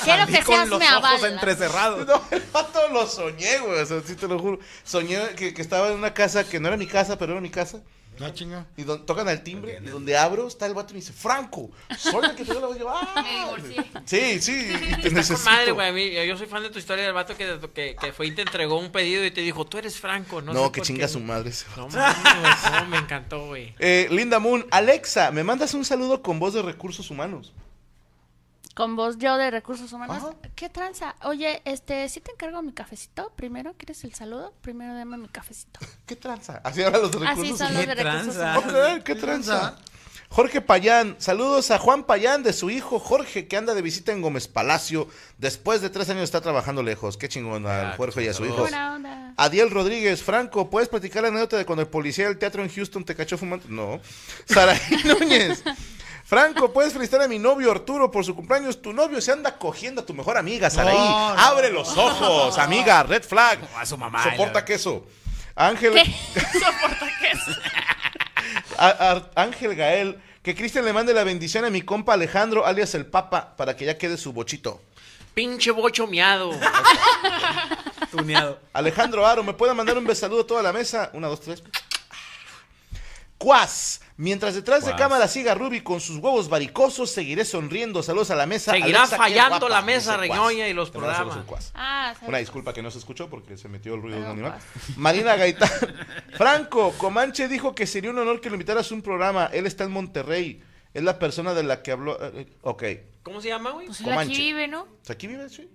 Quiero 0.03 0.23
Salí 0.25 0.33
que 0.33 0.43
con 0.43 0.55
seas 0.55 0.67
los 0.69 0.79
me 0.79 0.85
ojos 0.87 0.97
avalas. 1.05 1.23
entrecerrados. 1.31 2.07
No, 2.07 2.21
el 2.31 2.41
vato 2.51 2.87
lo 2.89 3.07
soñé, 3.07 3.59
güey, 3.59 3.79
o 3.79 3.85
sea, 3.85 4.01
sí 4.05 4.15
te 4.15 4.27
lo 4.27 4.39
juro. 4.39 4.59
Soñé 4.83 5.29
que, 5.35 5.53
que 5.53 5.61
estaba 5.61 5.89
en 5.89 5.95
una 5.95 6.13
casa 6.13 6.43
que 6.43 6.59
no 6.59 6.67
era 6.67 6.77
mi 6.77 6.87
casa, 6.87 7.17
pero 7.17 7.33
era 7.33 7.41
mi 7.41 7.49
casa. 7.49 7.81
Ah, 8.25 8.33
chinga. 8.33 8.65
Y 8.77 8.83
don- 8.83 9.05
tocan 9.05 9.27
al 9.27 9.43
timbre, 9.43 9.79
y 9.83 9.87
donde 9.89 10.17
abro 10.17 10.47
está 10.47 10.65
el 10.65 10.73
vato 10.73 10.91
y 10.91 10.93
me 10.95 10.99
dice, 11.01 11.13
Franco, 11.13 11.71
soy 11.97 12.25
el 12.25 12.35
que 12.35 12.43
te 12.45 12.51
dio 12.51 12.61
la 12.61 12.67
voz. 12.67 12.75
Y 12.77 12.79
yo, 12.79 12.89
ah. 12.89 13.21
Me 13.23 13.39
divorcié. 13.65 13.91
Sí, 14.05 14.41
sí, 14.41 14.71
y 14.97 15.01
te 15.01 15.11
necesito. 15.11 15.49
madre, 15.49 15.71
güey. 15.71 16.27
Yo 16.27 16.37
soy 16.37 16.47
fan 16.47 16.63
de 16.63 16.69
tu 16.69 16.79
historia 16.79 17.03
del 17.05 17.13
vato 17.13 17.35
que, 17.35 17.59
que, 17.73 17.95
que 17.99 18.13
fue 18.13 18.27
y 18.27 18.31
te 18.31 18.41
entregó 18.41 18.77
un 18.79 18.91
pedido 18.91 19.23
y 19.25 19.31
te 19.31 19.41
dijo, 19.41 19.65
tú 19.65 19.77
eres 19.77 19.99
Franco. 19.99 20.41
No, 20.41 20.53
No, 20.53 20.65
sé 20.65 20.71
que 20.71 20.81
chinga 20.81 21.05
qué, 21.05 21.07
su 21.07 21.19
madre 21.19 21.49
ese 21.49 21.65
No, 21.75 21.87
mames, 21.89 22.87
me 22.89 22.97
encantó, 22.97 23.47
güey. 23.47 23.73
Eh, 23.79 24.07
Linda 24.11 24.39
Moon, 24.39 24.65
Alexa, 24.71 25.31
¿me 25.31 25.43
mandas 25.43 25.73
un 25.73 25.85
saludo 25.85 26.21
con 26.21 26.39
voz 26.39 26.53
de 26.53 26.61
recursos 26.61 27.09
humanos? 27.09 27.53
Con 28.75 28.95
vos 28.95 29.17
yo 29.17 29.35
de 29.37 29.51
recursos 29.51 29.91
humanos. 29.91 30.17
Ajá. 30.17 30.33
¿Qué 30.55 30.69
tranza? 30.69 31.15
Oye, 31.23 31.61
este, 31.65 32.07
¿sí 32.07 32.21
te 32.21 32.31
encargo 32.31 32.61
mi 32.61 32.71
cafecito? 32.71 33.31
Primero, 33.35 33.73
¿quieres 33.77 34.03
el 34.05 34.13
saludo? 34.13 34.53
Primero 34.61 34.93
dame 34.95 35.17
mi 35.17 35.27
cafecito. 35.27 35.79
¿Qué 36.05 36.15
tranza? 36.15 36.61
Así 36.63 36.81
hablan 36.81 37.01
los 37.01 37.11
de 37.11 37.19
recursos 37.19 37.43
Así 37.43 37.57
son 37.57 37.67
humanos. 37.71 37.87
los 37.87 37.95
de 37.97 38.03
recursos 38.03 38.35
tranza? 38.35 38.59
humanos. 38.69 38.97
Ok, 38.99 39.03
¿qué 39.03 39.15
tranza? 39.15 39.75
Jorge 40.29 40.61
Payán, 40.61 41.17
saludos 41.19 41.71
a 41.71 41.77
Juan 41.79 42.05
Payán 42.05 42.41
de 42.41 42.53
su 42.53 42.69
hijo 42.69 42.99
Jorge 42.99 43.49
que 43.49 43.57
anda 43.57 43.73
de 43.73 43.81
visita 43.81 44.13
en 44.13 44.21
Gómez 44.21 44.47
Palacio. 44.47 45.09
Después 45.37 45.81
de 45.81 45.89
tres 45.89 46.09
años 46.09 46.23
está 46.23 46.39
trabajando 46.39 46.81
lejos. 46.83 47.17
Qué 47.17 47.27
chingón 47.27 47.67
al 47.67 47.87
Ah, 47.87 47.93
Jorge 47.97 48.23
y 48.23 48.29
a 48.29 48.33
su 48.33 48.45
hijo. 48.45 48.55
Buena 48.61 48.95
onda. 48.95 49.33
Adiel 49.35 49.69
Rodríguez, 49.69 50.23
Franco, 50.23 50.69
¿puedes 50.69 50.87
platicar 50.87 51.23
la 51.23 51.27
anécdota 51.27 51.57
de 51.57 51.65
cuando 51.65 51.81
el 51.81 51.89
policía 51.89 52.27
del 52.29 52.37
teatro 52.37 52.63
en 52.63 52.69
Houston 52.73 53.03
te 53.03 53.13
cachó 53.13 53.37
fumando? 53.37 53.65
No. 53.67 53.99
Saraí 54.45 54.79
Núñez. 55.03 55.63
Franco, 56.31 56.71
puedes 56.71 56.93
felicitar 56.93 57.21
a 57.21 57.27
mi 57.27 57.37
novio 57.39 57.69
Arturo 57.71 58.09
por 58.09 58.23
su 58.23 58.33
cumpleaños. 58.33 58.81
Tu 58.81 58.93
novio 58.93 59.19
se 59.19 59.33
anda 59.33 59.57
cogiendo 59.57 59.99
a 59.99 60.05
tu 60.05 60.13
mejor 60.13 60.37
amiga, 60.37 60.69
Saraí. 60.69 60.95
No, 60.97 61.35
no, 61.35 61.41
Abre 61.41 61.69
los 61.69 61.97
ojos, 61.97 62.57
amiga, 62.57 63.03
red 63.03 63.21
flag. 63.21 63.59
A 63.75 63.85
su 63.85 63.97
mamá. 63.97 64.23
Soporta 64.23 64.63
queso. 64.63 65.05
Ángel. 65.55 65.91
Soporta 66.33 67.09
queso. 67.19 67.51
A- 68.77 69.11
a- 69.35 69.41
Ángel 69.41 69.75
Gael, 69.75 70.21
que 70.41 70.55
Cristian 70.55 70.85
le 70.85 70.93
mande 70.93 71.13
la 71.13 71.25
bendición 71.25 71.65
a 71.65 71.69
mi 71.69 71.81
compa 71.81 72.13
Alejandro, 72.13 72.65
alias 72.65 72.95
el 72.95 73.07
Papa, 73.07 73.53
para 73.57 73.75
que 73.75 73.83
ya 73.83 73.97
quede 73.97 74.15
su 74.15 74.31
bochito. 74.31 74.81
Pinche 75.33 75.71
bocho 75.71 76.07
miado. 76.07 76.51
Tuneado. 78.09 78.57
Alejandro 78.71 79.27
Aro, 79.27 79.43
¿me 79.43 79.51
puede 79.51 79.73
mandar 79.73 79.97
un 79.97 80.05
besaludo 80.05 80.43
a 80.43 80.47
toda 80.47 80.63
la 80.63 80.71
mesa? 80.71 81.09
Una, 81.11 81.27
dos, 81.27 81.41
tres. 81.41 81.61
Cuas. 83.41 84.01
Mientras 84.17 84.53
detrás 84.53 84.85
de 84.85 84.93
cámara 84.95 85.27
siga 85.27 85.55
Ruby 85.55 85.81
con 85.81 85.99
sus 85.99 86.17
huevos 86.17 86.47
varicosos, 86.47 87.09
seguiré 87.09 87.43
sonriendo. 87.43 88.03
Saludos 88.03 88.29
a 88.29 88.35
la 88.35 88.45
mesa. 88.45 88.71
Seguirá 88.73 88.99
Alexa, 88.99 89.17
fallando 89.17 89.57
guapa, 89.57 89.69
la 89.69 89.81
mesa 89.81 90.15
reñoña 90.15 90.67
y 90.67 90.73
los 90.73 90.91
programas. 90.91 91.37
Cuas. 91.47 91.71
Ah, 91.73 92.13
Una 92.27 92.37
disculpa 92.37 92.71
que 92.71 92.83
no 92.83 92.91
se 92.91 92.99
escuchó 92.99 93.31
porque 93.31 93.57
se 93.57 93.67
metió 93.67 93.95
el 93.95 94.03
ruido 94.03 94.17
de 94.19 94.25
un 94.25 94.29
animal. 94.29 94.59
Marina 94.95 95.35
Gaitán. 95.37 95.71
Franco, 96.37 96.93
Comanche 96.99 97.47
dijo 97.47 97.73
que 97.73 97.87
sería 97.87 98.11
un 98.11 98.19
honor 98.19 98.41
que 98.41 98.49
lo 98.49 98.55
invitaras 98.55 98.91
a 98.91 98.93
un 98.93 99.01
programa. 99.01 99.49
Él 99.51 99.65
está 99.65 99.85
en 99.85 99.91
Monterrey. 99.91 100.61
Es 100.93 101.01
la 101.01 101.17
persona 101.17 101.55
de 101.55 101.63
la 101.63 101.81
que 101.81 101.91
habló. 101.91 102.23
eh, 102.23 102.31
eh, 102.35 102.47
ok. 102.61 102.83
¿Cómo 103.23 103.41
se 103.41 103.47
llama, 103.47 103.71
güey? 103.71 103.87
Pues 103.87 104.01
él 104.01 104.11
aquí 104.13 104.37
vive, 104.37 104.67
¿no? 104.67 104.87
¿Aquí 105.09 105.25
vive? 105.25 105.49
Sí. 105.49 105.67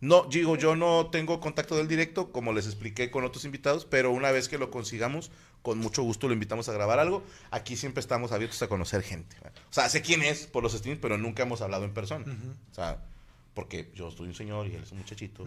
No, 0.00 0.24
digo, 0.24 0.56
yo 0.56 0.76
no 0.76 1.08
tengo 1.10 1.40
contacto 1.40 1.74
del 1.74 1.88
directo, 1.88 2.30
como 2.32 2.52
les 2.52 2.66
expliqué 2.66 3.10
con 3.10 3.24
otros 3.24 3.46
invitados, 3.46 3.86
pero 3.86 4.10
una 4.10 4.30
vez 4.30 4.50
que 4.50 4.58
lo 4.58 4.70
consigamos, 4.70 5.30
con 5.64 5.78
mucho 5.78 6.02
gusto 6.02 6.28
lo 6.28 6.34
invitamos 6.34 6.68
a 6.68 6.72
grabar 6.72 6.98
algo. 7.00 7.24
Aquí 7.50 7.74
siempre 7.76 8.00
estamos 8.00 8.32
abiertos 8.32 8.60
a 8.62 8.68
conocer 8.68 9.02
gente. 9.02 9.34
O 9.70 9.72
sea, 9.72 9.88
sé 9.88 10.02
quién 10.02 10.22
es 10.22 10.46
por 10.46 10.62
los 10.62 10.74
streams, 10.74 11.00
pero 11.00 11.16
nunca 11.18 11.42
hemos 11.42 11.62
hablado 11.62 11.84
en 11.84 11.94
persona. 11.94 12.24
O 12.70 12.74
sea, 12.74 12.98
porque 13.54 13.90
yo 13.94 14.10
soy 14.10 14.28
un 14.28 14.34
señor 14.34 14.66
y 14.66 14.74
él 14.74 14.82
es 14.82 14.92
un 14.92 14.98
muchachito. 14.98 15.44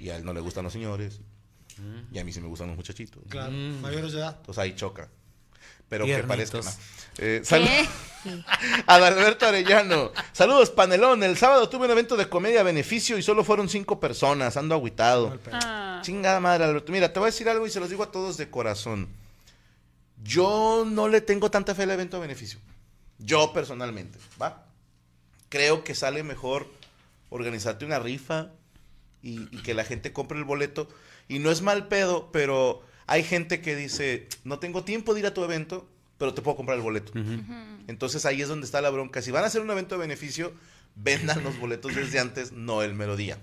Y 0.00 0.08
a 0.08 0.16
él 0.16 0.24
no 0.24 0.32
le 0.32 0.40
gustan 0.40 0.64
los 0.64 0.72
señores. 0.72 1.20
Y 2.10 2.18
a 2.18 2.24
mí 2.24 2.32
sí 2.32 2.40
me 2.40 2.48
gustan 2.48 2.68
los 2.68 2.76
muchachitos. 2.76 3.22
Claro, 3.28 3.52
mayores 3.52 4.12
de 4.12 4.18
edad. 4.20 4.36
Entonces 4.38 4.62
ahí 4.62 4.74
choca. 4.74 5.10
Pero 5.90 6.06
Tiernitos. 6.06 6.50
que 6.50 6.58
parezca. 6.58 6.70
no. 6.70 6.76
Eh, 7.18 7.42
salud- 7.44 7.68
Adalberto 8.86 9.46
Arellano. 9.46 10.10
Saludos, 10.32 10.70
panelón. 10.70 11.22
El 11.22 11.36
sábado 11.36 11.68
tuve 11.68 11.84
un 11.84 11.90
evento 11.92 12.16
de 12.16 12.28
comedia 12.28 12.60
a 12.60 12.62
beneficio 12.62 13.18
y 13.18 13.22
solo 13.22 13.44
fueron 13.44 13.68
cinco 13.68 14.00
personas. 14.00 14.56
Ando 14.56 14.74
agüitado. 14.74 15.38
Ah. 15.52 16.00
Chingada 16.02 16.40
madre, 16.40 16.64
Alberto. 16.64 16.90
Mira, 16.92 17.12
te 17.12 17.18
voy 17.18 17.26
a 17.28 17.30
decir 17.30 17.48
algo 17.48 17.66
y 17.66 17.70
se 17.70 17.80
los 17.80 17.90
digo 17.90 18.02
a 18.02 18.10
todos 18.10 18.36
de 18.38 18.48
corazón. 18.50 19.08
Yo 20.24 20.84
no 20.88 21.08
le 21.08 21.20
tengo 21.20 21.50
tanta 21.50 21.74
fe 21.74 21.84
al 21.84 21.90
evento 21.92 22.16
a 22.16 22.20
beneficio. 22.20 22.58
Yo 23.18 23.52
personalmente, 23.52 24.18
¿va? 24.40 24.66
Creo 25.48 25.84
que 25.84 25.94
sale 25.94 26.22
mejor 26.22 26.66
organizarte 27.30 27.84
una 27.84 27.98
rifa 27.98 28.50
y, 29.22 29.42
y 29.56 29.62
que 29.62 29.74
la 29.74 29.84
gente 29.84 30.12
compre 30.12 30.38
el 30.38 30.44
boleto. 30.44 30.88
Y 31.28 31.38
no 31.38 31.50
es 31.50 31.62
mal 31.62 31.88
pedo, 31.88 32.30
pero 32.32 32.82
hay 33.06 33.22
gente 33.22 33.60
que 33.60 33.76
dice, 33.76 34.28
no 34.44 34.58
tengo 34.58 34.84
tiempo 34.84 35.14
de 35.14 35.20
ir 35.20 35.26
a 35.26 35.34
tu 35.34 35.44
evento, 35.44 35.88
pero 36.18 36.34
te 36.34 36.42
puedo 36.42 36.56
comprar 36.56 36.78
el 36.78 36.82
boleto. 36.82 37.12
Entonces 37.86 38.24
ahí 38.24 38.40
es 38.40 38.48
donde 38.48 38.66
está 38.66 38.80
la 38.80 38.90
bronca. 38.90 39.20
Si 39.22 39.30
van 39.30 39.44
a 39.44 39.48
hacer 39.48 39.60
un 39.60 39.70
evento 39.70 39.94
de 39.94 40.00
beneficio, 40.00 40.52
vendan 40.94 41.42
los 41.44 41.58
boletos 41.58 41.94
desde 41.94 42.18
antes, 42.18 42.52
no 42.52 42.82
el 42.82 42.94
mero 42.94 43.16
día. 43.16 43.38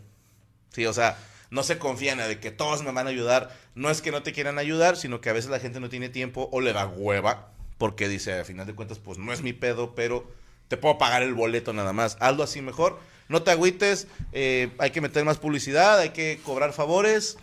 Sí, 0.71 0.85
o 0.85 0.93
sea, 0.93 1.17
no 1.51 1.63
se 1.63 1.77
confían 1.77 2.17
de 2.17 2.39
que 2.39 2.49
todos 2.49 2.81
me 2.81 2.91
van 2.91 3.05
a 3.05 3.11
ayudar. 3.11 3.55
No 3.75 3.91
es 3.91 4.01
que 4.01 4.11
no 4.11 4.23
te 4.23 4.33
quieran 4.33 4.57
ayudar, 4.57 4.97
sino 4.97 5.21
que 5.21 5.29
a 5.29 5.33
veces 5.33 5.51
la 5.51 5.59
gente 5.59 5.79
no 5.79 5.89
tiene 5.89 6.09
tiempo 6.09 6.49
o 6.51 6.61
le 6.61 6.73
da 6.73 6.87
hueva, 6.87 7.51
porque 7.77 8.09
dice, 8.09 8.39
a 8.39 8.45
final 8.45 8.65
de 8.65 8.73
cuentas, 8.73 8.99
pues 8.99 9.17
no 9.17 9.31
es 9.31 9.41
mi 9.41 9.53
pedo, 9.53 9.93
pero 9.93 10.25
te 10.69 10.77
puedo 10.77 10.97
pagar 10.97 11.21
el 11.21 11.33
boleto 11.33 11.73
nada 11.73 11.93
más. 11.93 12.17
Hazlo 12.21 12.43
así 12.43 12.61
mejor. 12.61 12.99
No 13.27 13.43
te 13.43 13.51
agüites, 13.51 14.07
eh, 14.31 14.71
hay 14.77 14.91
que 14.91 15.01
meter 15.01 15.23
más 15.25 15.37
publicidad, 15.37 15.99
hay 15.99 16.09
que 16.09 16.39
cobrar 16.43 16.73
favores. 16.73 17.37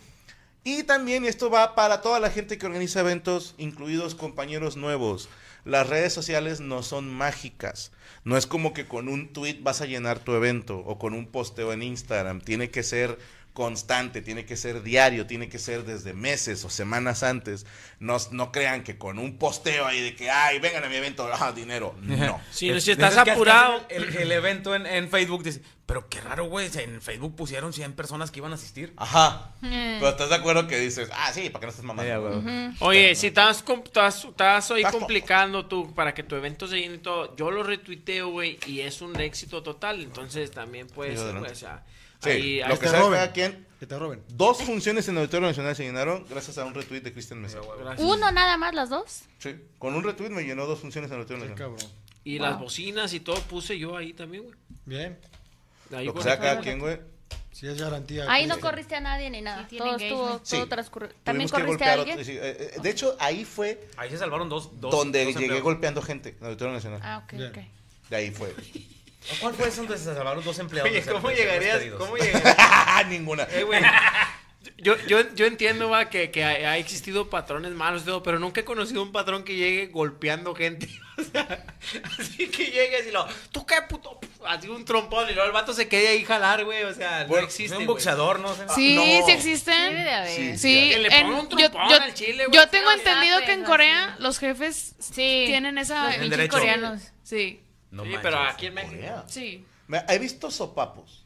Y 0.63 0.83
también, 0.83 1.23
esto 1.25 1.49
va 1.49 1.75
para 1.75 2.01
toda 2.01 2.19
la 2.19 2.31
gente 2.31 2.57
que 2.57 2.65
organiza 2.65 2.99
eventos, 2.99 3.55
incluidos 3.57 4.15
compañeros 4.15 4.75
nuevos. 4.75 5.29
Las 5.65 5.87
redes 5.87 6.13
sociales 6.13 6.59
no 6.61 6.83
son 6.83 7.13
mágicas. 7.13 7.91
No 8.23 8.37
es 8.37 8.47
como 8.47 8.73
que 8.73 8.87
con 8.87 9.07
un 9.07 9.31
tweet 9.33 9.59
vas 9.61 9.81
a 9.81 9.85
llenar 9.85 10.19
tu 10.19 10.33
evento 10.33 10.79
o 10.79 10.97
con 10.97 11.13
un 11.13 11.27
posteo 11.27 11.73
en 11.73 11.83
Instagram. 11.83 12.41
Tiene 12.41 12.69
que 12.69 12.83
ser 12.83 13.17
constante, 13.59 14.21
tiene 14.21 14.45
que 14.45 14.55
ser 14.55 14.83
diario, 14.83 15.27
tiene 15.27 15.49
que 15.49 15.59
ser 15.59 15.83
desde 15.83 16.13
meses 16.13 16.63
o 16.63 16.69
semanas 16.69 17.23
antes. 17.23 17.65
No, 17.99 18.15
no 18.31 18.53
crean 18.53 18.85
que 18.85 18.97
con 18.97 19.19
un 19.19 19.37
posteo 19.37 19.85
ahí 19.85 19.99
de 19.99 20.15
que, 20.15 20.29
ay, 20.29 20.59
vengan 20.59 20.85
a 20.85 20.87
mi 20.87 20.95
evento, 20.95 21.29
ah, 21.33 21.51
dinero. 21.51 21.93
No. 22.01 22.39
Sí, 22.51 22.69
Es- 22.69 22.85
si 22.85 22.91
estás 22.91 23.17
apurado. 23.17 23.85
El, 23.89 24.15
el 24.15 24.31
evento 24.31 24.73
en, 24.75 24.85
en 24.85 25.09
Facebook 25.09 25.43
dice, 25.43 25.61
pero 25.85 26.07
qué 26.07 26.21
raro, 26.21 26.45
güey, 26.45 26.69
en 26.73 27.01
Facebook 27.01 27.35
pusieron 27.35 27.73
100 27.73 27.91
personas 27.97 28.31
que 28.31 28.39
iban 28.39 28.53
a 28.53 28.55
asistir. 28.55 28.93
Ajá. 28.95 29.51
Eh. 29.61 29.97
Pero 29.99 30.09
estás 30.09 30.29
de 30.29 30.35
acuerdo 30.35 30.65
que 30.65 30.79
dices, 30.79 31.09
ah, 31.13 31.33
sí, 31.33 31.49
para 31.49 31.59
que 31.59 31.65
no 31.65 31.69
estés 31.71 31.83
mamando. 31.83 32.73
Oye, 32.79 33.13
si 33.13 33.27
estás, 33.27 33.61
estás, 33.67 34.23
estás 34.23 34.71
ahí 34.71 34.77
Estás 34.83 34.95
complicando 34.95 35.65
tú 35.65 35.93
para 35.93 36.13
que 36.13 36.23
tu 36.23 36.37
evento 36.37 36.65
se 36.65 36.79
llene 36.79 36.95
y 36.95 36.99
todo, 36.99 37.35
yo 37.35 37.51
lo 37.51 37.63
retuiteo, 37.63 38.29
güey, 38.29 38.57
y 38.67 38.79
es 38.79 39.01
un 39.01 39.19
éxito 39.19 39.61
total. 39.63 40.01
Entonces 40.01 40.49
también 40.49 40.87
puede 40.87 41.17
Sí, 41.17 41.23
ser, 41.23 41.37
güey, 41.39 41.51
o 41.51 41.55
sea, 41.55 41.83
Sí, 42.21 42.29
ahí- 42.29 42.63
lo 42.67 42.79
que 42.79 42.87
sea 42.87 42.99
cada 43.01 43.31
quien. 43.31 43.67
Que 43.79 43.87
te 43.87 43.97
roben. 43.97 44.21
Dos 44.27 44.61
funciones 44.63 45.07
en 45.07 45.15
el 45.15 45.19
Auditorio 45.21 45.47
Nacional 45.47 45.73
se 45.73 45.83
llenaron 45.83 46.25
gracias 46.29 46.57
a 46.57 46.65
un 46.65 46.73
retweet 46.73 46.99
de 46.99 47.13
Cristian 47.13 47.39
Mesa. 47.41 47.59
Uno 47.99 48.29
nada 48.31 48.57
más, 48.57 48.73
las 48.75 48.89
dos. 48.89 49.21
Sí, 49.37 49.55
con 49.77 49.95
un 49.95 50.03
retweet 50.03 50.29
me 50.31 50.43
llenó 50.43 50.65
dos 50.65 50.79
funciones 50.79 51.09
en 51.09 51.15
el 51.15 51.21
Auditorio 51.21 51.45
Nacional. 51.45 51.77
Y 52.25 52.39
las 52.39 52.59
bocinas 52.59 53.13
y 53.13 53.21
todo 53.21 53.39
puse 53.43 53.79
yo 53.79 53.95
ahí 53.95 54.11
también, 54.11 54.43
güey. 54.43 54.55
Bien. 54.85 55.17
Ahí 55.95 56.05
Lo 56.05 56.13
que 56.13 56.23
sea 56.23 56.37
cada 56.37 56.59
quien, 56.59 56.79
güey. 56.79 56.99
Si 57.53 57.67
es 57.67 57.79
garantía. 57.79 58.25
Ahí 58.29 58.45
no 58.47 58.59
corriste 58.59 58.95
a 58.95 58.99
nadie 59.01 59.29
ni 59.29 59.41
nada. 59.41 59.65
tiene 59.67 59.85
todo 59.85 59.97
estuvo. 59.97 60.41
Sí. 60.43 60.55
todo 60.57 60.67
transcurrió. 60.67 61.09
¿También 61.23 61.49
corriste 61.49 61.83
a 61.85 61.93
alguien? 61.93 62.17
otro- 62.19 62.25
sí, 62.25 62.33
eh, 62.33 62.73
eh, 62.75 62.79
de 62.81 62.89
hecho, 62.89 63.15
ahí 63.19 63.43
fue 63.45 63.87
Ahí 63.97 64.09
se 64.09 64.17
salvaron 64.17 64.47
dos. 64.49 64.79
dos 64.79 64.91
donde 64.91 65.19
dos 65.19 65.27
llegué 65.33 65.39
empleados. 65.45 65.63
golpeando 65.63 66.01
gente 66.01 66.29
en 66.29 66.37
el 66.41 66.45
Auditorio 66.47 66.73
Nacional. 66.73 66.99
Ah, 67.03 67.23
ok, 67.25 67.33
ok. 67.49 67.57
De 68.09 68.15
ahí 68.15 68.31
fue. 68.31 68.53
¿Cuál 69.39 69.53
fue 69.53 69.67
eso 69.67 69.77
donde 69.83 69.97
se 69.97 70.05
salvaron 70.05 70.43
dos 70.43 70.57
empleados? 70.59 70.89
Oye, 70.91 71.01
¿cómo 71.03 71.29
llegarías? 71.29 71.81
¿Cómo 71.97 72.15
llegarías? 72.17 73.07
Ninguna. 73.09 73.43
Eh, 73.51 73.63
güey, 73.63 73.81
Yo, 74.77 74.95
yo, 75.07 75.19
yo 75.35 75.45
entiendo, 75.45 75.89
va, 75.89 76.09
que, 76.09 76.31
que 76.31 76.43
ha, 76.43 76.49
ha 76.71 76.77
existido 76.77 77.29
patrones 77.29 77.71
malos 77.71 78.03
y 78.03 78.05
todo, 78.05 78.23
pero 78.23 78.39
nunca 78.39 78.61
he 78.61 78.65
conocido 78.65 79.03
un 79.03 79.11
patrón 79.11 79.43
que 79.43 79.55
llegue 79.55 79.87
golpeando 79.87 80.55
gente. 80.55 80.87
O 81.19 81.21
sea, 81.21 81.65
así 82.17 82.47
que 82.47 82.67
llegues 82.71 83.05
y 83.07 83.11
lo, 83.11 83.27
¿tú 83.51 83.65
qué 83.65 83.75
puto? 83.89 84.21
Así 84.47 84.69
un 84.69 84.85
trompón 84.85 85.29
y 85.29 85.33
luego 85.33 85.47
el 85.47 85.51
vato 85.51 85.73
se 85.73 85.89
quede 85.89 86.07
ahí 86.07 86.23
jalar, 86.23 86.63
güey. 86.63 86.83
O 86.85 86.93
sea, 86.93 87.23
no 87.23 87.27
Bueno, 87.27 87.45
existe. 87.45 87.73
un 87.75 87.83
güey. 87.83 87.87
boxeador, 87.87 88.39
¿no? 88.39 88.47
Sí, 88.73 88.95
no. 88.95 89.25
sí 89.25 89.31
existen. 89.33 89.89
Debe 89.89 90.03
de 90.05 90.13
haber. 90.13 90.33
Sí, 90.33 90.57
Sí, 90.57 90.89
Que 90.91 90.97
le 90.99 91.07
en- 91.19 91.25
un 91.27 91.49
yo, 91.49 91.69
trompón 91.69 91.89
yo- 91.89 92.01
al 92.01 92.13
chile, 92.13 92.45
güey. 92.45 92.57
yo 92.57 92.69
tengo 92.69 92.85
No, 92.89 92.93
entendido 92.97 93.39
que 93.41 93.51
en 93.51 93.63
Corea 93.65 94.15
los 94.19 94.39
jefes 94.39 94.95
Sí. 94.99 95.43
tienen 95.47 95.77
esa... 95.77 96.15
Los 96.15 96.29
derecho. 96.29 96.57
coreanos. 96.57 97.01
Sí, 97.23 97.59
No 97.91 98.03
Sí, 98.03 98.09
manches. 98.09 98.23
pero 98.23 98.39
aquí 98.43 98.65
en 98.67 98.73
México. 98.73 98.95
Corea. 98.95 99.23
sí. 99.27 99.65
Me- 99.87 100.03
He 100.07 100.19
visto 100.19 100.51
sopapos, 100.51 101.25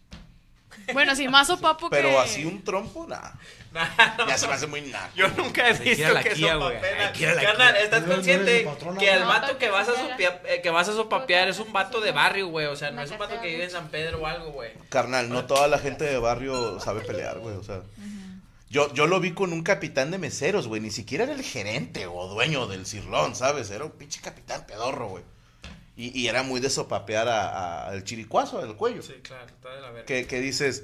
Bueno, 0.94 1.16
sí, 1.16 1.28
más 1.28 1.48
sopapo 1.48 1.90
que... 1.90 1.96
pero 1.98 2.20
así 2.20 2.46
un 2.46 2.64
trompo, 2.64 3.06
nada. 3.08 3.38
Ya 4.28 4.38
se 4.38 4.48
me 4.48 4.54
hace 4.54 4.68
muy 4.68 4.82
nada. 4.84 5.10
Yo 5.16 5.28
nunca 5.30 5.68
he 5.68 5.74
Hay 5.74 5.78
que 5.80 5.92
ir 5.94 6.06
a 6.06 6.10
visto 6.10 6.14
la 6.14 6.24
que 6.24 6.30
Kia, 6.32 6.48
eso 6.52 6.60
güey. 6.62 6.76
papena. 6.76 7.08
Hay 7.08 7.14
que 7.14 7.24
ir 7.24 7.30
a 7.30 7.34
la 7.36 7.42
Carnal, 7.44 7.74
Kia. 7.74 7.84
¿estás 7.84 8.02
No, 8.02 8.08
no 8.08 8.14
eres 8.14 8.16
consciente 8.26 8.60
mi 8.60 8.66
patrona. 8.72 9.00
que 9.00 9.12
el 9.14 9.20
No, 9.22 9.28
vato 9.28 9.58
que 9.58 9.70
vas 9.70 9.90
a 9.90 10.18
eh, 10.18 10.62
que 10.64 10.70
vas 10.70 10.90
a 10.90 10.94
sopapear 10.94 11.48
es 11.50 11.60
un 11.60 11.74
vato 11.74 12.00
de 12.02 12.12
barrio, 12.12 12.48
güey? 12.48 12.66
O 12.68 12.76
sea, 12.76 12.92
no 12.92 13.02
es 13.02 13.12
un 13.12 13.18
vato 13.18 13.40
que 13.42 13.48
vive 13.48 13.64
en. 13.66 13.72
San 13.72 13.90
Pedro 13.90 14.22
o 14.22 14.26
algo, 14.28 14.52
güey. 14.52 14.72
Carnal, 14.90 15.30
no 15.30 15.46
toda 15.46 15.68
la 15.68 15.78
gente 15.80 16.06
de 16.06 16.18
barrio 16.20 16.80
sabe 16.80 17.02
pelear, 17.02 17.40
güey. 17.40 17.56
O 17.56 17.64
sea, 17.64 17.82
yo, 18.70 18.92
yo 18.94 19.06
lo 19.08 19.20
vi 19.20 19.34
con 19.34 19.52
un 19.54 19.64
capitán 19.64 20.10
de 20.12 20.18
meseros, 20.20 20.68
güey. 20.68 20.80
Ni 20.82 20.92
siquiera 20.92 21.26
era 21.26 21.34
el 21.34 21.44
gerente 21.44 22.08
o 22.08 22.28
dueño 22.28 22.68
del 22.68 22.86
cirlón, 22.86 23.36
¿sabes? 23.36 23.70
Era 23.72 23.84
un 23.86 23.92
pinche 23.92 24.22
capitán 24.22 24.66
pedorro, 24.66 25.08
güey. 25.10 25.24
Y, 25.96 26.18
y 26.20 26.28
era 26.28 26.42
muy 26.44 26.60
de 26.60 26.70
sopapear 26.70 27.28
a- 27.28 27.50
a- 27.50 27.88
al 27.90 28.04
chiricuazo, 28.04 28.60
al 28.60 28.76
cuello. 28.76 29.02
Sí, 29.04 29.14
claro, 29.22 29.46
está 29.46 29.74
de 29.76 29.82
la 29.82 29.92
verga. 29.92 30.06
que, 30.06 30.26
que 30.26 30.40
dices, 30.42 30.84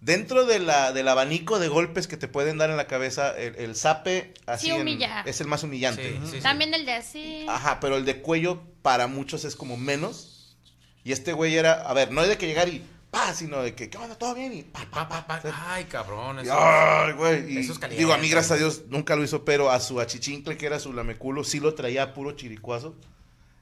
dentro 0.00 0.46
de 0.46 0.58
la, 0.60 0.92
del 0.92 1.08
abanico 1.08 1.58
de 1.58 1.68
golpes 1.68 2.06
que 2.06 2.16
te 2.16 2.28
pueden 2.28 2.56
dar 2.58 2.70
en 2.70 2.76
la 2.76 2.86
cabeza, 2.86 3.36
el, 3.36 3.56
el 3.56 3.74
zape 3.74 4.34
así 4.46 4.66
Sí, 4.66 4.72
en- 4.72 4.82
humilla. 4.82 5.22
es 5.26 5.40
el 5.40 5.46
más 5.48 5.62
humillante. 5.64 6.10
Sí, 6.12 6.20
sí, 6.26 6.30
sí. 6.36 6.40
También 6.42 6.72
el 6.74 6.86
de 6.86 6.92
así. 6.92 7.46
Ajá, 7.48 7.80
pero 7.80 7.96
el 7.96 8.04
de 8.04 8.20
cuello 8.22 8.62
para 8.82 9.06
muchos 9.08 9.44
es 9.44 9.56
como 9.56 9.76
menos. 9.76 10.56
Y 11.02 11.12
este 11.12 11.32
güey 11.32 11.56
era, 11.56 11.72
a 11.72 11.92
ver, 11.94 12.12
no 12.12 12.22
es 12.22 12.28
de 12.28 12.36
que 12.38 12.46
llegar 12.46 12.68
y 12.68 12.84
pa, 13.10 13.34
sino 13.34 13.62
de 13.62 13.74
que, 13.74 13.90
¿qué 13.90 13.98
onda? 13.98 14.16
¿Todo 14.16 14.34
bien? 14.36 14.52
Y 14.52 14.62
pa, 14.62 14.86
pa, 14.90 15.08
Pa, 15.08 15.26
pa. 15.26 15.40
Ay, 15.70 15.84
cabrón. 15.86 16.38
y, 16.38 16.42
eso- 16.42 16.54
ay, 16.56 17.12
güey. 17.14 17.52
Y 17.54 17.58
Eso 17.58 17.72
es 17.72 17.78
caliente. 17.80 18.00
digo, 18.00 18.12
a 18.14 18.18
mí, 18.18 18.28
gracias 18.28 18.52
a 18.52 18.56
Dios, 18.56 18.82
nunca 18.88 19.16
lo 19.16 19.24
hizo, 19.24 19.44
pero 19.44 19.70
a 19.70 19.80
su 19.80 19.98
achichincle, 20.00 20.56
que 20.56 20.66
era 20.66 20.78
su 20.78 20.92
lameculo, 20.92 21.42
sí 21.42 21.58
lo 21.58 21.74
traía 21.74 22.04
a 22.04 22.14
puro 22.14 22.32
chiricuazo. 22.32 22.94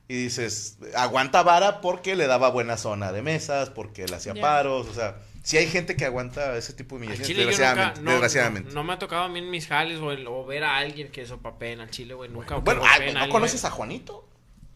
Y 0.08 0.14
dices, 0.14 0.78
aguanta 0.96 1.42
vara 1.42 1.80
porque 1.82 2.16
le 2.16 2.26
daba 2.26 2.48
buena 2.48 2.78
zona 2.78 3.12
de 3.12 3.20
mesas, 3.22 3.68
porque 3.70 4.06
le 4.06 4.16
hacía 4.16 4.34
paros, 4.34 4.86
o 4.88 4.94
sea, 4.94 5.18
sí 5.42 5.58
hay 5.58 5.66
gente 5.68 5.96
que 5.96 6.06
aguanta 6.06 6.56
ese 6.56 6.72
tipo 6.72 6.94
de 6.94 7.00
humillaciones, 7.00 7.26
chile 7.26 7.44
desgraciadamente. 7.44 8.00
nunca, 8.00 8.04
no, 8.04 8.10
desgraciadamente. 8.12 8.68
No, 8.70 8.74
no 8.76 8.84
me 8.84 8.92
ha 8.94 8.98
tocado 8.98 9.24
a 9.24 9.28
mí 9.28 9.38
en 9.40 9.50
mis 9.50 9.66
jales 9.66 9.98
o, 10.00 10.10
el- 10.10 10.26
o 10.26 10.46
ver 10.46 10.64
a 10.64 10.78
alguien 10.78 11.10
que 11.12 11.26
sopapeen 11.26 11.80
al 11.80 11.90
chile, 11.90 12.14
güey. 12.14 12.30
Nunca. 12.30 12.56
Bueno, 12.56 12.80
que 12.80 12.86
ah, 12.88 12.98
¿no 12.98 13.04
alguien, 13.04 13.30
conoces 13.30 13.64
a 13.66 13.70
Juanito? 13.70 14.26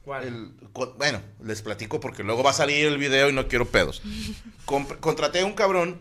¿Cuál? 0.04 0.24
El- 0.26 0.68
con- 0.74 0.98
bueno, 0.98 1.22
les 1.42 1.62
platico 1.62 1.98
porque 1.98 2.22
luego 2.24 2.42
va 2.42 2.50
a 2.50 2.54
salir 2.54 2.84
el 2.86 2.98
video 2.98 3.30
y 3.30 3.32
no 3.32 3.48
quiero 3.48 3.66
pedos. 3.66 4.02
Contraté 4.66 5.40
a 5.40 5.46
un 5.46 5.54
cabrón, 5.54 5.98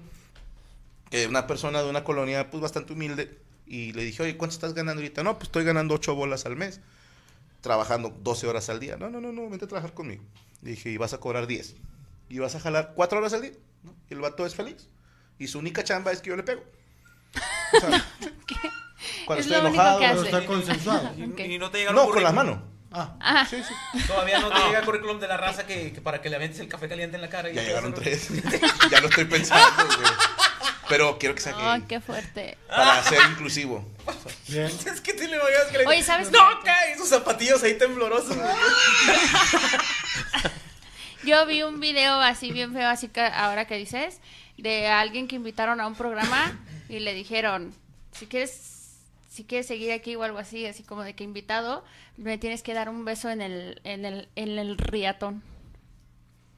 eh, 1.12 1.28
una 1.28 1.48
persona 1.48 1.82
de 1.82 1.90
una 1.90 2.04
colonia 2.04 2.50
pues 2.50 2.62
bastante 2.62 2.92
humilde, 2.94 3.38
y 3.66 3.94
le 3.94 4.04
dije, 4.04 4.24
oye, 4.24 4.36
¿cuánto 4.36 4.54
estás 4.56 4.74
ganando 4.74 5.02
ahorita? 5.02 5.24
No, 5.24 5.36
pues 5.36 5.46
estoy 5.46 5.64
ganando 5.64 5.94
8 5.96 6.16
bolas 6.16 6.46
al 6.46 6.58
mes, 6.58 6.82
trabajando 7.62 8.10
12 8.10 8.48
horas 8.48 8.70
al 8.70 8.80
día. 8.80 8.98
No, 8.98 9.10
no, 9.10 9.22
no, 9.22 9.32
no, 9.32 9.50
vente 9.50 9.66
a 9.66 9.68
trabajar 9.68 9.94
conmigo. 9.94 10.24
Le 10.62 10.72
dije, 10.72 10.90
y 10.90 10.98
vas 10.98 11.14
a 11.14 11.20
cobrar 11.20 11.48
10. 11.48 11.76
Y 12.30 12.40
vas 12.40 12.56
a 12.56 12.60
jalar 12.60 12.94
4 12.96 13.18
horas 13.20 13.34
al 13.34 13.42
día. 13.44 13.52
¿no? 13.84 13.96
Y 14.10 14.14
el 14.14 14.20
vato 14.22 14.46
es 14.46 14.56
feliz. 14.56 14.88
Y 15.40 15.48
su 15.48 15.60
única 15.60 15.84
chamba 15.84 16.12
es 16.12 16.22
que 16.22 16.30
yo 16.30 16.36
le 16.36 16.44
pego. 16.44 16.64
O 17.74 17.80
sea, 17.80 17.90
cuando 19.26 19.40
Es 19.42 19.48
estoy 19.52 19.60
enojado, 19.68 20.00
cuando 20.00 20.24
estoy 20.24 20.46
consensuado. 20.46 21.12
Y, 21.18 21.24
Ok. 21.32 21.40
y 21.40 21.58
no 21.58 21.72
te 21.72 21.80
llega 21.80 21.90
el 21.92 21.96
No, 21.96 22.04
con 22.04 22.12
currículum. 22.14 22.36
la 22.36 22.44
mano. 22.44 22.72
Ah, 22.94 23.48
Sí, 23.50 23.58
sí. 23.64 24.04
Todavía 24.06 24.40
no 24.42 24.50
te 24.50 24.60
llega 24.66 24.80
el 24.80 24.86
currículum 24.86 25.20
de 25.20 25.28
la 25.28 25.38
raza 25.38 25.66
que, 25.66 25.94
que 25.94 26.02
para 26.02 26.22
que 26.22 26.30
le 26.30 26.36
avientes 26.36 26.60
el 26.60 26.68
café 26.68 26.90
caliente 26.90 27.16
en 27.16 27.22
la 27.22 27.30
cara. 27.30 27.50
y 27.50 27.54
Ya 27.56 27.64
llegaron 27.64 27.94
tres. 27.94 28.28
ya 28.92 29.00
lo 29.00 29.08
estoy 29.08 29.26
pensando, 29.26 29.86
güey. 29.86 30.12
Pero 30.92 31.18
quiero 31.18 31.34
que 31.36 31.40
sea 31.42 31.56
Oh, 31.56 31.72
gay. 31.78 31.84
qué 31.88 32.02
fuerte. 32.02 32.58
Para 32.68 33.02
ser 33.04 33.20
inclusivo. 33.32 33.86
bien. 34.50 34.66
Es 34.86 35.00
que 35.00 35.14
te 35.14 35.26
le 35.30 35.38
que 35.72 35.78
le- 35.78 35.86
Oye, 35.88 36.04
¿sabes 36.04 36.30
No, 36.32 36.40
qué? 36.60 36.66
cae 36.66 36.98
sus 36.98 37.08
zapatillos 37.08 37.64
ahí 37.64 37.78
temblorosos. 37.78 38.36
Yo 41.24 41.46
vi 41.46 41.64
un 41.64 41.80
video 41.80 42.20
así 42.20 42.52
bien 42.52 42.74
feo, 42.74 42.90
así 42.90 43.08
que 43.08 43.22
ahora 43.22 43.68
que 43.68 43.78
dices, 43.78 44.20
de 44.58 44.88
alguien 44.88 45.30
que 45.30 45.38
invitaron 45.38 45.80
a 45.80 45.88
un 45.88 45.96
programa 45.96 46.60
y 46.90 47.00
le 47.00 47.14
dijeron, 47.14 47.74
si 48.12 48.26
quieres, 48.26 48.98
si 49.30 49.46
quieres 49.46 49.68
seguir 49.68 49.94
aquí 49.94 50.16
o 50.18 50.24
algo 50.24 50.40
así, 50.40 50.66
así 50.66 50.84
como 50.84 51.04
de 51.04 51.14
que 51.16 51.24
invitado, 51.24 51.86
me 52.18 52.38
tienes 52.38 52.64
que 52.64 52.74
dar 52.74 52.90
un 52.90 53.06
beso 53.06 53.30
en 53.30 53.42
el, 53.42 53.80
en 53.86 54.04
el, 54.04 54.28
en 54.36 54.60
el 54.60 54.78
riatón. 54.78 55.42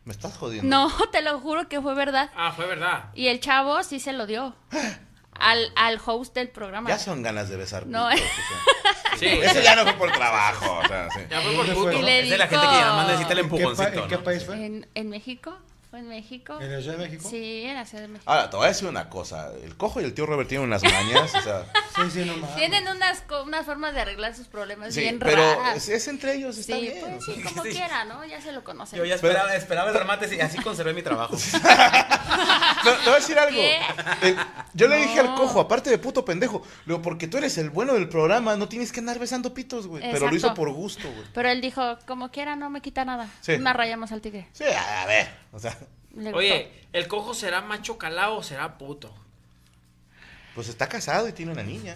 Me 0.06 0.12
estás 0.14 0.36
jodiendo. 0.38 0.70
No, 0.70 0.92
te 1.12 1.22
lo 1.22 1.40
juro 1.40 1.68
que 1.70 1.82
fue 1.82 1.94
verdad. 1.96 2.30
Ah, 2.36 2.52
fue 2.52 2.66
verdad. 2.68 3.06
Y 3.14 3.28
el 3.28 3.40
chavo 3.40 3.84
sí 3.84 4.00
se 4.00 4.14
lo 4.14 4.26
dio 4.28 4.56
al, 5.40 5.72
al 5.76 6.00
host 6.06 6.36
del 6.36 6.50
programa. 6.50 6.90
Ya 6.90 7.00
son 7.00 7.22
ganas 7.24 7.50
de 7.50 7.58
besar. 7.58 7.88
No, 7.88 8.10
pitos, 8.10 8.28
o 8.28 9.18
Sí. 9.18 9.28
Ese 9.28 9.64
ya 9.64 9.76
no 9.76 9.84
fue 9.84 9.94
por 9.94 10.12
trabajo. 10.12 10.80
O 10.84 10.88
sea, 10.88 11.08
sí. 11.12 11.20
Ya 11.30 11.40
fue 11.42 11.54
por 11.56 11.68
¿Dónde 11.68 11.92
puto. 11.94 12.02
le 12.06 12.20
Es 12.22 12.30
de 12.30 12.38
la 12.38 12.48
gente 12.48 12.66
que 12.66 12.72
nada 12.72 12.96
más 12.96 13.08
necesita 13.08 13.34
el 13.34 13.40
¿En 13.40 13.46
qué, 13.46 13.50
pa- 13.50 13.56
empujoncito. 13.64 14.04
en 14.04 14.10
qué 14.10 14.16
¿no? 14.18 14.24
país 14.24 14.46
fue? 14.46 14.66
¿En, 14.66 14.90
en 14.94 15.10
México? 15.10 15.58
¿Fue 15.94 16.00
en 16.00 16.08
México? 16.08 16.60
¿En 16.60 16.72
la 16.74 16.82
Ciudad 16.82 16.98
de 16.98 17.04
México? 17.08 17.30
Sí, 17.30 17.66
en 17.66 17.76
la 17.76 17.86
Ciudad 17.86 18.02
de 18.02 18.08
México. 18.08 18.32
Ahora, 18.32 18.50
te 18.50 18.58
voy 18.58 18.66
a 18.66 18.70
decir 18.70 18.88
una 18.88 19.10
cosa. 19.12 19.52
El 19.64 19.78
cojo 19.78 20.02
y 20.02 20.06
el 20.06 20.16
tío 20.16 20.26
Robert 20.26 20.50
tienen 20.50 20.66
unas 20.66 20.82
mañas. 20.82 21.36
O 21.36 21.42
sea, 21.44 21.66
Sí, 21.96 22.02
sí, 22.12 22.26
no 22.26 22.36
mames. 22.36 22.56
Tienen 22.56 22.88
unas, 22.88 23.22
co- 23.22 23.44
unas 23.44 23.64
formas 23.64 23.94
de 23.94 24.02
arreglar 24.02 24.36
sus 24.36 24.48
problemas 24.48 24.96
sí, 24.96 25.02
bien 25.02 25.20
pero 25.20 25.36
raras. 25.56 25.78
es, 25.78 25.90
es 25.90 26.08
entre 26.08 26.34
ellos. 26.34 26.58
Está 26.58 26.74
sí, 26.78 26.82
bien. 26.82 26.98
pues 27.00 27.24
sí, 27.26 27.44
como 27.44 27.62
Sí. 27.64 27.70
quiera, 27.70 28.06
¿no? 28.06 28.26
Ya 28.26 28.42
se 28.42 28.52
lo 28.54 28.64
conocen. 28.64 28.98
Yo 28.98 29.06
ya 29.06 29.14
esperaba, 29.14 29.54
esperaba 29.56 29.92
el 29.92 29.96
remate 29.96 30.36
y 30.36 30.40
así 30.40 30.58
conservé 30.64 30.96
mi 30.96 31.04
trabajo. 31.04 31.38
No, 32.84 32.92
te 32.92 33.04
voy 33.06 33.14
a 33.14 33.16
decir 33.16 33.38
algo. 33.40 33.56
¿Qué? 33.58 33.78
El- 34.24 34.38
yo 34.74 34.88
le 34.88 34.98
dije 34.98 35.20
al 35.20 35.28
No. 35.28 35.36
cojo, 35.36 35.62
aparte 35.62 35.90
de 35.90 35.98
puto 36.00 36.26
pendejo, 36.26 36.64
le 36.86 36.94
digo, 36.94 37.02
porque 37.02 37.28
tú 37.28 37.38
eres 37.38 37.58
el 37.58 37.70
bueno 37.70 37.94
del 37.94 38.10
programa, 38.10 38.56
no 38.58 38.68
tienes 38.68 38.92
que 38.92 39.00
andar 39.00 39.20
besando 39.20 39.54
pitos, 39.54 39.88
güey. 39.88 40.02
Pero 40.12 40.28
lo 40.30 40.36
hizo 40.36 40.54
por 40.54 40.70
gusto, 40.72 41.10
güey. 41.10 41.24
Pero 41.34 41.50
él 41.50 41.62
dijo, 41.62 41.98
como 42.08 42.32
quiera, 42.32 42.56
no 42.56 42.70
me 42.70 42.82
quita 42.82 43.06
nada. 43.06 43.30
Sí. 43.42 43.54
Una 43.54 43.72
raya 43.72 43.96
más 43.96 44.12
al 44.12 44.22
tigre. 44.22 44.48
Sí, 44.52 44.64
a 44.66 45.06
ver. 45.06 45.30
O 45.54 45.60
sea, 45.60 45.78
Le 46.14 46.24
gustó. 46.26 46.38
Oye, 46.38 46.72
¿el 46.94 47.08
cojo 47.08 47.34
será 47.34 47.62
macho 47.62 47.98
calao 47.98 48.38
o 48.38 48.44
será 48.44 48.78
puto? 48.78 49.14
pues 50.56 50.68
está 50.70 50.88
casado 50.88 51.28
y 51.28 51.32
tiene 51.34 51.52
una 51.52 51.64
niña. 51.64 51.96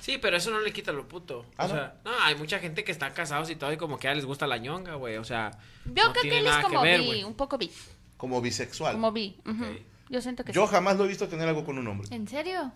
Sí, 0.00 0.16
pero 0.16 0.38
eso 0.38 0.50
no 0.50 0.60
le 0.60 0.72
quita 0.72 0.90
lo 0.92 1.06
puto. 1.06 1.44
Ah, 1.58 1.66
o 1.66 1.68
sea, 1.68 1.94
no, 2.02 2.10
hay 2.22 2.34
mucha 2.34 2.58
gente 2.58 2.82
que 2.84 2.92
está 2.92 3.12
casados 3.12 3.50
y 3.50 3.56
todo 3.56 3.70
y 3.72 3.76
como 3.76 3.98
que 3.98 4.04
ya 4.08 4.14
les 4.14 4.24
gusta 4.24 4.46
la 4.46 4.56
ñonga, 4.56 4.94
güey. 4.94 5.18
O 5.18 5.24
sea, 5.24 5.50
Yo 5.84 6.04
no 6.06 6.12
creo 6.12 6.22
tiene 6.22 6.30
que 6.30 6.38
él 6.38 6.46
es 6.46 6.50
nada 6.52 6.62
como 6.62 6.80
ver, 6.80 7.00
bi, 7.00 7.06
güey. 7.06 7.24
un 7.24 7.34
poco 7.34 7.58
bi. 7.58 7.70
Como 8.16 8.40
bisexual. 8.40 8.94
Como 8.94 9.12
bi. 9.12 9.36
Yo 10.08 10.22
siento 10.22 10.42
que 10.44 10.52
Yo 10.52 10.66
sí. 10.66 10.72
jamás 10.72 10.96
lo 10.96 11.04
he 11.04 11.08
visto 11.08 11.28
tener 11.28 11.46
algo 11.46 11.64
con 11.66 11.76
un 11.76 11.86
hombre. 11.88 12.08
¿En 12.14 12.26
serio? 12.26 12.72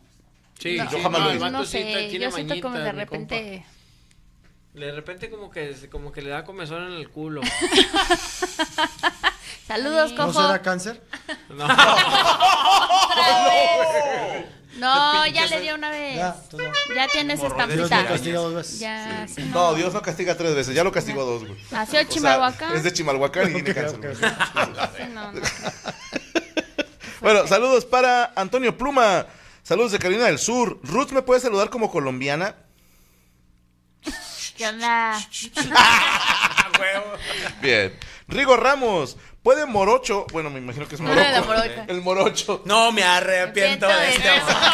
Sí, 0.58 0.76
No, 0.76 0.90
yo 0.90 1.00
jamás 1.00 1.20
lo 1.22 1.30
he 1.30 1.32
visto. 1.32 1.50
no 1.50 1.64
sé, 1.64 1.82
tiene 2.10 2.26
yo 2.26 2.30
siento 2.30 2.60
como 2.60 2.76
de 2.78 2.92
repente... 2.92 3.64
De 4.74 4.92
repente 4.92 5.30
como 5.30 5.50
que, 5.50 5.74
como 5.90 6.12
que 6.12 6.20
le 6.20 6.30
da 6.30 6.44
comezón 6.44 6.82
en 6.92 6.92
el 6.98 7.08
culo. 7.08 7.40
Saludos, 9.74 10.12
¿No 10.12 10.26
cojo. 10.26 10.42
será 10.42 10.62
cáncer? 10.62 11.02
No. 11.48 11.66
No, 14.76 15.24
ya 15.28 15.46
le 15.46 15.60
dio 15.60 15.76
una 15.76 15.88
vez. 15.88 16.16
Ya, 16.16 17.08
tienes 17.10 17.40
Dios 17.40 17.52
estampita. 17.52 18.02
me 18.02 18.08
castiga 18.08 18.38
dos 18.40 18.54
veces. 18.54 18.78
Ya, 18.80 19.26
sí, 19.28 19.42
No, 19.52 19.72
Dios 19.74 19.94
no 19.94 20.02
castiga 20.02 20.36
tres 20.36 20.54
veces, 20.54 20.74
ya 20.74 20.82
lo 20.84 20.92
castigó 20.92 21.24
dos, 21.24 21.46
güey. 21.46 21.58
Nació 21.70 22.00
en 22.00 22.06
O 22.06 22.08
sea, 22.08 22.08
Chimalhuacán. 22.08 22.76
es 22.76 22.82
de 22.82 22.92
Chimalhuacán 22.92 23.50
y 23.50 23.62
tiene 23.62 23.74
cáncer. 23.74 24.18
no, 25.14 25.32
no. 25.32 25.40
Bueno, 27.20 27.46
saludos 27.46 27.86
para 27.86 28.32
Antonio 28.36 28.76
Pluma. 28.76 29.26
Saludos 29.62 29.92
de 29.92 29.98
Carolina 29.98 30.24
del 30.26 30.38
Sur. 30.38 30.78
Ruth, 30.82 31.10
¿me 31.12 31.22
puede 31.22 31.40
saludar 31.40 31.70
como 31.70 31.90
colombiana? 31.90 32.54
¿Qué 34.58 34.66
onda? 34.66 35.18
Bien. 37.62 37.98
Rigo 38.28 38.56
Ramos. 38.56 39.16
¿Puede 39.44 39.64
Morocho? 39.66 40.26
Bueno, 40.32 40.50
me 40.50 40.58
imagino 40.58 40.88
que 40.88 40.96
es 40.96 41.00
Morocho. 41.02 41.84
El 41.86 42.00
Morocho. 42.00 42.62
No 42.64 42.90
me 42.90 43.04
arrepiento 43.04 43.86
de 43.86 44.08
este 44.10 44.28
amor. 44.28 44.52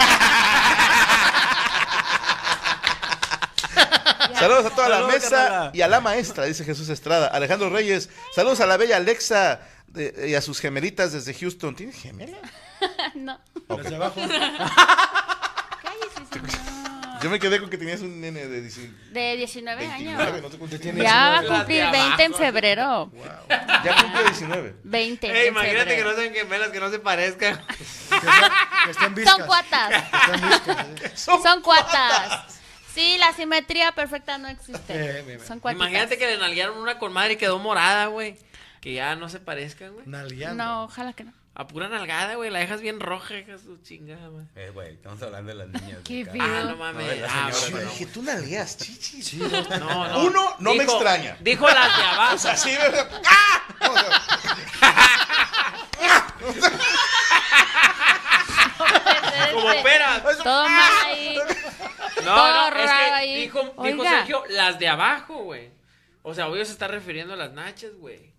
Saludos 4.39 4.67
a 4.67 4.71
toda 4.71 4.89
la 4.89 5.07
mesa 5.07 5.29
carnala. 5.29 5.71
y 5.75 5.83
a 5.83 5.89
la 5.89 6.01
maestra, 6.01 6.45
dice 6.45 6.65
Jesús 6.65 6.89
Estrada. 6.89 7.27
Alejandro 7.27 7.69
Reyes. 7.69 8.09
Saludos 8.35 8.61
a 8.61 8.67
la 8.67 8.77
bella 8.79 8.97
Alexa 8.97 9.61
de- 9.89 10.29
y 10.31 10.35
a 10.35 10.41
sus 10.41 10.61
gemelitas 10.61 11.13
desde 11.13 11.35
Houston. 11.35 11.75
¿Tiene 11.75 11.93
gemela? 11.93 12.39
No. 13.15 13.39
Ok. 13.69 13.81
Hacia 13.81 13.97
abajo. 13.97 14.15
Cállese, 14.23 16.25
señor. 16.33 16.70
Yo 17.23 17.31
me 17.31 17.39
quedé 17.39 17.61
con 17.61 17.69
que 17.71 17.77
tenías 17.79 18.01
un 18.01 18.21
nene 18.21 18.47
de 18.47 18.61
19, 18.63 18.95
De 19.13 19.37
19 19.37 19.87
años. 19.87 20.19
no. 20.19 21.03
Ya 21.03 21.31
va 21.31 21.39
a 21.39 21.43
cumplir 21.45 21.85
20 21.91 22.23
en 22.25 22.35
febrero. 22.35 23.13
Ya 23.85 23.97
cumplió 24.03 24.23
19. 24.25 24.75
20 24.85 25.27
Ey, 25.27 25.47
en 25.49 25.53
imagínate 25.53 25.85
que 25.85 25.91
febrero. 25.97 26.11
no 26.11 26.17
sean 26.17 26.35
gemelas, 26.35 26.69
que 26.71 26.81
no 26.81 26.91
se 26.91 26.99
parezcan. 26.99 27.65
Que, 27.67 27.85
sea- 28.95 29.15
que. 29.15 29.25
Son 29.25 29.47
cuatas. 29.47 30.05
Que 30.27 30.33
viscas, 30.47 30.87
sí. 31.15 31.31
Son 31.43 31.63
cuatas. 31.63 32.57
Sí, 32.95 33.17
la 33.19 33.33
simetría 33.33 33.93
perfecta 33.93 34.37
no 34.39 34.49
existe. 34.49 34.93
Eh. 34.95 35.39
Son 35.47 35.61
cuatitas. 35.61 35.89
Imagínate 35.89 36.19
que 36.19 36.27
le 36.27 36.39
nalguearon 36.39 36.77
una 36.79 36.99
con 36.99 37.13
madre 37.13 37.35
y 37.35 37.37
quedó 37.37 37.59
morada, 37.59 38.07
güey. 38.07 38.37
Que 38.81 38.95
ya 38.95 39.15
no 39.15 39.29
se 39.29 39.39
parezcan, 39.41 39.93
güey. 39.93 40.07
Nalgueando. 40.07 40.65
No, 40.65 40.85
ojalá 40.85 41.13
que 41.13 41.25
no. 41.25 41.33
A 41.61 41.67
pura 41.67 41.89
nalgada, 41.89 42.37
güey. 42.37 42.49
La 42.49 42.61
dejas 42.61 42.81
bien 42.81 43.01
roja, 43.01 43.35
hija 43.39 43.59
su 43.59 43.77
chingada, 43.83 44.29
güey. 44.29 44.47
Eh, 44.57 44.71
güey, 44.73 44.95
estamos 44.95 45.21
hablando 45.23 45.49
de 45.53 45.55
las 45.59 45.69
niñas. 45.69 45.99
Qué 46.05 46.23
acá. 46.23 46.33
Ah, 46.41 46.65
no 46.71 46.77
mames. 46.77 47.21
No, 47.21 47.27
Ah, 47.29 47.51
bueno. 47.71 47.91
dije, 47.91 48.07
tú 48.07 48.23
nalgueas, 48.23 48.79
chichis. 48.79 49.27
Sí, 49.27 49.37
dos- 49.39 49.69
No, 49.79 50.09
no. 50.09 50.25
Uno, 50.25 50.57
no 50.59 50.75
me 50.75 50.85
extraña. 50.85 51.37
Dijo 51.41 51.69
las 51.69 51.97
de 51.99 52.03
abajo. 52.05 52.35
O 52.35 52.39
sea, 52.39 52.57
sí, 52.57 52.71
me- 52.71 52.99
¡Ah! 53.27 53.63
O 53.83 53.95
sea, 53.99 54.23
Como 59.53 59.83
peras. 59.83 60.23
Todo 60.43 60.69
mal 60.69 60.93
ahí. 61.07 61.37
No, 62.25 62.25
Todo 62.35 62.71
no, 62.71 62.77
es 62.77 62.85
que 62.85 62.89
ahí. 62.91 63.41
dijo, 63.43 63.75
dijo. 63.83 64.03
Sergio, 64.05 64.45
las 64.49 64.79
de 64.79 64.89
abajo, 64.89 65.35
güey. 65.43 65.71
O 66.23 66.35
sea, 66.35 66.49
obvio 66.49 66.65
se 66.65 66.73
está 66.73 66.89
refiriendo 66.89 67.35
a 67.35 67.37
las 67.37 67.53
nachas, 67.53 67.93
güey. 67.97 68.31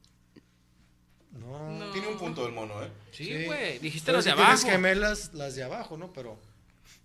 No. 1.31 1.91
Tiene 1.91 2.07
un 2.07 2.17
punto 2.17 2.45
el 2.45 2.53
mono, 2.53 2.83
¿eh? 2.83 2.91
Sí, 3.11 3.45
güey. 3.45 3.79
Dijiste 3.79 4.07
Pero 4.07 4.17
las 4.17 4.25
de 4.25 4.31
si 4.31 4.37
tienes 4.37 4.63
abajo. 4.63 4.67
gemelas, 4.69 5.33
las 5.33 5.55
de 5.55 5.63
abajo, 5.63 5.97
¿no? 5.97 6.11
Pero 6.13 6.37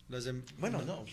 las 0.08 0.24
de... 0.24 0.42
Bueno, 0.58 0.82
no. 0.82 1.04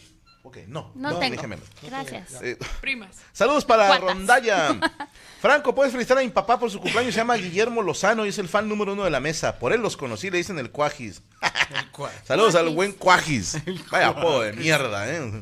Ok, 0.46 0.58
no. 0.68 0.92
No, 0.96 1.12
no 1.12 1.20
tengo. 1.20 1.42
Gracias. 1.84 2.42
Eh, 2.42 2.58
Primas. 2.82 3.16
saludos 3.34 3.64
para 3.64 3.88
Cuatas. 3.88 4.06
Rondalla. 4.06 4.78
Franco, 5.42 5.74
puedes 5.74 5.94
felicitar 5.94 6.18
a 6.18 6.22
mi 6.22 6.30
papá 6.30 6.60
por 6.60 6.70
su 6.70 6.80
cumpleaños. 6.82 7.14
Se 7.14 7.22
llama 7.22 7.36
Guillermo 7.36 7.82
Lozano 7.82 8.26
y 8.26 8.30
es 8.30 8.38
el 8.40 8.50
fan 8.50 8.68
número 8.68 8.92
uno 8.92 9.06
de 9.06 9.10
la 9.10 9.22
mesa. 9.22 9.58
Por 9.58 9.72
él 9.72 9.82
los 9.82 9.96
conocí, 9.96 10.30
le 10.30 10.38
dicen 10.38 10.60
el 10.60 10.70
Cuajis. 10.70 11.22
Saludos 12.26 12.56
al 12.56 12.70
buen 12.70 12.92
Cuajis. 12.92 13.58
Vaya 13.90 14.10
apodo 14.10 14.42
de 14.42 14.52
mierda, 14.54 15.10
¿eh? 15.10 15.42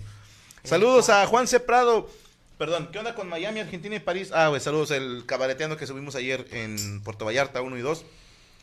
Saludos 0.63 1.09
a 1.09 1.25
Juan 1.25 1.47
C. 1.47 1.59
Prado. 1.59 2.07
Perdón, 2.61 2.89
¿qué 2.91 2.99
onda 2.99 3.15
con 3.15 3.27
Miami, 3.27 3.59
Argentina 3.59 3.95
y 3.95 3.99
París? 3.99 4.29
Ah, 4.31 4.49
güey, 4.49 4.61
saludos 4.61 4.91
el 4.91 5.23
cabareteando 5.25 5.77
que 5.77 5.87
subimos 5.87 6.13
ayer 6.13 6.45
en 6.51 7.01
Puerto 7.01 7.25
Vallarta 7.25 7.59
1 7.59 7.75
y 7.75 7.81
2. 7.81 8.05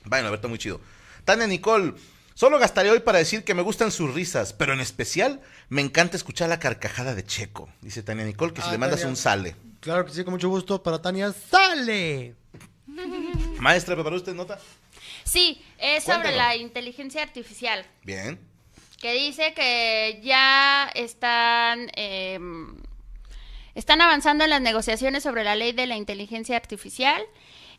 Vayan 0.04 0.26
a 0.26 0.30
ver, 0.30 0.36
está 0.38 0.46
muy 0.46 0.58
chido. 0.58 0.80
Tania 1.24 1.48
Nicole, 1.48 1.94
solo 2.32 2.60
gastaré 2.60 2.92
hoy 2.92 3.00
para 3.00 3.18
decir 3.18 3.42
que 3.42 3.54
me 3.54 3.62
gustan 3.62 3.90
sus 3.90 4.14
risas, 4.14 4.52
pero 4.52 4.72
en 4.72 4.78
especial 4.78 5.40
me 5.68 5.82
encanta 5.82 6.16
escuchar 6.16 6.48
la 6.48 6.60
carcajada 6.60 7.16
de 7.16 7.24
Checo. 7.24 7.68
Dice 7.82 8.04
Tania 8.04 8.24
Nicole 8.24 8.54
que 8.54 8.62
si 8.62 8.68
Ah, 8.68 8.70
le 8.70 8.78
mandas 8.78 9.00
Tania. 9.00 9.10
un 9.10 9.16
sale. 9.16 9.56
Claro 9.80 10.04
que 10.06 10.12
sí, 10.12 10.22
con 10.22 10.34
mucho 10.34 10.48
gusto. 10.48 10.80
Para 10.80 11.02
Tania, 11.02 11.32
¡sale! 11.32 12.36
Maestra, 13.58 13.96
¿preparó 13.96 14.14
usted 14.14 14.32
nota? 14.32 14.60
Sí, 15.24 15.60
es 15.76 16.04
sobre 16.04 16.36
la 16.36 16.54
inteligencia 16.54 17.20
artificial. 17.20 17.84
Bien. 18.04 18.38
que 19.00 19.12
dice 19.14 19.54
que 19.54 20.20
ya 20.22 20.88
están 20.94 21.90
em, 21.96 22.76
están 23.78 24.00
avanzando 24.00 24.42
en 24.42 24.50
las 24.50 24.60
negociaciones 24.60 25.22
sobre 25.22 25.44
la 25.44 25.54
ley 25.54 25.70
de 25.70 25.86
la 25.86 25.94
inteligencia 25.94 26.56
artificial 26.56 27.22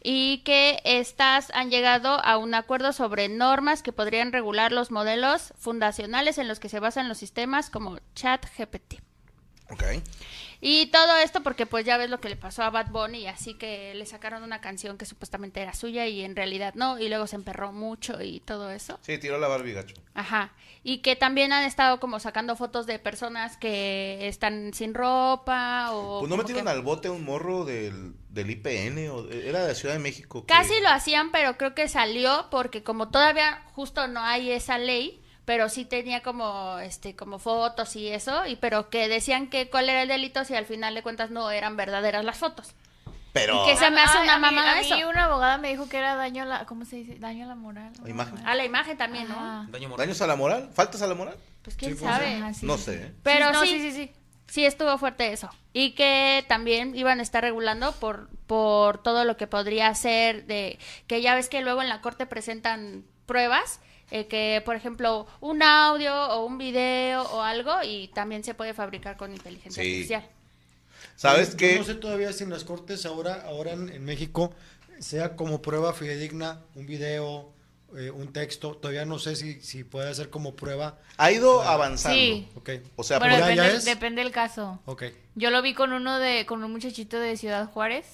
y 0.02 0.38
que 0.46 0.80
estas 0.86 1.52
han 1.54 1.70
llegado 1.70 2.24
a 2.24 2.38
un 2.38 2.54
acuerdo 2.54 2.94
sobre 2.94 3.28
normas 3.28 3.84
que 3.84 3.92
podrían 3.92 4.32
regular 4.32 4.72
los 4.72 4.92
modelos 4.92 5.54
fundacionales 5.58 6.38
en 6.38 6.48
los 6.48 6.62
que 6.62 6.70
se 6.70 6.80
basan 6.80 7.10
los 7.10 7.18
sistemas 7.18 7.70
como 7.70 8.00
ChatGPT. 8.16 9.02
Ok. 9.72 9.84
Y 10.62 10.88
todo 10.88 11.16
esto 11.18 11.42
porque 11.42 11.66
pues 11.66 11.86
ya 11.86 11.96
ves 11.98 12.10
lo 12.10 12.20
que 12.20 12.28
le 12.28 12.36
pasó 12.36 12.64
a 12.64 12.70
Bad 12.70 12.90
Bunny, 12.92 13.28
así 13.28 13.54
que 13.54 13.94
le 13.96 14.06
sacaron 14.06 14.44
una 14.44 14.60
canción 14.60 14.98
que 14.98 15.06
supuestamente 15.06 15.62
era 15.62 15.74
suya 15.74 16.06
y 16.08 16.22
en 16.22 16.36
realidad 16.36 16.74
no, 16.76 17.00
y 17.00 17.08
luego 17.08 17.28
se 17.28 17.38
emperró 17.38 17.72
mucho 17.72 18.22
y 18.22 18.42
todo 18.42 18.70
eso. 18.70 19.00
Sí, 19.02 19.18
tiró 19.18 19.38
la 19.40 19.48
Barbie 19.48 19.72
gacho. 19.74 19.96
Ajá. 20.14 20.52
Y 20.84 20.98
que 20.98 21.16
también 21.16 21.54
han 21.54 21.64
estado 21.64 22.00
como 22.02 22.20
sacando 22.20 22.58
fotos 22.58 22.86
de 22.88 23.00
personas 23.00 23.56
que 23.58 24.28
están 24.28 24.74
sin 24.74 24.94
ropa 24.94 25.92
o... 25.94 26.20
Pues 26.20 26.30
no 26.30 26.36
metieron 26.38 26.66
que- 26.66 26.70
al 26.72 26.82
bote 26.82 27.10
un 27.10 27.24
morro 27.24 27.64
del, 27.64 28.14
del 28.30 28.50
IPN, 28.50 29.10
o 29.10 29.30
era 29.30 29.62
de 29.62 29.68
la 29.70 29.76
Ciudad 29.76 29.94
de 29.96 30.00
México. 30.00 30.42
que- 30.46 30.54
Casi 30.54 30.80
lo 30.82 30.90
hacían, 30.90 31.32
pero 31.32 31.58
creo 31.58 31.74
que 31.74 31.88
salió 31.88 32.48
porque 32.52 32.84
como 32.84 33.10
todavía 33.10 33.64
justo 33.74 34.08
no 34.08 34.22
hay 34.22 34.52
esa 34.52 34.78
ley, 34.78 35.22
pero 35.50 35.68
sí 35.68 35.84
tenía 35.84 36.22
como 36.22 36.78
este 36.78 37.16
como 37.16 37.40
fotos 37.40 37.96
y 37.96 38.08
eso, 38.10 38.46
y 38.46 38.56
pero 38.56 38.92
que 38.92 39.08
decían 39.08 39.50
que 39.50 39.68
cuál 39.68 39.90
era 39.90 40.04
el 40.04 40.08
delito 40.08 40.46
si 40.46 40.54
al 40.54 40.68
final 40.68 40.94
de 40.94 41.02
cuentas 41.02 41.32
no 41.32 41.50
eran 41.50 41.76
verdaderas 41.76 42.24
las 42.24 42.38
fotos. 42.38 42.76
Pero... 43.34 43.64
Y 43.64 43.72
que 43.72 43.76
se 43.76 43.90
me 43.90 44.00
hace 44.00 44.20
Ah, 44.20 44.22
una 44.22 44.36
a 44.36 44.38
mí- 44.38 44.42
mamada 44.46 44.72
a 44.74 44.76
mí 44.82 44.82
eso. 44.92 45.10
una 45.10 45.26
abogada 45.26 45.58
me 45.58 45.70
dijo 45.70 45.90
que 45.90 45.98
era 45.98 46.14
daño 46.16 46.44
a 46.44 46.46
la, 46.46 46.66
¿cómo 46.68 46.86
se 46.86 46.98
dice? 46.98 47.16
Daño 47.18 47.46
a 47.46 47.48
la 47.48 47.56
moral. 47.56 47.92
La 48.04 48.10
imagen. 48.12 48.48
A 48.48 48.54
la 48.54 48.64
imagen 48.64 48.96
también, 48.96 49.28
¿no? 49.28 49.66
Daño 49.72 49.90
moral. 49.90 50.06
¿Daños 50.06 50.22
a 50.22 50.28
la 50.28 50.36
moral? 50.36 50.70
¿Faltas 50.72 51.02
a 51.02 51.08
la 51.08 51.16
moral? 51.16 51.36
Pues 51.64 51.76
quién 51.76 51.94
Sí, 51.96 51.98
pues, 52.00 52.12
sabe. 52.14 52.36
Ajá, 52.36 52.54
sí, 52.54 52.66
no 52.68 52.78
sé. 52.78 52.94
¿eh? 53.06 53.14
Pero 53.24 53.48
Sí, 53.48 53.54
no, 53.54 53.62
sí, 53.62 53.68
sí, 53.80 53.92
sí, 53.92 53.92
sí. 53.92 54.12
sí 54.46 54.66
estuvo 54.68 54.96
fuerte 55.00 55.34
eso. 55.34 55.50
Y 55.74 55.96
que 55.96 56.46
también 56.48 56.96
iban 56.96 57.20
a 57.20 57.24
estar 57.24 57.44
regulando 57.44 57.92
por, 57.94 58.30
por 58.46 59.02
todo 59.02 59.26
lo 59.26 59.36
que 59.36 59.48
podría 59.48 59.94
ser 59.96 60.46
de... 60.46 60.78
Que 61.08 61.24
ya 61.24 61.34
ves 61.34 61.50
que 61.50 61.62
luego 61.62 61.82
en 61.82 61.90
la 61.90 62.02
corte 62.02 62.28
presentan 62.28 63.04
pruebas, 63.26 63.80
eh, 64.12 64.28
que 64.28 64.62
por 64.66 64.76
ejemplo 64.76 65.28
un 65.42 65.62
audio 65.64 66.14
o 66.14 66.46
un 66.46 66.58
video 66.58 67.22
o 67.24 67.42
algo 67.42 67.74
y 67.84 68.08
también 68.10 68.44
se 68.44 68.54
puede 68.54 68.74
fabricar 68.74 69.18
con 69.18 69.32
inteligencia 69.34 69.82
Sí. 69.84 69.90
artificial. 69.90 70.28
¿Sabes 71.16 71.52
Yo 71.52 71.58
qué? 71.58 71.78
No 71.78 71.84
sé 71.86 71.96
todavía 71.96 72.32
si 72.34 72.44
en 72.44 72.50
las 72.50 72.64
cortes 72.64 73.06
ahora, 73.06 73.44
ahora 73.46 73.74
en, 73.74 73.90
en 73.90 74.04
México 74.06 74.54
sea 75.00 75.36
como 75.36 75.62
prueba 75.62 75.94
fidedigna 75.94 76.62
un 76.76 76.86
video, 76.86 77.50
eh, 77.98 78.12
un 78.12 78.32
texto. 78.34 78.76
Todavía 78.76 79.06
no 79.06 79.20
sé 79.20 79.36
si, 79.36 79.62
si 79.62 79.84
puede 79.84 80.14
ser 80.16 80.30
como 80.30 80.56
prueba. 80.56 80.98
Ha 81.18 81.32
ido 81.32 81.62
avanzando. 81.64 82.18
Sí. 82.18 82.48
Ok. 82.56 82.70
O 82.96 83.04
sea, 83.04 83.20
Bueno, 83.20 83.34
ya- 83.40 83.40
ya 83.40 83.64
depende, 83.64 83.78
es. 83.78 83.86
depende 83.86 84.24
del 84.24 84.32
caso. 84.32 84.80
Ok. 84.86 85.04
Yo 85.36 85.50
lo 85.52 85.62
vi 85.62 85.74
con 85.74 85.94
uno 85.94 86.20
de, 86.20 86.46
con 86.46 86.64
un 86.64 86.72
muchachito 86.72 87.20
de 87.20 87.38
Ciudad 87.38 87.70
Juárez, 87.72 88.06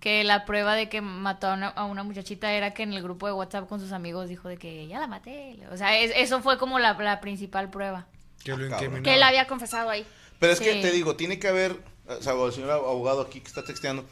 que 0.00 0.24
la 0.24 0.44
prueba 0.46 0.74
de 0.74 0.88
que 0.88 1.00
mató 1.00 1.48
a 1.48 1.54
una, 1.54 1.68
a 1.68 1.84
una 1.84 2.02
muchachita 2.02 2.52
era 2.52 2.72
que 2.74 2.82
en 2.84 2.92
el 2.92 3.02
grupo 3.02 3.26
de 3.26 3.32
WhatsApp 3.34 3.68
con 3.68 3.80
sus 3.80 3.92
amigos 3.92 4.28
dijo 4.28 4.48
de 4.48 4.56
que 4.56 4.86
ya 4.86 4.98
la 5.00 5.06
maté. 5.06 5.58
O 5.70 5.76
sea, 5.76 5.98
es- 5.98 6.12
eso 6.16 6.40
fue 6.42 6.58
como 6.58 6.78
la, 6.78 6.94
la 6.94 7.20
principal 7.20 7.70
prueba. 7.70 8.06
Que 8.42 8.56
lo 8.56 8.66
incriminaba. 8.66 9.02
Que 9.02 9.14
él 9.14 9.22
había 9.22 9.46
confesado 9.46 9.90
ahí. 9.90 10.06
Pero 10.38 10.52
es 10.52 10.60
que 10.60 10.74
te 10.82 10.90
digo, 10.90 11.16
tiene 11.16 11.38
que 11.38 11.48
haber, 11.48 11.76
o 12.06 12.20
sea, 12.22 12.32
el 12.34 12.52
señor 12.52 12.70
abogado 12.70 13.22
aquí 13.22 13.40
que 13.40 13.48
está 13.48 13.64
texteando, 13.64 14.04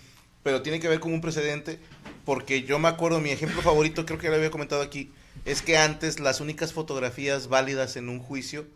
pero 0.43 0.63
tiene 0.63 0.81
que 0.81 0.87
haber 0.87 1.01
como 1.01 1.15
un 1.15 1.21
precedente, 1.21 1.79
porque 2.25 2.63
yo 2.63 2.79
me 2.79 2.89
acuerdo, 2.89 3.21
mi 3.21 3.31
ejemplo 3.31 3.63
favorito, 3.63 4.07
creo 4.07 4.19
que 4.19 4.29
lo 4.29 4.37
había 4.37 4.51
comentado 4.51 4.83
aquí, 4.83 5.13
es 5.45 5.63
que 5.63 5.77
antes 5.77 6.21
las 6.21 6.41
únicas 6.41 6.73
fotografías 6.73 7.49
válidas 7.49 7.97
en 7.97 8.09
un 8.09 8.21
juicio 8.21 8.67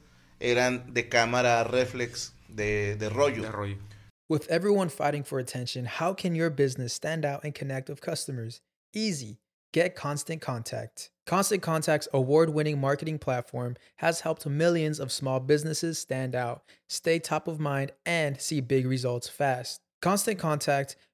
eran 0.40 0.92
de 0.92 1.08
cámara 1.08 1.64
reflex 1.64 2.32
de, 2.48 2.96
de 2.96 3.08
rollo. 3.08 3.42
De 3.42 3.50
rollo. 3.50 3.76
With 4.28 4.48
everyone 4.50 4.88
fighting 4.88 5.22
for 5.22 5.38
attention, 5.38 5.86
how 5.86 6.12
can 6.12 6.34
your 6.34 6.50
business 6.50 6.92
stand 6.92 7.24
out 7.24 7.44
and 7.44 7.54
connect 7.54 7.88
with 7.88 8.00
customers? 8.00 8.60
Easy. 8.92 9.38
Get 9.72 9.94
Constant 9.94 10.40
Contact. 10.40 11.10
Constant 11.26 11.62
Contact's 11.62 12.08
award 12.14 12.50
winning 12.50 12.80
marketing 12.80 13.18
platform 13.18 13.76
has 13.96 14.20
helped 14.20 14.46
millions 14.46 14.98
of 14.98 15.12
small 15.12 15.38
businesses 15.38 15.98
stand 15.98 16.34
out, 16.34 16.62
stay 16.88 17.18
top 17.18 17.46
of 17.46 17.60
mind, 17.60 17.92
and 18.04 18.40
see 18.40 18.60
big 18.60 18.86
results 18.86 19.28
fast. 19.28 19.80
Constant 20.00 20.38
Contact 20.38 20.96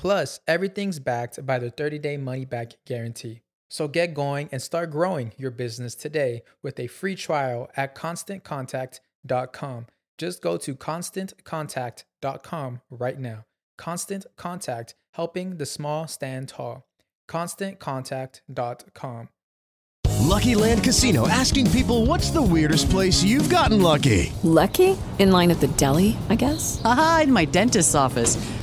Plus, 0.00 0.40
everything's 0.48 0.98
backed 0.98 1.44
by 1.44 1.58
the 1.58 1.70
30 1.70 1.98
day 1.98 2.16
money 2.16 2.46
back 2.46 2.72
guarantee. 2.86 3.42
So 3.68 3.86
get 3.86 4.14
going 4.14 4.48
and 4.50 4.62
start 4.62 4.90
growing 4.90 5.32
your 5.36 5.50
business 5.50 5.94
today 5.94 6.42
with 6.62 6.80
a 6.80 6.86
free 6.86 7.14
trial 7.14 7.68
at 7.76 7.94
constantcontact.com. 7.94 9.86
Just 10.16 10.40
go 10.40 10.56
to 10.56 10.74
constantcontact.com 10.74 12.80
right 12.90 13.18
now. 13.18 13.44
Constant 13.76 14.24
Contact, 14.36 14.94
helping 15.12 15.58
the 15.58 15.66
small 15.66 16.08
stand 16.08 16.48
tall. 16.48 16.86
ConstantContact.com. 17.28 19.28
Lucky 20.20 20.54
Land 20.54 20.82
Casino 20.82 21.28
asking 21.28 21.70
people 21.70 22.06
what's 22.06 22.30
the 22.30 22.42
weirdest 22.42 22.88
place 22.88 23.22
you've 23.22 23.50
gotten 23.50 23.82
lucky? 23.82 24.32
Lucky? 24.42 24.96
In 25.18 25.30
line 25.30 25.50
at 25.50 25.60
the 25.60 25.68
deli, 25.68 26.16
I 26.30 26.36
guess? 26.36 26.80
Aha, 26.84 27.22
in 27.24 27.32
my 27.32 27.44
dentist's 27.44 27.94
office. 27.94 28.38